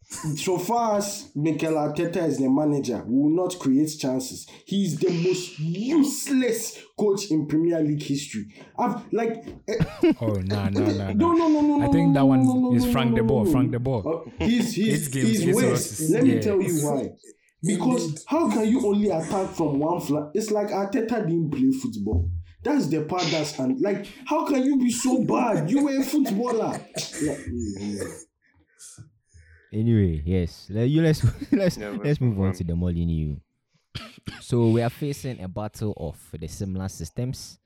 [0.10, 4.48] So far as Mikel Arteta is the manager, we will not create chances.
[4.66, 8.48] He is the most useless coach in Premier League history.
[8.80, 11.82] I've like eh, Oh no no no no no no no.
[11.88, 13.46] I think that one no, no, is Frank de Boer.
[13.48, 14.08] Frank de Boer.
[14.08, 16.10] Uh, he's he's he's waste.
[16.10, 16.42] Let me yeah.
[16.42, 17.10] tell you why.
[17.62, 20.32] Because how can you only attack from one flank?
[20.34, 22.30] It's like Arteta didn't play football.
[22.64, 25.70] That's the part that's and like how can you be so bad?
[25.70, 26.80] You were a footballer.
[27.22, 27.40] Like,
[27.78, 28.04] yeah.
[29.74, 30.68] Anyway, yes.
[30.70, 32.54] Let you let's let's Yeah, let's, let's move move on on.
[32.56, 33.36] to the Molineux.
[34.42, 37.60] so we are facing a battle of the similar systems.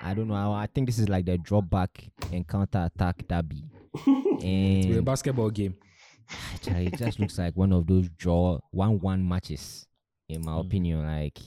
[0.00, 0.34] I don't know.
[0.34, 3.64] I I think this is like the drop back and counter attack derby.
[4.46, 5.76] It's a basketball game.
[6.54, 9.86] Actually, it just looks like one of those draw one-one matches,
[10.28, 10.60] in my Mm.
[10.66, 11.02] opinion.
[11.06, 11.38] Like,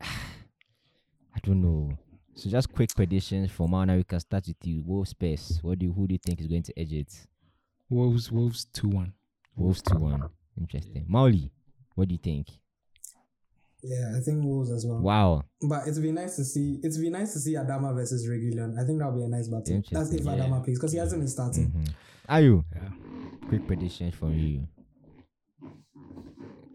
[0.00, 1.96] I don't know.
[2.34, 3.96] So, just quick predictions for Mana.
[3.96, 4.82] We can start with you.
[4.84, 5.58] Wolves Spurs.
[5.62, 7.26] What do you, who do you think is going to edge it?
[7.90, 9.12] Wolves Wolves two one.
[9.56, 10.28] Wolves two one.
[10.58, 11.04] Interesting.
[11.08, 11.50] Mauli,
[11.94, 12.48] what do you think?
[13.82, 14.98] Yeah, I think Wolves as well.
[14.98, 15.44] Wow.
[15.62, 16.80] But it'd be nice to see.
[16.82, 18.76] It'd be nice to see Adama versus Reguilon.
[18.78, 19.60] I think that'll be a nice battle.
[19.66, 19.70] That's
[20.10, 20.32] Interesting, if yeah.
[20.46, 21.68] Adama plays because he hasn't been starting.
[21.68, 21.84] Mm-hmm.
[22.28, 22.64] Are you?
[22.74, 22.88] Yeah.
[23.48, 24.66] Quick predictions from you.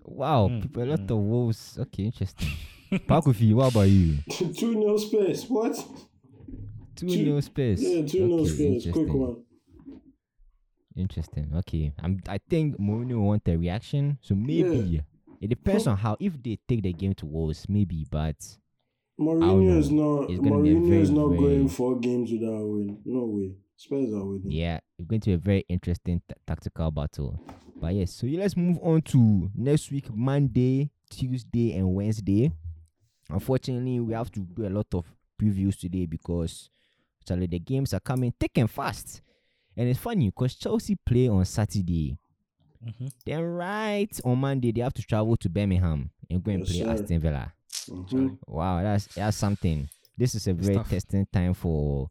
[0.06, 1.78] Wow, Mm, people, a lot of Wolves.
[1.80, 2.50] Okay, interesting.
[2.92, 4.18] Pakufi, what about you?
[4.54, 5.46] two nil space.
[5.50, 5.76] What?
[6.96, 7.82] Two Two- nil space.
[7.82, 8.94] Yeah, two nil Okay, space.
[8.94, 9.43] Quick one.
[10.96, 11.52] Interesting.
[11.58, 11.94] Okay.
[12.02, 14.18] I'm, I think Mourinho want a reaction.
[14.22, 15.02] So maybe
[15.42, 18.36] it depends on how if they take the game to Wolves, maybe, but
[19.20, 20.30] Mourinho is not.
[20.30, 23.00] Mourinho very, is not very- going four games without a win.
[23.06, 23.56] No way.
[23.76, 24.52] Spurs are winning.
[24.52, 27.40] yeah, it's going to be a very interesting t- tactical battle.
[27.82, 32.54] But yes, so let's move on to next week, Monday, Tuesday, and Wednesday.
[33.30, 35.06] Unfortunately, we have to do a lot of
[35.42, 36.70] previews today because
[37.22, 39.22] actually the games are coming thick and fast.
[39.76, 42.18] And it's funny because Chelsea play on Saturday.
[42.86, 43.12] Mhm.
[43.26, 46.80] Then right on Monday they have to travel to Birmingham and go and Yes, play
[46.80, 46.92] sir.
[46.92, 47.54] Aston Villa.
[47.88, 48.38] Mhm.
[48.48, 49.88] Wow, that's that's something.
[50.18, 50.90] This is a very tough.
[50.90, 52.10] testing time for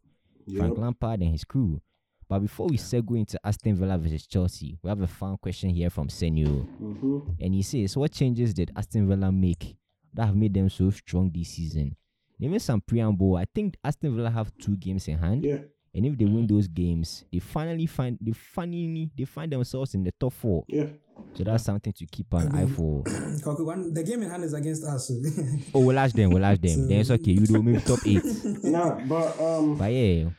[0.57, 1.79] Frank Lampard and his crew.
[2.27, 5.89] But before we segue into Aston Villa versus Chelsea, we have a fun question here
[5.89, 6.65] from Senio.
[6.81, 7.35] Mhm.
[7.39, 9.77] And he says, What changes did Aston Villa make
[10.13, 11.95] that have made them so strong this season?
[12.39, 15.45] Even some preamble, I think Aston Villa have two games in hand.
[15.45, 15.59] Yeah.
[15.95, 20.03] And if they win those games, they finally find they finally they find themselves in
[20.03, 20.63] the top four.
[20.67, 20.87] Yeah.
[21.35, 23.03] So that's something to keep an eye for.
[23.43, 25.11] Koku, one, the game in hand is against us.
[25.75, 26.87] Oh, we'll ask them, we'll ask them.
[26.87, 28.23] Then it's okay, you do maybe top eight.
[28.63, 30.29] Nah, but um, But yeah.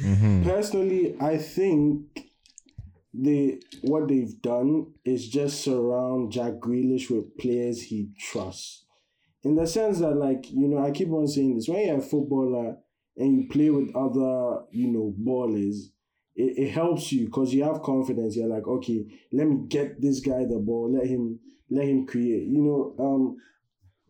[0.00, 0.42] Mm-hmm.
[0.44, 2.06] personally, I think
[3.12, 8.84] they what they've done is just surround Jack Grealish with players he trusts.
[9.44, 12.00] In the sense that, like, you know, I keep on saying this when you're a
[12.00, 12.78] footballer
[13.16, 15.90] and you play with other, you know, ballers,
[16.34, 18.36] it, it helps you because you have confidence.
[18.36, 21.38] You're like, okay, let me get this guy the ball, let him
[21.70, 22.48] let him create.
[22.48, 23.36] You know, um,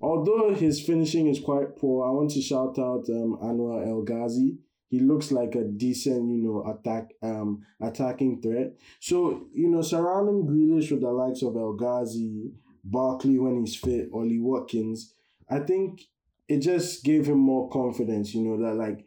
[0.00, 4.58] although his finishing is quite poor, I want to shout out um Anwar El Ghazi.
[4.88, 8.74] He looks like a decent, you know, attack um attacking threat.
[9.00, 12.52] So, you know, surrounding Grealish with the likes of El Ghazi,
[12.84, 15.14] Barkley when he's fit, Ollie Watkins,
[15.48, 16.02] I think
[16.48, 19.04] it just gave him more confidence, you know, that like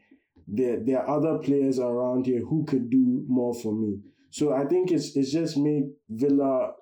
[0.47, 3.99] there there are other players around here who could do more for me.
[4.31, 6.73] So I think it's it's just made Villa,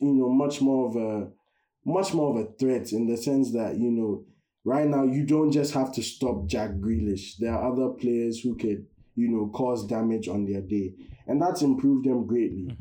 [0.00, 1.28] you know, much more of a
[1.84, 4.24] much more of a threat in the sense that, you know,
[4.64, 7.36] right now you don't just have to stop Jack Grealish.
[7.38, 10.94] There are other players who could, you know, cause damage on their day.
[11.28, 12.76] And that's improved them greatly.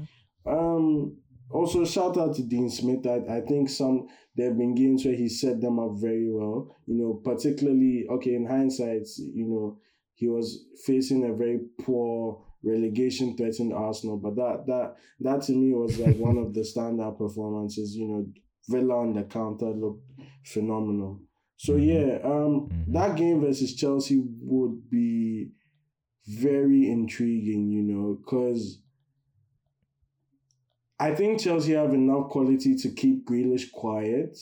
[0.46, 1.18] Um
[1.52, 3.06] also shout out to Dean Smith.
[3.06, 6.76] I, I think some there have been games where he set them up very well.
[6.88, 9.80] You know, particularly okay, in hindsight, you know,
[10.14, 14.18] he was facing a very poor relegation threatened Arsenal.
[14.18, 17.96] But that that that to me was like one of the standout performances.
[17.96, 18.28] You know,
[18.68, 20.04] Villa on the counter looked
[20.44, 21.22] phenomenal.
[21.58, 25.52] So yeah, um, that game versus Chelsea would be
[26.28, 27.70] very intriguing.
[27.70, 28.82] You know, because.
[31.00, 34.38] I think Chelsea have enough quality to keep Grealish quiet.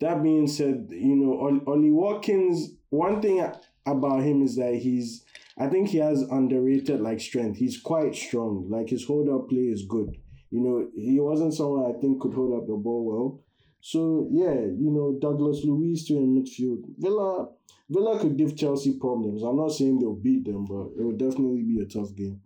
[0.00, 3.46] That being said, you know, Ol- Ollie Watkins, one thing
[3.86, 5.24] about him is that he's,
[5.58, 7.58] I think he has underrated like strength.
[7.58, 8.68] He's quite strong.
[8.70, 10.16] Like his hold up play is good.
[10.50, 13.40] You know, he wasn't someone I think could hold up the ball well.
[13.80, 16.84] So yeah, you know, Douglas Luiz to in midfield.
[16.98, 17.48] Villa
[17.88, 19.42] Villa could give Chelsea problems.
[19.42, 22.40] I'm not saying they'll beat them, but it will definitely be a tough game.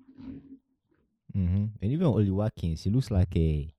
[1.34, 3.72] Hmm And even Ollie Watkins, he looks like a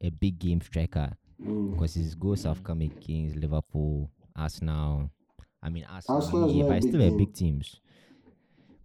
[0.00, 1.70] a big game striker Mm.
[1.72, 5.10] because his goals have come against Liverpool, Arsenal.
[5.62, 7.80] I mean Arsenal, yeah, but still a big teams.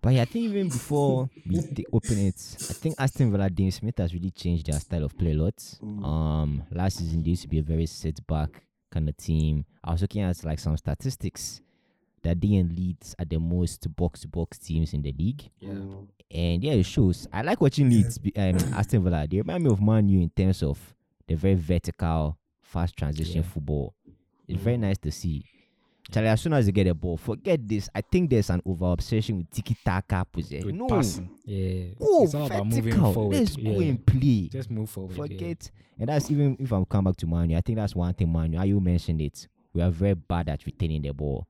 [0.02, 2.36] But yeah, I think even before we t- open it,
[2.70, 5.58] I think Aston Villa, Dean Smith has really changed their style of play a lot.
[5.58, 6.06] Mm.
[6.06, 9.66] Um, last season they used to be a very set back kind of team.
[9.84, 11.62] I was looking at like some statistics
[12.26, 15.50] that DN leads are the most box to box teams in the league.
[15.64, 16.08] Mm.
[16.32, 17.28] And yeah, it shows.
[17.32, 19.26] I like watching Leeds, be- um, Aston Villa.
[19.30, 20.80] They remind me of Man U in terms of
[21.28, 23.42] the very vertical, fast transition Yeah.
[23.44, 23.94] football.
[24.48, 25.44] It's very nice to see.
[26.12, 27.90] Charlie, as soon as you get a ball, forget this.
[27.96, 30.68] I think there's an over obsession with tiki taka possession.
[30.68, 31.30] With No, passing.
[31.46, 31.86] Yeah.
[31.98, 33.14] go it's all about moving vertical.
[33.14, 33.38] forward.
[33.38, 33.72] Let's yeah.
[33.74, 34.50] go and play.
[34.52, 35.16] Just move forward.
[35.18, 35.24] yeah.
[35.24, 37.56] Forget, and that's even if I'm come back to Manu.
[37.58, 38.58] I think that's one thing, Manu.
[38.58, 41.48] How you mentioned it, we are very bad at retaining the ball,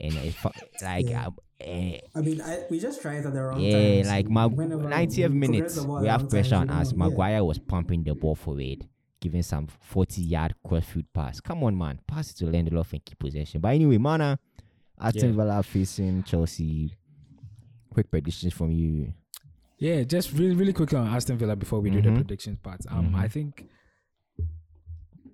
[0.00, 0.50] and it's fu-
[0.82, 1.26] like Yeah.
[1.26, 4.08] um, eh, I mean, I, we just try it at the wrong yeah, times.
[4.08, 6.90] like my Whenever 90th minute, progress the ball at we have pressure times, on us.
[6.90, 7.04] don't- yeah.
[7.08, 8.86] Maguire was pumping the ball forward,
[9.20, 11.40] giving some 40 yard crossfield pass.
[11.40, 13.60] Come on, man, pass it to Lindelof and keep possession.
[13.60, 14.38] But anyway, Mana,
[15.00, 15.36] Aston Yeah.
[15.36, 16.94] Villa facing Chelsea.
[17.92, 19.12] Quick predictions from you.
[19.78, 22.14] Yeah, just really, really quickly on Aston Villa before we do the Mhm.
[22.16, 22.80] predictions part.
[22.88, 23.66] Um, I think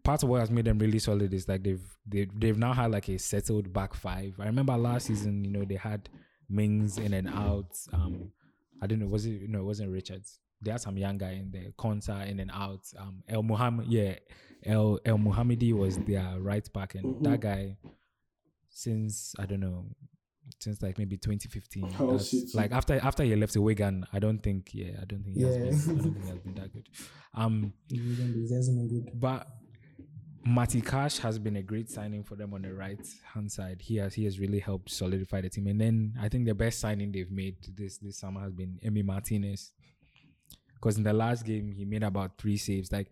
[0.07, 2.91] part of what has made them really solid is like they've they've they've now had
[2.93, 4.35] like a settled back five.
[4.39, 6.09] I remember last season, you know, they had
[6.49, 7.73] Mings in and out.
[7.93, 8.31] Um,
[8.83, 10.39] I don't know, was it no, it wasn't Richards.
[10.63, 12.81] They had some young guy in there, Konsa in and out.
[12.99, 14.15] Um, El Muhammad, yeah,
[14.65, 17.77] El Elmohamady was their right back, and that guy
[18.71, 19.87] since I don't know.
[20.61, 22.47] Since like maybe 2015, Hull that's- City.
[22.55, 25.43] like after after he left the Wigan, I don't think yeah, I don't think he
[25.43, 25.65] has Yeah.
[25.65, 26.89] been, I don't think he has been that good.
[27.35, 29.21] Um, He hasn't been- he hasn't been good.
[29.21, 29.49] but
[30.47, 33.01] Matty Cash has been a great signing for them on the right
[33.35, 33.81] hand side.
[33.83, 35.67] He has he has really helped solidify the team.
[35.67, 39.05] And then I think the best signing they've made this this summer has been Emi
[39.05, 39.73] Martinez.
[40.75, 42.93] Because in the last game he made about three saves.
[42.93, 43.11] Like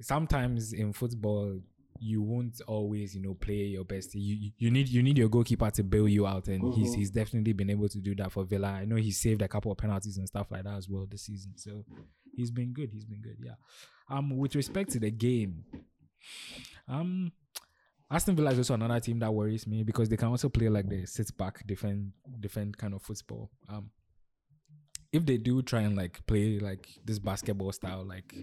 [0.00, 1.60] sometimes in football
[1.98, 4.14] you won't always you know play your best.
[4.14, 7.10] You you- you need you need your goalkeeper to bail you out, and he's he's
[7.10, 8.68] definitely been able to do that for Villa.
[8.68, 11.22] I know he saved a couple of penalties and stuff like that as well this
[11.22, 11.52] season.
[11.56, 11.84] So
[12.34, 12.90] he's been good.
[12.92, 13.36] He's been good.
[13.42, 13.54] Yeah.
[14.10, 15.64] Um, with respect to the game,
[16.88, 17.32] um,
[18.10, 20.88] Aston Villa is also another team that worries me because they can also play like
[20.88, 23.50] the sit back, defend, defend kind of football.
[23.68, 23.90] Um,
[25.12, 28.34] if they do try and like play like this basketball style, like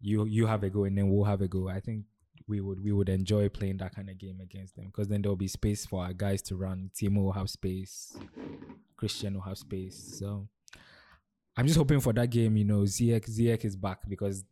[0.00, 2.04] you you have a go and then we'll have a go, I think
[2.48, 5.36] we would we would enjoy playing that kind of game against them because then there'll
[5.36, 6.90] be space for our guys to run.
[6.94, 8.16] Timo will have space,
[8.96, 10.16] Christian will have space.
[10.18, 10.48] So
[11.56, 12.56] I'm just hoping for that game.
[12.56, 14.44] You know, Ziyech Ziyech is back because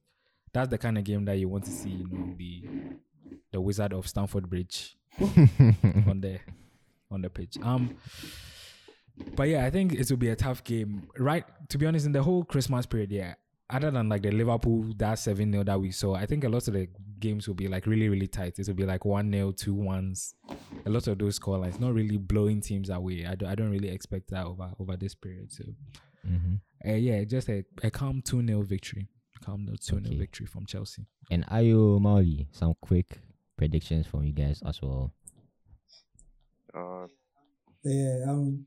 [0.53, 1.91] that's the kind of game that you want to see.
[1.91, 2.65] You know, the
[3.53, 6.39] the Wizard of Stamford Bridge on the
[7.11, 7.57] on the pitch.
[7.63, 7.97] Um,
[9.35, 11.09] but yeah, I think it will be a tough game.
[11.19, 13.35] Right, to be honest, in the whole Christmas period, yeah.
[13.71, 16.67] Other than like the Liverpool that seven 0 that we saw, I think a lot
[16.69, 16.89] of the
[17.21, 18.59] games will be like really really tight.
[18.59, 20.35] It will be like one 0 two ones.
[20.87, 23.27] A lot of those score lines, not really blowing teams away.
[23.27, 25.53] I, do, I don't really expect that over over this period.
[25.53, 25.65] So
[26.25, 26.55] hmm
[26.87, 29.09] uh, yeah, just a, a calm two 0 victory.
[29.41, 30.17] Calm 2 0 Okay.
[30.17, 31.07] victory from Chelsea.
[31.31, 33.21] And Ayo Mauli, some quick
[33.57, 35.13] predictions from you guys as well.
[36.75, 37.07] Uh,
[37.85, 38.67] Yeah, um,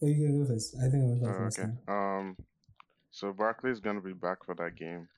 [0.00, 0.76] you can go first.
[0.76, 1.58] I think I was oh, first.
[1.58, 1.70] okay.
[1.88, 2.36] Um,
[3.10, 5.08] so Barkley is gonna be back for that game.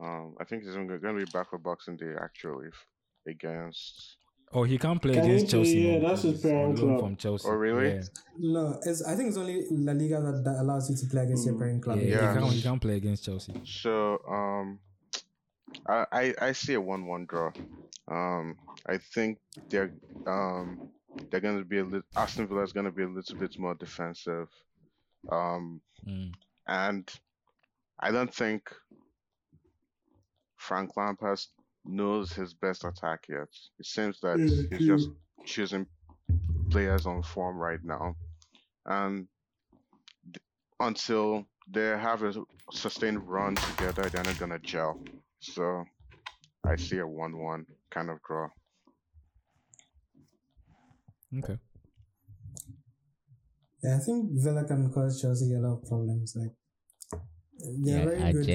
[0.00, 2.70] Um, I think he's gonna gonna be back for Boxing Day actually
[3.26, 4.16] against.
[4.52, 5.58] Oh, he can't play Can against play?
[5.58, 5.78] Chelsea.
[5.80, 7.00] Yeah, no, that's his because he's on parent club.
[7.00, 7.48] from Chelsea.
[7.48, 7.88] Oh, really?
[7.94, 8.02] Yeah,
[8.36, 11.46] No, it's, I think it's only La Liga that, that allows you to play against
[11.46, 11.58] your Mm.
[11.58, 11.98] parent club.
[12.00, 12.34] yeah, Yeah.
[12.34, 13.54] He, can't, he can't play against Chelsea.
[13.64, 14.80] So um,
[15.86, 17.52] I I, I see a one-one draw.
[18.08, 18.56] Um,
[18.88, 19.92] I think they're
[20.26, 20.80] um
[21.30, 24.48] they're gonna be a little Aston Villa is gonna be a little bit more defensive.
[25.30, 26.32] Um, Mm.
[26.66, 27.08] and
[28.00, 28.62] I don't think
[30.56, 31.38] Frank Lampard
[31.84, 33.48] knows his best attack yet.
[33.78, 35.08] It seems that Yeah, he's just
[35.44, 35.86] choosing
[36.70, 38.14] players on form right now,
[38.86, 39.28] and
[40.24, 40.42] th-
[40.78, 42.32] until they have a
[42.72, 45.00] sustained run together, they're not gonna gel.
[45.40, 45.84] So
[46.64, 48.48] I see a one-one kind of draw.
[51.38, 51.58] Okay.
[53.82, 56.36] Yeah, I think Villa can cause Chelsea a lot of problems.
[56.36, 56.52] Like,
[57.58, 58.46] they're Yeah, very good.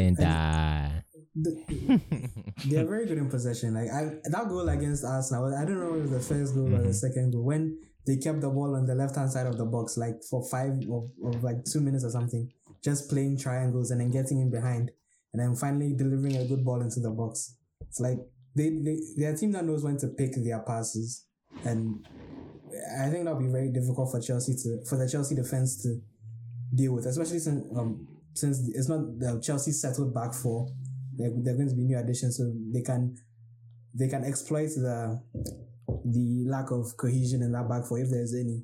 [1.35, 2.01] The-
[2.67, 3.73] they're very good in possession.
[3.73, 6.73] Like I, that goal against Arsenal, I don't know if it was the first goal
[6.73, 6.95] or the Mhm.
[6.95, 9.97] second goal when they kept the ball on the left hand side of the box,
[9.97, 12.49] like for five or, or like two minutes or something,
[12.83, 14.91] just playing triangles and then getting in behind,
[15.33, 17.55] and then finally delivering a good ball into the box.
[17.81, 18.17] It's like
[18.55, 21.25] they, they they're a team that knows when to pick their passes,
[21.65, 22.05] and
[23.01, 25.99] I think that'll be very difficult for Chelsea to for the Chelsea defense to
[26.73, 30.67] deal with, especially since um since it's not the Chelsea settled back four.
[31.17, 33.15] They're, they're going to be new additions, so they can
[33.93, 35.21] they can exploit the
[36.03, 38.63] the lack of cohesion in that back four if there's any.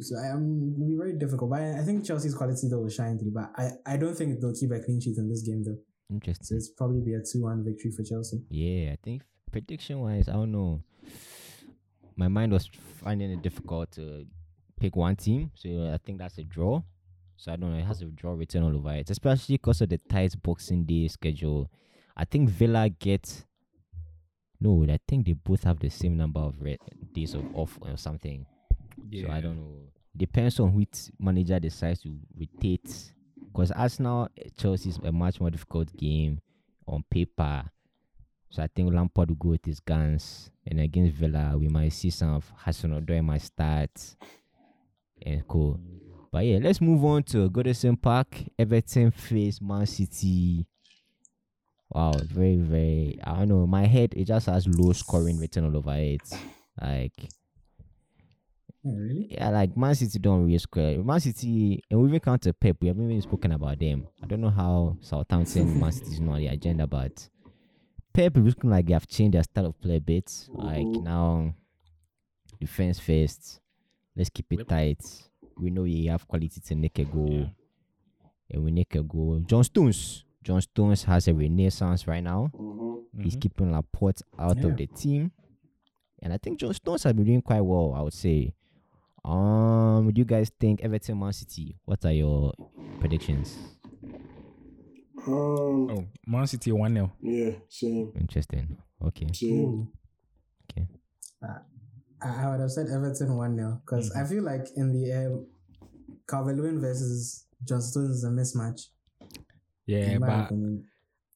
[0.00, 2.88] So I am it'll be very difficult, but I, I think Chelsea's quality though will
[2.88, 3.32] shine through.
[3.32, 5.78] But I, I don't think they'll keep a clean sheet in this game though.
[6.10, 6.44] Interesting.
[6.44, 8.42] So it's probably be a two one victory for Chelsea.
[8.48, 10.82] Yeah, I think prediction wise, I don't know.
[12.16, 12.70] My mind was
[13.02, 14.24] finding it difficult to
[14.80, 16.82] pick one team, so I think that's a draw.
[17.36, 17.78] So I don't know.
[17.78, 21.08] It has a draw written all over it, especially because of the tight Boxing Day
[21.08, 21.70] schedule.
[22.16, 23.44] I think Villa get.
[24.58, 26.78] No, I think they both have the same number of re-
[27.12, 28.46] days of off or something.
[29.12, 29.82] So I don't know.
[30.16, 33.12] Depends on which manager decides to rotate.
[33.52, 36.40] Because Arsenal, Chelsea is a much more difficult game
[36.86, 37.64] on paper.
[38.48, 40.50] So I think Lampard will go with his guns.
[40.66, 43.90] And against Villa, we might see some of Hudson-Odoi might start.
[45.20, 45.78] And cool.
[45.78, 46.05] Mm.
[46.32, 48.36] But yeah, let's move on to Goodison Park.
[48.58, 50.66] Everton face Man City.
[51.90, 53.18] Wow, very, very.
[53.24, 53.66] I don't know.
[53.66, 56.22] My head, it just has low scoring written all over it.
[56.80, 57.12] Like,
[58.84, 59.28] Oh, really?
[59.32, 61.02] yeah, like Man City don't really score.
[61.02, 62.76] Man City, and we even counter Pep.
[62.80, 64.06] We haven't even spoken about them.
[64.22, 67.28] I don't know how Southampton, Man City is not on the agenda, but
[68.12, 70.32] Pep is looking like they have changed their style of play a bit.
[70.50, 71.52] Like now,
[72.60, 73.60] defense first.
[74.14, 75.02] Let's keep it tight.
[75.58, 77.48] We know he have quality to make a goal,
[78.50, 79.40] and we make a goal.
[79.46, 80.24] John Stones.
[80.42, 82.50] John Stones has a renaissance right now.
[82.54, 83.22] Mm-hmm.
[83.22, 83.40] He's Mhm.
[83.40, 84.66] keeping Laporte out Yeah.
[84.66, 85.32] of the team.
[86.22, 88.52] And I think John Stones has been doing quite well, I would say.
[89.24, 91.76] Um, do you guys think Everton Man City?
[91.84, 92.52] What are your
[93.00, 93.56] predictions?
[95.26, 97.12] Um, Oh, Man City 1 0.
[97.20, 98.76] yeah, same, Interesting.
[99.02, 99.26] Okay.
[99.32, 99.88] same.
[100.70, 100.86] Okay.
[101.42, 101.58] Uh,
[102.26, 105.46] I I would have said Everton 1 0 because I feel like in the um,
[106.28, 108.86] Calvert-Lewin versus John Stones is a mismatch.
[109.86, 110.84] Yeah, but opinion.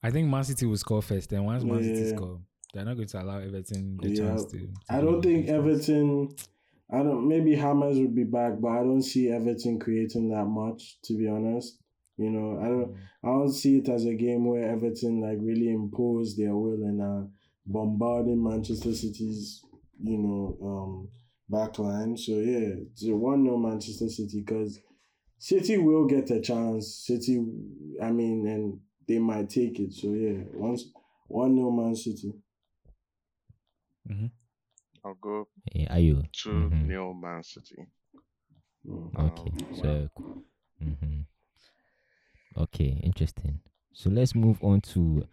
[0.02, 1.30] I think Man City will score first.
[1.30, 2.40] Then once Man City score,
[2.72, 4.16] they're not going to allow Everton the Yeah.
[4.16, 4.58] chance to.
[4.58, 5.88] to I don't think against.
[5.88, 6.28] Everton.
[6.92, 7.28] I don't.
[7.28, 10.98] Maybe Hammers would be back, but I don't see Everton creating that much.
[11.04, 11.78] To be honest,
[12.16, 12.96] you know, I don't.
[13.22, 17.00] I don't see it as a game where Everton like really impose their will and
[17.00, 17.28] are
[17.66, 19.62] bombarding Manchester City's,
[20.02, 21.09] you know, um,
[21.51, 22.18] backline.
[22.18, 24.78] So yeah, it's a one 0 Manchester City because
[25.39, 27.05] City will get a chance.
[27.06, 27.44] City,
[28.02, 29.93] I mean, and they might take it.
[29.93, 30.85] So yeah, once
[31.28, 32.32] one 0 Man City.
[35.05, 36.22] I'll go Eh, are you?
[36.43, 36.86] to Mhm.
[36.86, 37.86] nil Man City.
[38.86, 39.14] Mm.
[39.18, 39.51] Okay.
[39.51, 40.09] Um, So.
[40.78, 41.20] hmm
[42.56, 43.01] Okay.
[43.02, 43.60] Interesting.
[43.93, 45.27] So let's move on to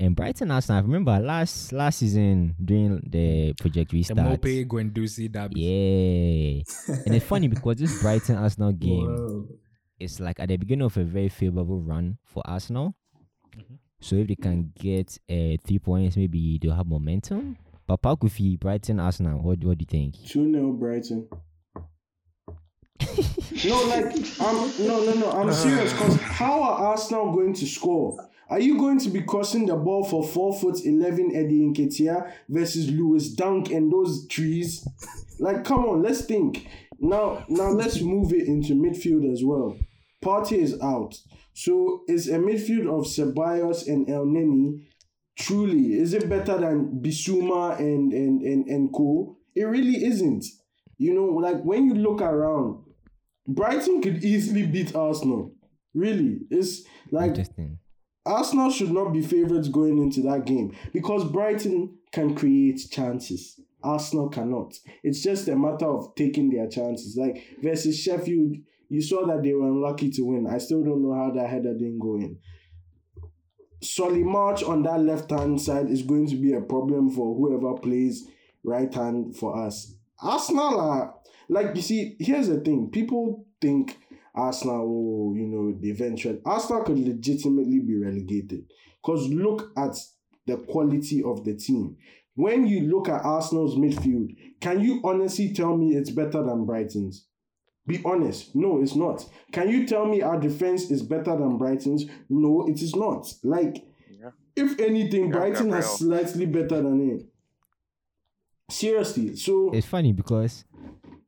[0.00, 0.78] and Brighton Arsenal.
[0.78, 4.18] I remember last last season during the Project The Restart.
[4.18, 5.60] Maupay Guendouzi derby.
[5.60, 9.48] Yeah, and it's funny because this Brighton Arsenal game Whoa.
[9.98, 12.94] is like at the beginning of a very favorable run for Arsenal.
[13.54, 13.74] Mm-hmm.
[14.00, 17.58] So if they can get uh, three points, maybe they'll have momentum.
[17.86, 20.14] But Pakufi, Brighton Arsenal, what what do you think?
[20.26, 21.28] 2 0 Brighton.
[23.64, 28.29] no, like, I'm, no, no, no, I'm serious because how are Arsenal going to score?
[28.50, 32.90] Are you going to be crossing the ball for 4 foot 11 Eddie Nketiah versus
[32.90, 34.86] Lewis Dunk and those trees?
[35.38, 36.66] Like, come on, let's think.
[36.98, 39.78] Now, now let's move it into midfield as well.
[40.22, 41.16] Partey is out.
[41.54, 44.82] So it's a midfield of Ceballos and Elneny
[45.40, 49.36] truly is it better than Bissouma and and and and Co?
[49.54, 50.44] It really isn't.
[50.98, 52.84] You know, like when you look around,
[53.48, 55.52] Brighton could easily beat Arsenal.
[55.94, 57.78] Really, it's like Interesting.
[58.26, 63.60] Arsenal should not be favorites going into that game because Brighton can create chances.
[63.82, 64.74] Arsenal cannot.
[65.02, 67.16] It's just a matter of taking their chances.
[67.16, 68.56] Like versus Sheffield,
[68.88, 70.46] you saw that they were unlucky to win.
[70.46, 72.38] I still don't know how that header didn't go in.
[73.82, 77.80] Solly March on that left hand side is going to be a problem for whoever
[77.80, 78.28] plays
[78.62, 79.94] right hand for us.
[80.22, 81.14] Arsenal are
[81.48, 82.16] like you see.
[82.20, 83.96] Here's the thing: people think
[84.34, 88.64] Arsenal, oh, you know, the eventual Arsenal could legitimately be relegated.
[89.04, 89.96] Because look at
[90.46, 91.96] the quality of the team.
[92.34, 97.26] When you look at Arsenal's midfield, can you honestly tell me it's better than Brighton's?
[97.86, 98.54] Be honest.
[98.54, 99.24] No, it's not.
[99.52, 102.04] Can you tell me our defense is better than Brighton's?
[102.28, 103.32] No, it is not.
[103.42, 104.30] Like, Yeah.
[104.54, 106.22] if anything, Yeah, Brighton has Gabriel.
[106.24, 107.26] slightly better than it.
[108.70, 109.36] Seriously.
[109.36, 110.64] So It's funny because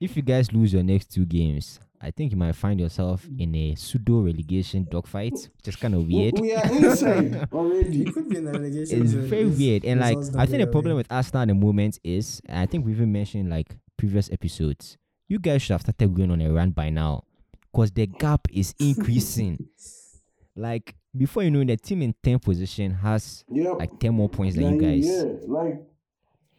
[0.00, 3.40] if you guys lose your next two games, I think you might find yourself mm.
[3.40, 6.38] in a pseudo relegation dogfight, which is kind of weird.
[6.40, 8.04] we are inside already.
[8.04, 9.02] Could be in relegation.
[9.02, 9.84] it's very weird.
[9.84, 12.96] And like, I think the problem with Arsenal at the moment is, I think we've
[12.96, 14.98] even mentioned like previous episodes,
[15.28, 17.22] you guys should have started going on a run by now
[17.70, 19.68] because the gap is increasing.
[20.56, 23.70] like, before you know, the team in 10th position has Yeah.
[23.70, 25.06] like 10 more points than you guys.
[25.06, 25.80] Yeah, like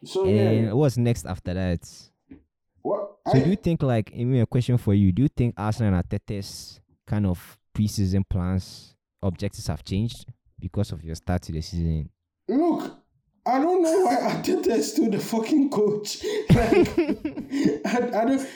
[0.04, 0.72] so And yeah.
[0.72, 1.80] what's next after that?
[2.84, 5.10] What So I, do you think like even a question for you?
[5.10, 10.26] Do you think Arsenal and Arteta's kind of preseason plans objectives have changed
[10.60, 12.10] because of your start to the season?
[12.46, 12.94] look,
[13.46, 16.22] I don't know why Arteta is still the fucking coach.
[16.50, 16.88] Like
[17.86, 18.48] I, I don't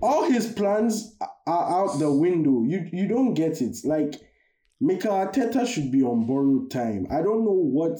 [0.00, 2.62] all his plans are out the window.
[2.62, 3.78] You you don't get it.
[3.84, 4.14] Like
[4.80, 7.08] Mikel Arteta should be on borrowed time.
[7.10, 7.98] I don't know what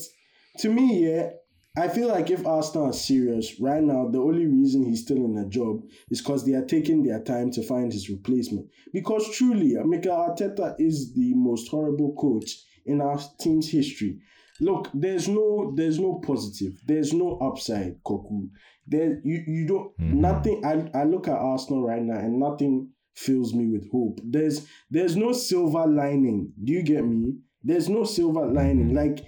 [0.59, 1.31] to me, yeah.
[1.77, 5.37] I feel like if Arsenal are serious right now, the only reason he's still in
[5.39, 8.67] a job is because they are taking their time to find his replacement.
[8.93, 12.49] Because truly, Mikel Arteta is the most horrible coach
[12.87, 14.21] in our team's history.
[14.61, 16.75] Look, there's no there's no positive.
[16.87, 18.49] There's no upside, Koku.
[18.87, 20.15] There you, you don't Mhm.
[20.21, 24.21] nothing I, I look at Arsenal right now and nothing fills me with hope.
[24.23, 26.53] There's there's no silver lining.
[26.63, 27.35] Do you get me?
[27.65, 28.95] There's no silver lining.
[28.95, 29.25] Like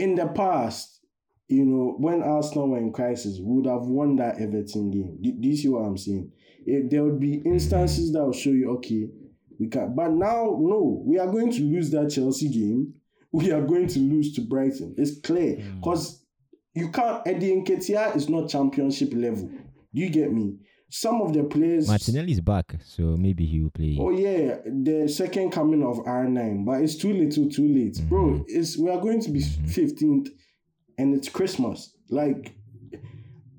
[0.00, 1.00] in the past,
[1.46, 5.18] you know, when Arsenal were in crisis, we would have won that Everton game.
[5.20, 6.32] Do, do you see what I'm saying?
[6.64, 9.08] If there would be instances that will show you, okay,
[9.58, 9.94] we can.
[9.94, 12.94] But now, no, we are going to lose that Chelsea game.
[13.32, 14.96] We are going to lose to Brighton.
[14.98, 15.76] It's clear hmm.
[15.78, 16.24] because
[16.74, 17.24] you can't.
[17.24, 19.46] Eddie Nketiah is not championship level.
[19.46, 20.56] Do you get me?
[20.90, 21.86] Some of the players.
[21.86, 23.96] Martinelli is back, so maybe he will play.
[23.98, 28.08] Oh yeah, the second coming of R9, but it's too little, too late, mm-hmm.
[28.08, 28.44] bro.
[28.48, 29.66] It's we are going to be mm-hmm.
[29.66, 30.28] fifteenth,
[30.98, 31.94] and it's Christmas.
[32.08, 32.54] Like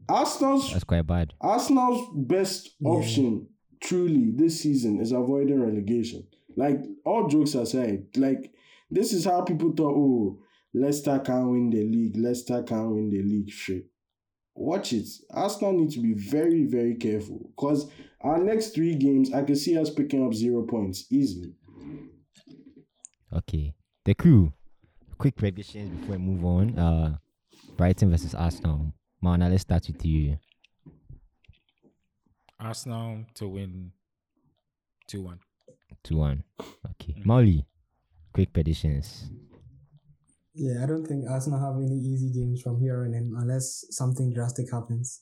[0.09, 1.33] Arsenal's That's quite bad.
[1.39, 3.47] Arsenal's best option,
[3.81, 6.27] truly, this season is avoiding relegation.
[6.57, 8.51] Like all jokes aside, like
[8.89, 9.95] this is how people thought.
[9.95, 10.39] Oh,
[10.73, 12.17] Leicester can't win the league.
[12.17, 13.49] Leicester can't win the league.
[13.49, 13.85] Shit.
[14.61, 15.07] Watch it.
[15.31, 17.89] Arsenal need to be very, very careful because
[18.21, 21.55] our next three games, I can see us picking up zero points easily.
[23.35, 23.73] Okay.
[24.05, 24.53] The crew.
[25.17, 26.77] Quick predictions before we move on.
[26.77, 27.17] Uh
[27.75, 28.93] Brighton versus Arsenal.
[29.19, 30.37] Mana, let's start with you.
[32.59, 33.91] Arsenal to win
[35.07, 35.39] 2 1.
[36.03, 36.43] Two one.
[36.91, 37.15] Okay.
[37.25, 37.65] Molly.
[38.31, 39.31] Quick predictions.
[40.53, 44.33] Yeah, I don't think Arsenal have any easy games from here on in unless something
[44.33, 45.21] drastic happens.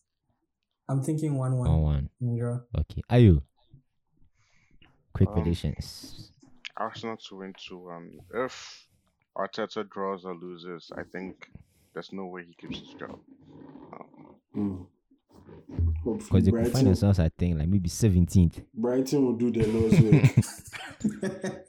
[0.87, 2.09] I'm thinking 1 One 1.
[2.19, 2.37] one.
[2.37, 2.59] Draw.
[2.79, 3.01] Okay.
[3.09, 3.43] Are you?
[5.13, 6.31] Quick Um, predictions.
[6.77, 8.11] Arsenal to win 2 1.
[8.45, 8.87] If
[9.37, 11.47] Arteta draws or loses, I think
[11.93, 13.19] there's no way he keeps his job.
[13.93, 14.81] Um, Hmm.
[15.67, 18.61] Because Hopefully, they could find Brighton, themselves, I think, like maybe seventeenth.
[18.73, 19.97] Brighton will do their Lord's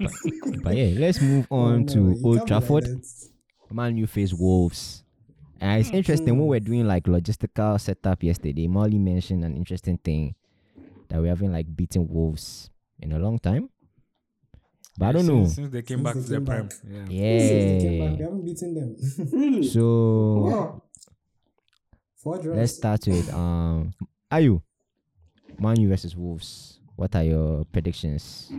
[0.00, 0.62] work.
[0.62, 2.84] But yeah, let's move Oh, on no, to you Old Trafford.
[2.84, 3.28] that.
[3.70, 5.02] Man, you face Wolves.
[5.60, 8.66] And it's interesting when we're doing like logistical setup yesterday.
[8.68, 10.34] Molly mentioned an interesting thing
[11.08, 12.70] that we haven't like beaten Wolves
[13.00, 13.70] in a long time.
[14.98, 15.42] But I don't know.
[15.44, 16.66] Since, since they came Since back they to the came prem.
[16.68, 16.76] back.
[17.08, 17.38] Yeah.
[17.38, 18.16] Since they came back, Yeah.
[18.16, 18.96] they haven't beaten them.
[19.32, 19.66] Really?
[19.68, 20.82] So wow.
[22.16, 22.56] Four draws.
[22.56, 23.92] let's start with um
[24.30, 24.62] Ayu.
[25.58, 26.80] Man U versus Wolves.
[26.96, 28.52] What are your predictions?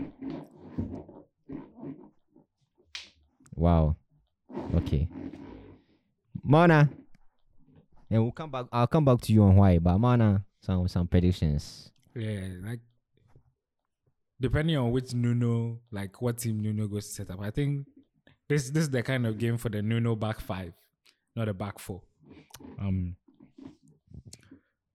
[3.56, 3.96] Wow.
[4.76, 5.08] Okay.
[6.44, 6.90] Mana.
[8.10, 8.66] And we'll come back.
[8.72, 11.92] I'll come back to you on why, but Mana, some some predictions.
[12.16, 12.80] Yeah, like
[14.40, 17.42] depending on which Nuno, like what team Nuno goes to set up.
[17.42, 17.88] I think
[18.48, 20.74] this this is the kind of game for the Nuno back five,
[21.36, 22.04] not a back four.
[22.80, 23.16] Um,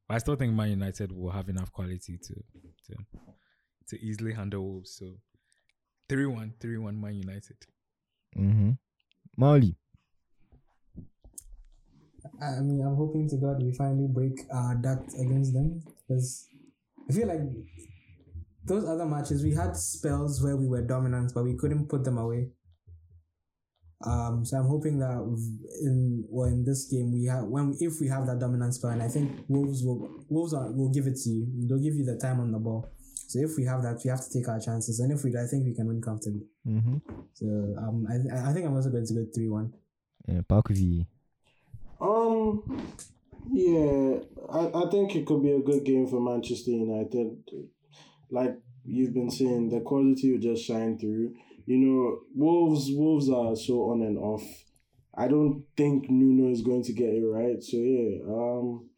[0.08, 2.96] I still think Man United will have enough quality to to
[3.88, 4.96] to easily handle Wolves.
[4.98, 5.16] So
[6.10, 7.56] 3-1, 3-1 Man United.
[8.36, 8.70] Mm-hmm.
[9.36, 9.76] Molly.
[12.42, 16.48] I mean, I'm hoping to God we finally break our duct against them because
[17.08, 17.40] I feel like
[18.64, 22.18] those other matches we had spells where we were dominant, but we couldn't put them
[22.18, 22.50] away.
[24.06, 25.18] Um, so I'm hoping that
[25.82, 29.02] in well in this game we have when if we have that dominant spell, and
[29.02, 31.46] I think Wolves will Wolves are, will give it to you.
[31.68, 32.88] They'll give you the time on the ball.
[33.30, 35.38] So if we have that, we have to take our chances, and if we, do,
[35.38, 36.48] I think we can win comfortably.
[36.66, 36.96] Mm-hmm.
[37.32, 37.46] So
[37.78, 39.72] um, I I think I'm also going to go three one.
[40.26, 41.06] Yeah, Pakufi.
[42.00, 42.64] Um,
[43.52, 44.18] yeah,
[44.50, 47.36] I, I think it could be a good game for Manchester United.
[48.32, 51.36] Like you've been saying, the quality will just shine through.
[51.66, 54.42] You know, Wolves Wolves are so on and off.
[55.16, 57.62] I don't think Nuno is going to get it right.
[57.62, 58.90] So yeah, um,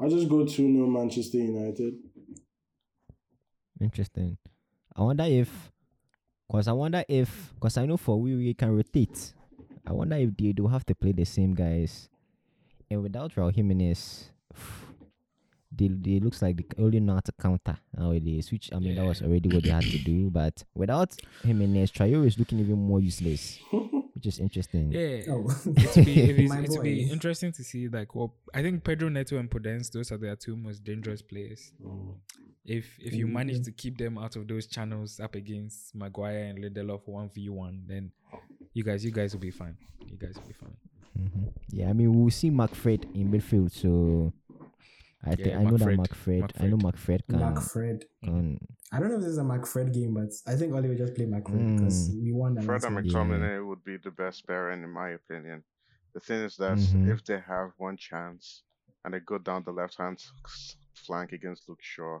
[0.00, 1.92] I'll just go two 0 Manchester United.
[3.84, 4.38] Interesting.
[4.96, 5.70] I wonder if,
[6.50, 9.34] cause I wonder if, cause I know for we we can rotate.
[9.86, 12.08] I wonder if they do have to play the same guys,
[12.90, 14.30] and without Raul Jimenez,
[15.70, 17.76] they they looks like they only know how to counter.
[17.96, 18.70] Now they switch.
[18.72, 22.38] I mean that was already what they had to do, but without Jimenez, Traore is
[22.38, 23.58] looking even more useless,
[24.14, 24.92] which is interesting.
[24.92, 25.22] Yeah.
[25.28, 28.30] Oh, It will be, it is, My it will be interesting to see like what
[28.54, 31.72] I think Pedro Neto and Podence, those are their two most dangerous players.
[32.64, 36.58] If if you manage to keep them out of those channels up against Maguire and
[36.58, 38.10] Lindelof one v one, then
[38.72, 39.76] you guys you guys will be fine.
[40.06, 40.76] You guys will be fine.
[41.18, 41.52] Mhm.
[41.70, 44.32] Yeah, I mean we'll see McFred in midfield, so
[45.26, 46.06] I think Yeah, I know that McFred.
[46.42, 46.62] McFred.
[46.62, 47.38] I know McFred can.
[47.40, 48.02] McFred.
[48.22, 48.58] can
[48.92, 51.14] I don't know if this is a McFred game, but I think Ole will just
[51.14, 52.22] play McFred because Mm.
[52.22, 53.04] we won the Fred last and one.
[53.04, 53.12] Yeah.
[53.12, 55.64] McTominay would be the best pairing in my opinion.
[56.14, 57.08] The thing is that Mhm.
[57.12, 58.62] if they have one chance
[59.04, 60.18] and they go down the left hand
[61.06, 62.20] flank against Luke Shaw,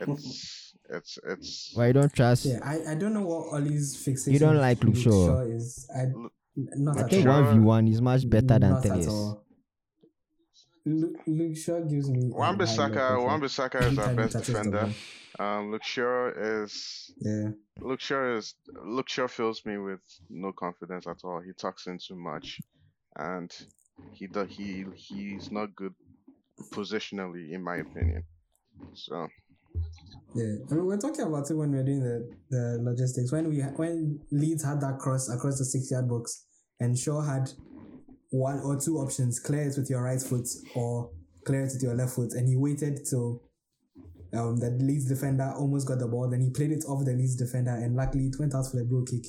[0.00, 2.44] it's it's it's Why you don't trust?
[2.46, 4.32] Yeah, I, I don't know what Ole's fixation.
[4.32, 5.40] You don't like Luke Shaw?
[5.42, 5.88] is.
[5.94, 6.06] I,
[6.56, 7.32] not I at think all.
[7.42, 9.08] Shaw- one v one is much better than Not at Telles.
[9.08, 9.44] all.
[10.86, 12.30] Luke, Shaw gives me.
[12.30, 13.22] Wan-Bissaka.
[13.22, 14.88] Wan-Bissaka is our best defender.
[15.38, 17.50] Um, Luke Shaw is Yeah,
[17.80, 18.54] Luke Shaw is
[18.84, 21.40] Luke Shaw fills me with no confidence at all.
[21.40, 22.60] He talks in too much,
[23.16, 23.50] and
[24.12, 25.94] he do, he he's not good
[26.72, 28.24] positionally, in my opinion.
[28.94, 29.28] So
[30.34, 30.44] yeah.
[30.70, 33.32] I mean, we we're talking about it when we were doing the, the logistics.
[33.32, 36.44] When we when Leeds had that cross across the six yard box,
[36.80, 37.50] and Shaw had
[38.30, 41.10] one or two options: clear it with your right foot or
[41.44, 43.42] clear it with your left foot, and he waited till
[44.32, 46.28] um, the Leeds defender almost got the ball.
[46.30, 48.84] Then he played it off the Leeds defender, and luckily it went out for the
[48.84, 49.26] goal kick.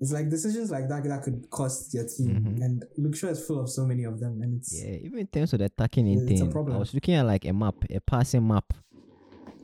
[0.00, 2.28] It's like decisions like that that could cost your team,
[2.58, 2.64] Mhm.
[2.64, 5.26] and Luke Shaw is full of so many of them, and it's Yeah, even in
[5.28, 7.76] terms of the attacking in It's a thing, I was looking at like a map,
[7.88, 8.72] a passing map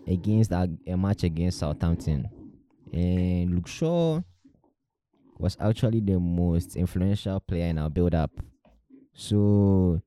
[0.06, 2.28] against a, a match against Southampton,
[2.93, 4.22] and Luke Shaw
[5.39, 8.31] was actually the most influential player in our build-up.
[9.15, 10.01] So,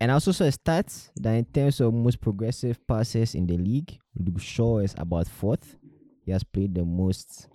[0.00, 3.56] and I also saw a stat that in terms of most progressive passes in the
[3.56, 5.76] league, Luke Shaw is about fourth.
[6.24, 7.48] He has played the most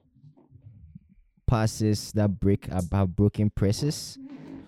[1.48, 4.18] passes that break about broken presses.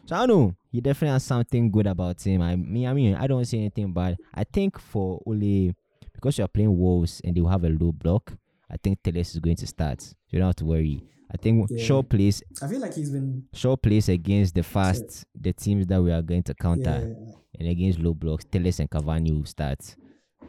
[0.05, 0.55] So I don't know.
[0.71, 2.41] He definitely has something good about him.
[2.41, 4.17] I mean, I mean, I don't see anything bad.
[4.33, 5.73] I think for Ole,
[6.13, 8.33] because you're playing Wolves and they will have a low block,
[8.69, 10.13] I think Telles is going to start.
[10.29, 11.03] You don't have to worry.
[11.33, 11.83] I think Yeah.
[11.85, 16.01] Shaw plays I feel like he's been Shaw plays against the fast the teams that
[16.01, 18.45] we are going to counter yeah and against low blocks.
[18.45, 19.95] Telles and Cavani will start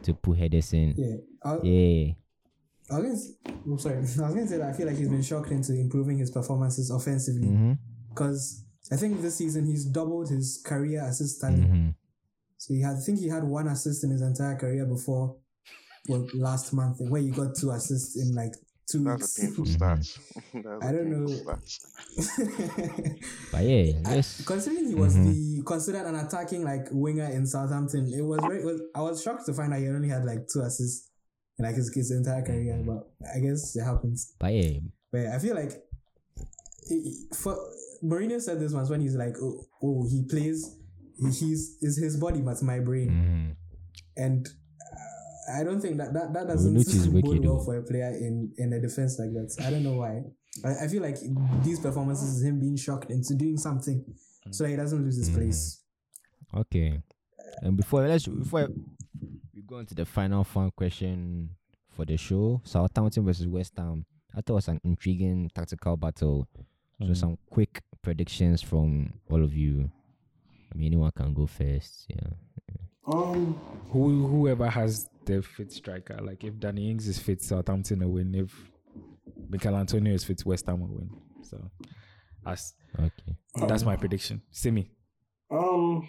[0.03, 0.93] to put headers in.
[0.97, 1.15] yeah.
[1.43, 2.13] I, Yeah.
[2.91, 5.21] I was gonna, oh, sorry, I was gonna say that I feel like he's been
[5.21, 7.73] shocked into improving his performances offensively Mm-hmm.
[8.09, 11.59] because I think this season he's doubled his career assist tally.
[11.61, 11.89] Mm-hmm.
[12.57, 15.35] So he had, I think he had one assist in his entire career before,
[16.09, 18.53] well, last month, where he got two assists in like
[18.89, 19.55] two That's a weeks.
[19.57, 20.19] painful stats.
[20.53, 21.25] That's I a don't know.
[21.27, 21.79] stats.
[23.51, 25.25] But yeah, I- considering he was Mhm.
[25.57, 28.59] the considered an attacking like winger in Southampton, it was very.
[28.61, 31.09] It was, I was shocked to find out he only had like two assists
[31.59, 32.81] in like his, his entire career.
[32.85, 34.33] But I guess it happens.
[34.39, 34.79] But yeah,
[35.11, 35.71] But I feel like
[36.87, 37.57] he- for
[38.03, 40.75] Mourinho said this once when he's like, "Oh, oh he plays.
[41.19, 43.55] He's is his body, but my brain." mhm.
[44.17, 44.47] And
[45.51, 46.73] I don't think that that, that doesn't
[47.21, 49.55] bode well for a player in in a defense like that.
[49.65, 50.23] I don't know why.
[50.63, 51.17] I, I feel like
[51.63, 54.03] these performances is him being shocked into doing something
[54.51, 55.35] so that he doesn't lose his Mhm.
[55.35, 55.81] place.
[56.55, 57.01] Okay.
[57.61, 58.67] And before let's before
[59.53, 61.49] we go into the final fun question
[61.89, 64.05] for the show, Southampton versus West Ham.
[64.35, 66.47] I thought it was an intriguing tactical battle.
[66.99, 67.17] So Mhm.
[67.17, 69.91] some quick predictions from all of you.
[70.71, 72.05] I mean, anyone can go first.
[72.09, 72.29] Yeah.
[73.05, 73.59] Um,
[73.89, 78.33] Who whoever has the fit striker, like if Danny Ings is fit, Southampton will win.
[78.35, 78.53] If
[79.49, 81.09] Michael Antonio is fit, West Ham will win.
[81.41, 81.69] So
[82.45, 83.35] that's Okay.
[83.67, 84.41] that's my prediction.
[84.51, 84.91] Simi.
[85.51, 86.07] Um,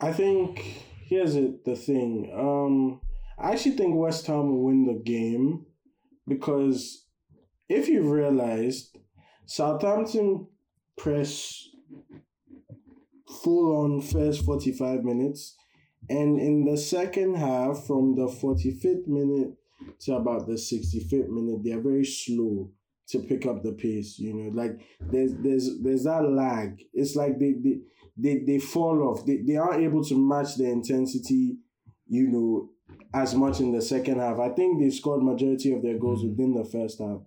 [0.00, 0.58] I think
[1.04, 1.64] here's it.
[1.64, 2.30] The thing.
[2.34, 3.00] Um,
[3.38, 5.66] I actually think West Ham will win the game
[6.26, 7.06] because
[7.68, 8.96] if you've realized,
[9.46, 10.48] Southampton
[10.96, 11.66] press
[13.46, 15.54] full on first forty five minutes,
[16.10, 19.52] and in the second half, from the forty fifth minute
[20.00, 22.72] to about the sixty fifth minute, they are very slow
[23.10, 24.18] to pick up the pace.
[24.18, 24.80] You know, like
[25.12, 26.82] there's there's there's that lag.
[26.92, 27.76] It's like they they
[28.16, 29.24] they, they fall off.
[29.24, 31.58] They, they aren't able to match the intensity,
[32.08, 32.70] you know,
[33.14, 34.40] as much in the second half.
[34.40, 36.30] I think they scored majority of their goals mm-hmm.
[36.30, 37.20] within the first half.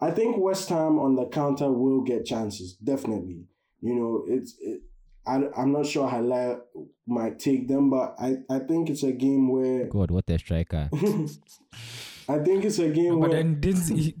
[0.00, 3.46] I think West Ham on the counter will get chances, definitely.
[3.80, 4.80] You know, it's it,
[5.26, 6.60] I, I'm not sure how Haller
[7.06, 10.88] might take them, but I, I think it's a game where God, what a striker.
[12.28, 14.14] I think it's a game But where then didn't he,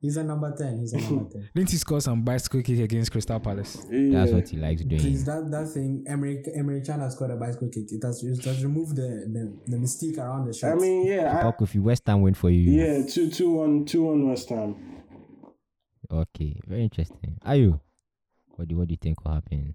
[0.00, 0.78] He's a number ten.
[0.78, 1.50] He's a number ten.
[1.54, 3.84] didn't he score some bicycle kick against Crystal Palace?
[3.90, 5.24] That's what he likes Please, doing.
[5.24, 7.92] that, that thing, Emery, Emery Chan has scored a bicycle kick.
[7.92, 10.72] It has, it has removed the, the, the mystique around the shot.
[10.72, 12.80] I mean, yeah, Talk with you West Ham win for you.
[12.82, 14.74] I, yeah, two two one two one West Ham.
[16.10, 16.58] Okay.
[16.66, 17.36] Very interesting.
[17.44, 17.80] Are you?
[18.56, 19.74] What do what do you think will happen?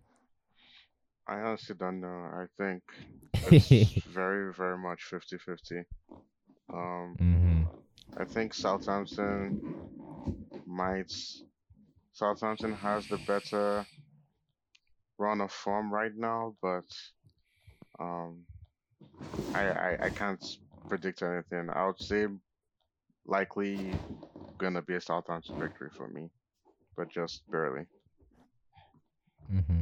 [1.28, 2.08] I honestly don't know.
[2.08, 2.84] I think
[3.34, 5.84] it's very, very much 50 50.
[6.74, 7.64] Um, hmm
[8.18, 9.62] I think Southampton
[10.66, 11.12] might.
[12.14, 13.86] Southampton has the better
[15.18, 16.86] run of form right now, but
[18.00, 18.46] um,
[19.54, 20.44] I, I I can't
[20.88, 21.70] predict anything.
[21.70, 22.28] I would say
[23.26, 24.00] likely
[24.60, 26.30] gonna be a Southampton victory for me,
[26.96, 27.86] but just barely.
[29.52, 29.82] Mm-hmm.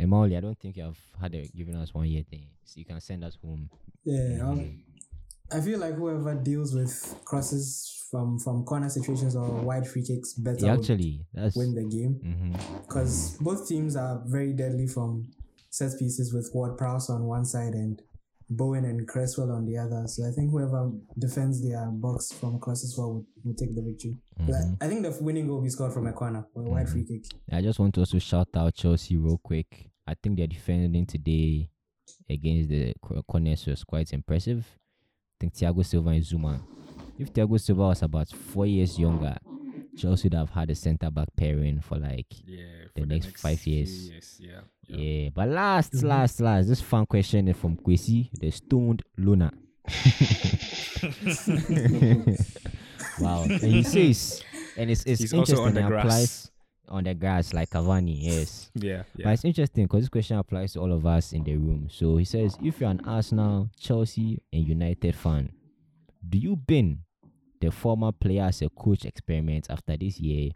[0.00, 2.84] Emoli, I don't think you have had a, given us one year Thing, so you
[2.84, 3.68] can send us home.
[4.04, 4.82] Yeah, um,
[5.52, 10.34] I feel like whoever deals with crosses from from corner situations or wide free kicks
[10.34, 11.56] better Yeah, actually, that's.
[11.56, 12.54] win the game
[12.86, 15.30] because both teams are very deadly from
[15.70, 18.02] set pieces with Ward Prowse on one side and
[18.52, 20.04] Bowen and Cresswell on the other.
[20.08, 24.16] So I think whoever defends their box from crosses well would, would take the victory.
[24.40, 24.76] Mhm.
[24.80, 27.04] I think the winning goal will be scored from a corner or a wide free
[27.04, 27.24] kick.
[27.52, 29.89] I just want to also shout out Chelsea real quick.
[30.10, 31.70] I think they're defending today
[32.28, 34.66] against the Co- Corners was quite impressive.
[34.68, 36.60] I think Thiago Silva and Zouma.
[37.18, 39.36] If Thiago Silva was about four years younger,
[39.96, 44.08] Chelsea would have had a centre back pairing for like Yeah, The next five years.
[44.08, 45.28] years, Yeah, yeah.
[45.32, 46.06] But last, mm-hmm.
[46.08, 49.52] last, last, this fun question is from Kwesi, the stoned Luna.
[53.20, 53.42] wow.
[53.44, 54.42] And he says,
[54.76, 55.66] and it's it's He's also interesting.
[55.66, 56.04] on the grass.
[56.04, 56.50] applies
[56.90, 58.16] on the grass like Cavani.
[58.18, 58.70] Yes.
[58.74, 61.88] yeah, But it's interesting because this question applies to all of us in the room.
[61.90, 65.52] So he says, if you're an Arsenal, Chelsea, and United fan,
[66.28, 67.00] do you bin
[67.60, 70.50] the former player as a coach experiment after this year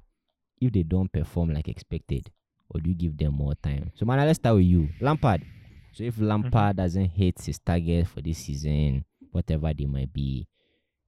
[0.61, 2.31] if they don't perform like expected?
[2.69, 3.93] Or do you give them more time?
[3.95, 4.89] So, man, let's start with you.
[5.01, 5.43] Lampard.
[5.93, 10.49] So, if Lampard doesn't hit his target for this season, whatever they might be,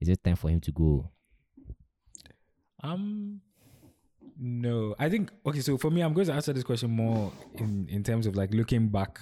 [0.00, 1.10] is it time for him to go?
[2.82, 3.40] Um,
[4.38, 5.60] no, I think okay.
[5.60, 8.52] So for me, I'm going to answer this question more in in terms of like
[8.54, 9.20] looking back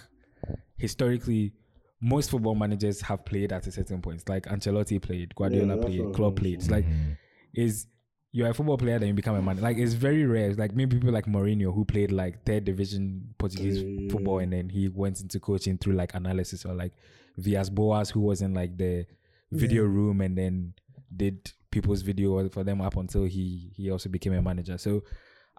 [0.77, 1.53] historically.
[2.01, 4.29] Most football managers have played at a certain point.
[4.29, 6.55] Like Ancelotti played, Guardiola that's what I played, was Klopp played.
[6.55, 7.17] It's like Mhm.
[7.55, 7.87] is
[8.33, 9.63] you're a football player then you become a manager.
[9.63, 10.51] Like it's very rare.
[10.51, 14.11] It's like maybe people like Mourinho who played like third division Portuguese Yeah.
[14.11, 16.93] football and then he went into coaching through like analysis or like
[17.39, 19.07] Villas-Boas who was in like the
[19.53, 20.75] video room and then
[21.17, 24.79] did people's video for them up until he he also became a manager.
[24.79, 25.03] So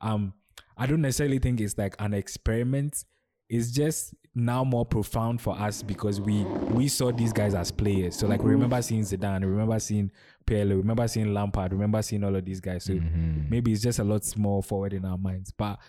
[0.02, 0.34] um
[0.78, 3.04] I don't necessarily think it's like an experiment.
[3.50, 6.44] It's just now more profound for us because we
[6.78, 8.16] we saw these guys as players.
[8.18, 10.12] So like we remember seeing Zidane, we remember seeing
[10.48, 12.84] Pirlo, we remember seeing Lampard, we remember seeing all of these guys.
[12.86, 13.50] So Mhm.
[13.50, 15.52] maybe it's just a lot more forward in our minds.
[15.52, 15.80] But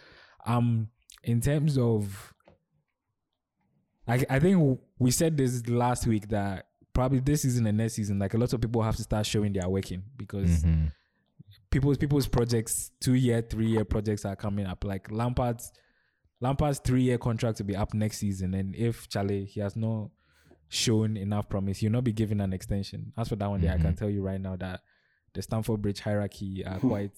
[0.47, 0.89] um,
[1.25, 2.33] in terms of,
[4.07, 6.66] I I think we said this last week that
[6.97, 9.53] probably this season and next season, like a lot of people have to start showing
[9.53, 10.93] they are working because Mhm.
[11.71, 14.85] people's people's projects, two year, three year projects are coming up.
[14.85, 15.73] Like Lampard's
[16.41, 20.11] Lampard's three year contract will be up next season, and if Charlie he has not
[20.69, 23.13] shown enough promise, he'll not be given an extension.
[23.17, 24.81] As for that one, day, I can tell you right now that
[25.35, 27.13] the Stamford Bridge hierarchy are quite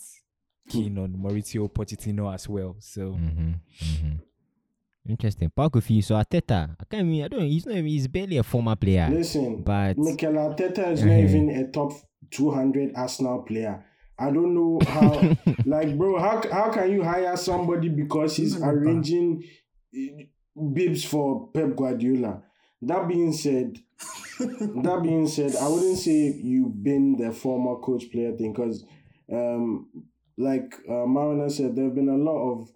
[0.69, 2.77] keen on Mauricio Pochettino as well.
[2.81, 4.17] So Mm-hmm.
[5.09, 5.51] Interesting.
[5.57, 6.03] Pakufi.
[6.05, 7.43] So Arteta, I can't mean I don't.
[7.47, 7.77] He's not.
[7.77, 9.09] even- He's barely a former player.
[9.11, 11.25] Listen, But Mikel Arteta is not Mhm.
[11.29, 11.93] even a top
[12.31, 13.85] 200 Arsenal player.
[14.19, 19.45] I don't know how, like, bro, how, how can you hire somebody because he's arranging
[19.95, 20.25] eh,
[20.73, 22.43] bibs for Pep Guardiola?
[22.83, 23.79] That being said,
[24.39, 28.85] that being said, I wouldn't say you've been the former coach player thing because,
[29.33, 29.89] um,
[30.37, 32.71] like uh, Marina said, there have been a lot of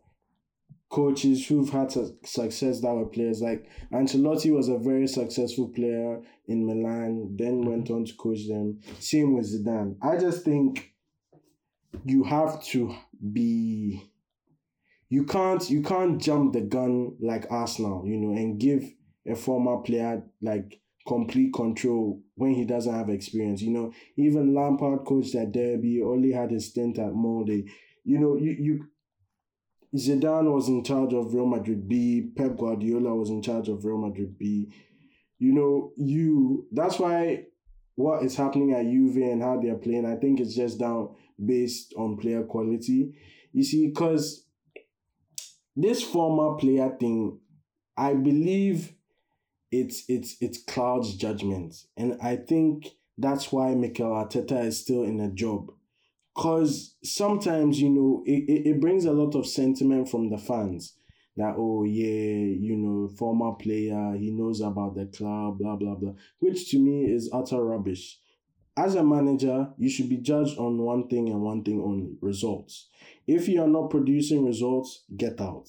[0.92, 3.40] coaches who've had su- success that were players.
[3.40, 7.70] Like Ancelotti was a very successful player in Milan, then mm-hmm.
[7.70, 8.80] went on to coach them.
[9.00, 9.96] Same with Zidane.
[10.02, 10.92] I just think
[12.04, 12.94] you have to
[13.32, 14.02] be.
[15.08, 18.84] You can't you can't jump the gun like Arsenal, you know, and give
[19.26, 23.60] a former player like complete control when he doesn't have experience.
[23.60, 27.64] You know, even Lampard coached at Derby, only had a stint at Molde.
[28.04, 28.86] You know, you you
[29.94, 32.30] Zidane was in charge of Real Madrid B.
[32.34, 34.72] Pep Guardiola was in charge of Real Madrid B.
[35.38, 37.44] You know, you that's why
[37.94, 41.14] what is happening at Juve and how they're playing, I think it's just down
[41.44, 43.14] based on player quality.
[43.52, 44.46] You see, because
[45.76, 47.38] this former player thing,
[47.96, 48.94] I believe
[49.70, 51.74] it's it's it's clouds judgment.
[51.96, 52.88] And I think
[53.18, 55.70] that's why Mikel Arteta is still in a job
[56.34, 60.94] because sometimes you know it, it, it brings a lot of sentiment from the fans
[61.36, 66.12] that oh yeah you know former player he knows about the club blah blah blah
[66.40, 68.18] which to me is utter rubbish.
[68.74, 72.88] As a manager you should be judged on one thing and one thing only results.
[73.26, 75.68] If you are not producing results get out.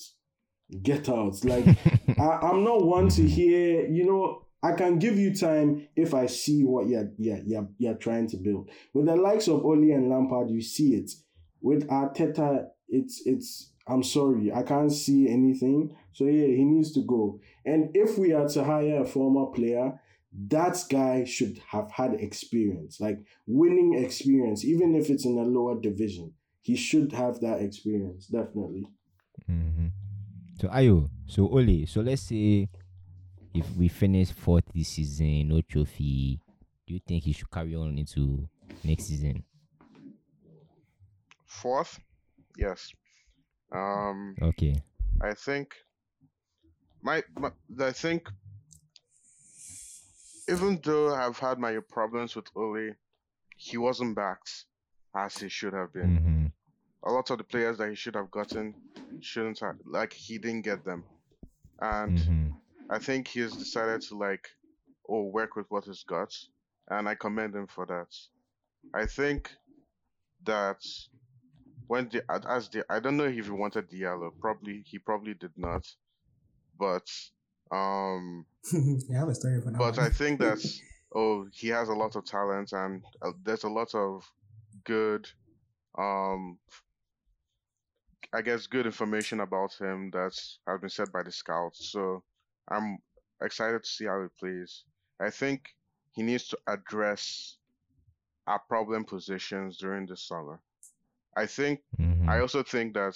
[0.81, 1.43] Get out.
[1.43, 1.65] Like
[2.17, 6.25] I, i'm not one to hear you know I can give you time if I
[6.25, 8.69] see what you're, you're, you're, you're trying to build.
[8.93, 11.11] With the likes of Ole and Lampard, you see it.
[11.61, 13.71] With Arteta, it's it's.
[13.85, 15.93] I'm sorry, I can't see anything.
[16.13, 17.41] So yeah, he needs to go.
[17.65, 19.99] And if we are to hire a former player,
[20.47, 25.79] that guy should have had experience, like winning experience, even if it's in a lower
[25.79, 26.33] division.
[26.61, 28.87] He should have that experience, definitely.
[29.51, 29.87] Mm-hmm.
[30.61, 32.69] So Ayo, so Ole, so let's say
[33.53, 36.39] if we finish fourth this season, no trophy,
[36.87, 38.47] do you think he should carry on into
[38.83, 39.43] next season?
[41.45, 41.99] Fourth,
[42.57, 42.91] yes.
[43.71, 44.75] Um, Okay.
[45.21, 45.75] I think
[47.01, 48.29] my, my I think
[50.49, 52.91] even though I've had my problems with Ole,
[53.55, 54.65] he wasn't backed
[55.15, 56.17] as he should have been.
[56.17, 56.45] Mm-hmm.
[57.09, 58.73] A lot of the players that he should have gotten
[59.21, 61.03] shouldn't have like he didn't get them.
[61.79, 62.49] And Mm-hmm.
[62.93, 64.47] I think he's decided to like
[65.09, 66.31] oh work with what he's got
[66.89, 68.07] and I commend him for that.
[68.93, 69.49] I think
[70.45, 70.77] that
[71.87, 75.53] when the as the I don't know if he wanted Diallo, probably he probably did
[75.57, 75.87] not.
[76.77, 77.07] But
[77.71, 79.97] um I have a story for but.
[79.97, 80.63] I think that
[81.15, 84.23] oh he has a lot of talent and uh, there's a lot of
[84.83, 85.27] good
[85.97, 86.59] um
[88.31, 90.33] I guess good information about him that
[90.67, 91.91] has been said by the scouts.
[91.91, 92.23] So
[92.69, 92.97] I'm
[93.41, 94.83] excited to see how he plays.
[95.19, 95.69] I think
[96.11, 97.57] he needs to address
[98.47, 100.59] our problem positions during the summer.
[101.35, 101.81] I think
[102.23, 102.29] Mm-hmm.
[102.29, 103.15] I also think that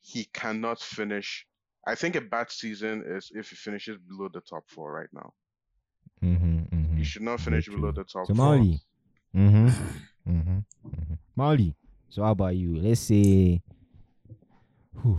[0.00, 1.46] he cannot finish.
[1.86, 5.32] I think a bad season is if he finishes below the top four right now.
[6.24, 6.74] Mm-hmm.
[6.74, 6.96] Mm-hmm.
[6.96, 8.56] He should not finish below the top So four.
[8.56, 8.80] Mali.
[9.34, 9.68] Mm-hmm.
[10.28, 10.58] Mm-hmm.
[11.38, 11.68] Mm-hmm.
[12.08, 12.76] So how about you?
[12.80, 13.60] Let's say.
[15.02, 15.18] Whew.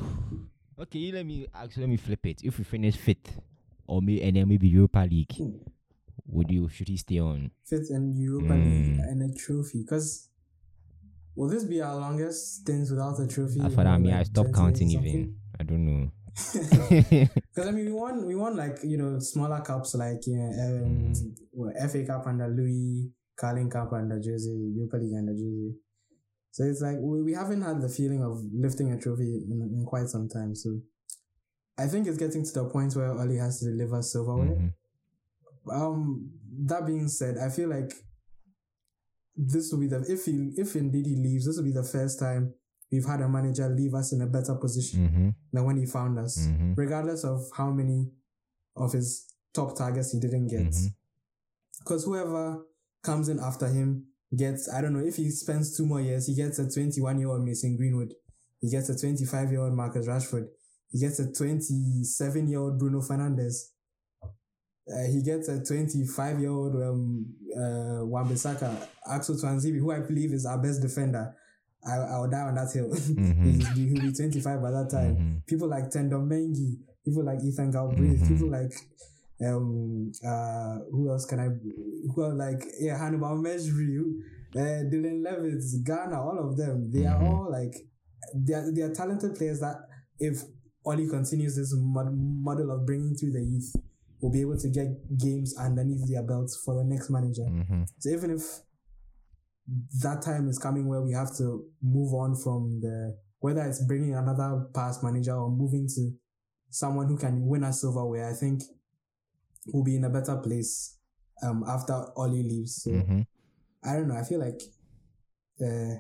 [0.79, 2.43] Okay, let me actually let me flip it.
[2.43, 3.39] If we finish fifth,
[3.87, 5.33] or may and then maybe Europa League,
[6.27, 7.51] would you should he stay on?
[7.65, 8.99] fifth in Europa League Mm.
[9.09, 9.81] and a trophy.
[9.81, 10.29] Because
[11.35, 13.61] will this be our longest stint without a trophy?
[13.61, 15.35] As for that, I mean, I stopped counting even.
[15.59, 16.11] I don't know.
[17.49, 21.13] Because I mean, we won, we won like you know smaller cups like know, um,
[21.13, 21.37] Mm.
[21.53, 25.73] well, FA Cup under Louis, Carling Cup under Jose, Europa League under Jose.
[26.57, 29.85] So it's like we, we haven't had the feeling of lifting a trophy in, in
[29.85, 30.55] quite some time.
[30.55, 30.79] So
[31.77, 34.55] I think it's getting to the point where Ole has to deliver silverware.
[34.57, 34.73] Mhm.
[35.71, 36.31] Um,
[36.65, 37.93] that being said, I feel like
[39.35, 42.17] this will be the if he if indeed he leaves, this will be the first
[42.19, 42.55] time
[42.91, 45.35] we've had a manager leave us in a better position Mhm.
[45.53, 46.75] than when he found us, Mhm.
[46.75, 48.11] regardless of how many
[48.75, 50.73] of his top targets he didn't get.
[51.79, 52.65] Because whoever
[53.03, 56.35] comes in after him gets, I don't know, if he spends two more years, he
[56.35, 58.13] gets a 21 year old Mason Greenwood,
[58.59, 60.47] he gets a 25 year old Marcus Rashford,
[60.91, 63.69] he gets a 27 year old Bruno Fernandes.
[64.89, 70.31] Uh, he gets a 25 year old um, uh, Wan-Bissaka, Axel Tuanzebe, who I believe
[70.31, 71.35] is our best defender.
[71.85, 72.89] I, I'll die on that hill.
[72.89, 73.43] Mhm.
[73.43, 75.15] He's, he'll be 25 by that time.
[75.15, 75.45] Mhm.
[75.45, 78.27] People like Teden Mengi, people like Ethan Galbraith, Mhm.
[78.29, 78.71] people like
[79.45, 81.49] um uh who else can I
[82.13, 83.99] who are like yeah Hannibal Mejbri,
[84.55, 84.59] uh,
[84.89, 86.89] Dylan Levitt, Garner, all of them.
[86.91, 87.27] They are Mhm.
[87.29, 87.75] all like
[88.35, 89.77] they are, they are talented players that
[90.19, 90.41] if
[90.85, 93.71] Ole continues this mod- model of bringing through the youth,
[94.21, 94.87] will be able to get
[95.17, 97.43] games underneath their belts for the next manager.
[97.43, 97.85] Mhm.
[97.99, 98.41] So even if
[100.01, 104.15] that time is coming where we have to move on from the whether it's bringing
[104.15, 106.11] another past manager or moving to
[106.69, 108.61] someone who can win us silverware, I think
[109.73, 110.97] we'll be in a better place
[111.43, 112.83] um after Ole leaves.
[112.83, 113.25] So Mhm.
[113.83, 114.15] I don't know.
[114.15, 114.61] I feel like
[115.61, 115.95] uh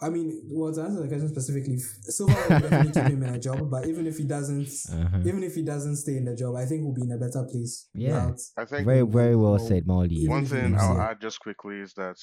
[0.00, 3.38] I mean, well, to answer the question specifically, Silva will definitely keep him in a
[3.38, 3.70] job.
[3.70, 5.20] But even if he doesn't, Uh-huh.
[5.24, 7.44] even if he doesn't stay in the job, I think we'll be in a better
[7.44, 7.88] place.
[7.94, 8.26] Yeah.
[8.26, 10.26] without- I think Very, very well Well, said, Molly.
[10.26, 11.10] one thing I'll yeah.
[11.10, 12.16] add just quickly is that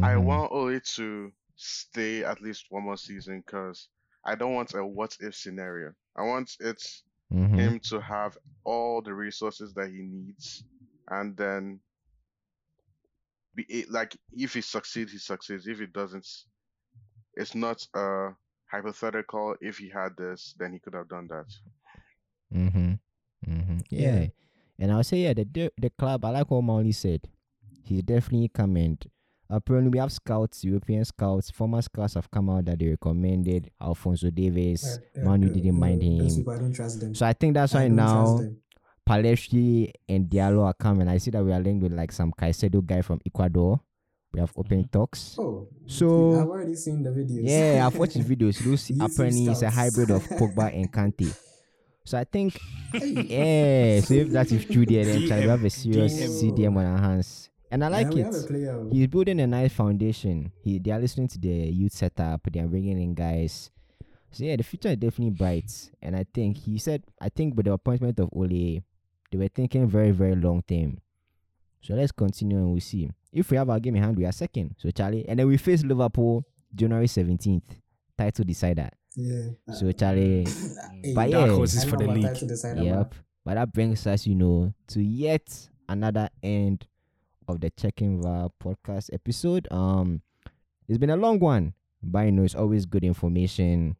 [0.00, 0.24] I Mhm.
[0.24, 3.88] want Ole to stay at least one more season because
[4.24, 5.92] I don't want a what if scenario.
[6.16, 6.80] I want it
[7.32, 7.58] Mhm.
[7.58, 10.64] him to have all the resources that he needs,
[11.08, 11.80] and then
[13.54, 15.66] be it, like if he succeeds, he succeeds.
[15.66, 16.26] If he doesn't,
[17.34, 18.30] it's not a
[18.70, 19.56] hypothetical.
[19.60, 21.46] If he had this, then he could have done that.
[22.54, 22.92] Mm-hmm.
[23.48, 23.78] Mm-hmm.
[23.90, 24.20] Yeah.
[24.20, 24.26] Yeah.
[24.78, 27.28] And I'll say, yeah, the the the club, I like what Molly said.
[27.84, 28.98] He's definitely coming.
[29.52, 34.30] Apparently, we have scouts, European scouts, former scouts have come out that they recommended Alphonso
[34.30, 34.98] Davies.
[35.16, 36.22] Manu didn't mind him.
[36.48, 37.14] I don't trust them.
[37.14, 38.40] So I think that's why now.
[39.08, 41.08] Pellistri and Diallo are coming.
[41.08, 43.80] I see that we are linked with like some Caicedo guy from Ecuador.
[44.32, 44.90] We have open mm-hmm.
[44.90, 45.36] talks.
[45.38, 47.40] Oh, So I've already seen the videos.
[47.42, 48.54] yeah, I've watched his videos.
[48.78, 51.36] See apparently it's a hybrid of Pogba and Kante.
[52.04, 52.58] So I think,
[52.94, 54.00] yeah.
[54.00, 56.56] So if that is true, there, then we have a serious DM.
[56.56, 57.50] CDM on our hands.
[57.72, 58.92] And I like yeah, we have a it.
[58.92, 60.52] He's building a nice foundation.
[60.62, 62.42] He they are listening to the youth setup.
[62.52, 63.70] They are bringing in guys.
[64.30, 65.90] So yeah, the future is definitely bright.
[66.02, 69.88] And I think he said, I think with the appointment of Ole, they were thinking
[69.88, 70.98] very very long term.
[71.80, 73.10] So let's continue and we'll see.
[73.32, 74.74] If we have our game in hand, we are second.
[74.78, 76.44] So Charlie, and then we face Liverpool
[76.74, 77.74] January seventeenth.
[78.18, 78.90] Title decider.
[79.16, 79.48] yeah.
[79.72, 80.44] So Charlie,
[81.02, 82.24] Hey, but Dark yeah, horses I for the league.
[82.24, 82.84] that to decide about.
[82.84, 83.14] Yep.
[83.46, 86.86] But that brings us, you know, to yet another end
[87.52, 89.68] of the Checking VAR podcast episode.
[89.70, 90.22] Um,
[90.88, 93.96] it's been a long one, but you know, it's always good information,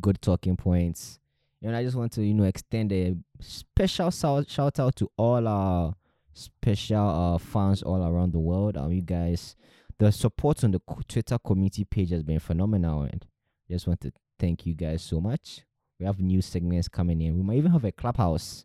[0.00, 1.20] good talking points.
[1.62, 5.94] And I just want to, you know, extend a special shout, out to all our
[6.34, 8.76] special uh, fans all around the world.
[8.76, 9.56] Um, you guys,
[9.98, 13.24] the support on the Twitter community page has been phenomenal, and
[13.70, 15.62] just want to thank you guys so much.
[15.98, 17.36] We have new segments coming in.
[17.36, 18.64] We might even have a clubhouse.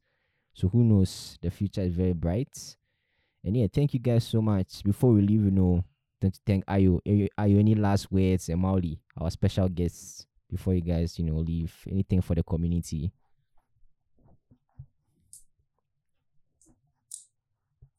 [0.53, 1.38] So who knows?
[1.41, 2.76] The future is very bright.
[3.44, 4.84] And yeah, thank you guys so much.
[4.84, 5.84] Before we leave, you know,
[6.22, 6.99] don't thank Ayo.
[7.06, 8.49] Ayo, any last words?
[8.49, 11.74] And Mauli, our special guests, before you guys, you know, leave.
[11.90, 13.11] Anything for the community?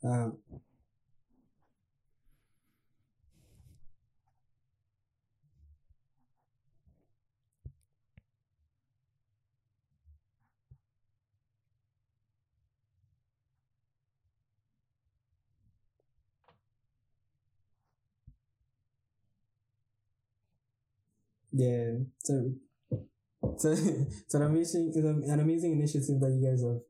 [0.03, 0.39] Um,
[21.55, 22.53] yeah, so
[23.59, 26.81] so it's an amazing it's an an amazing initiative that you guys have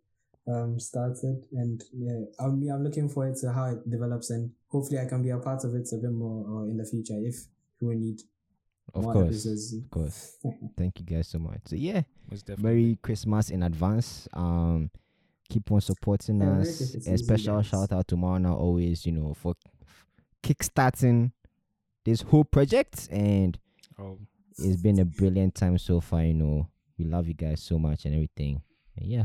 [0.56, 5.06] um started, and yeah, I'm I'm looking forward to how it develops, and hopefully I
[5.06, 7.36] can be a part of it a bit more uh, in the future if
[7.80, 8.20] we need
[8.94, 9.26] Of more course.
[9.26, 9.74] episodes.
[9.74, 10.36] Of course.
[10.78, 11.60] thank you guys so much.
[11.66, 12.02] So yeah,
[12.58, 14.28] Merry Christmas in advance.
[14.32, 14.90] Um,
[15.48, 16.80] keep on supporting Yeah, us.
[17.06, 17.66] A special guys.
[17.66, 19.54] shout out to Marna always, you know, for
[20.42, 21.32] kickstarting
[22.04, 23.58] this whole project, and
[23.98, 24.18] Oh,
[24.58, 26.22] it's been a brilliant time so far.
[26.24, 26.68] You know,
[26.98, 28.62] we love you guys so much and everything.
[28.96, 29.24] And yeah,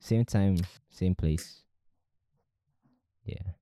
[0.00, 0.58] same time,
[0.90, 1.62] same place.
[3.24, 3.52] Yeah.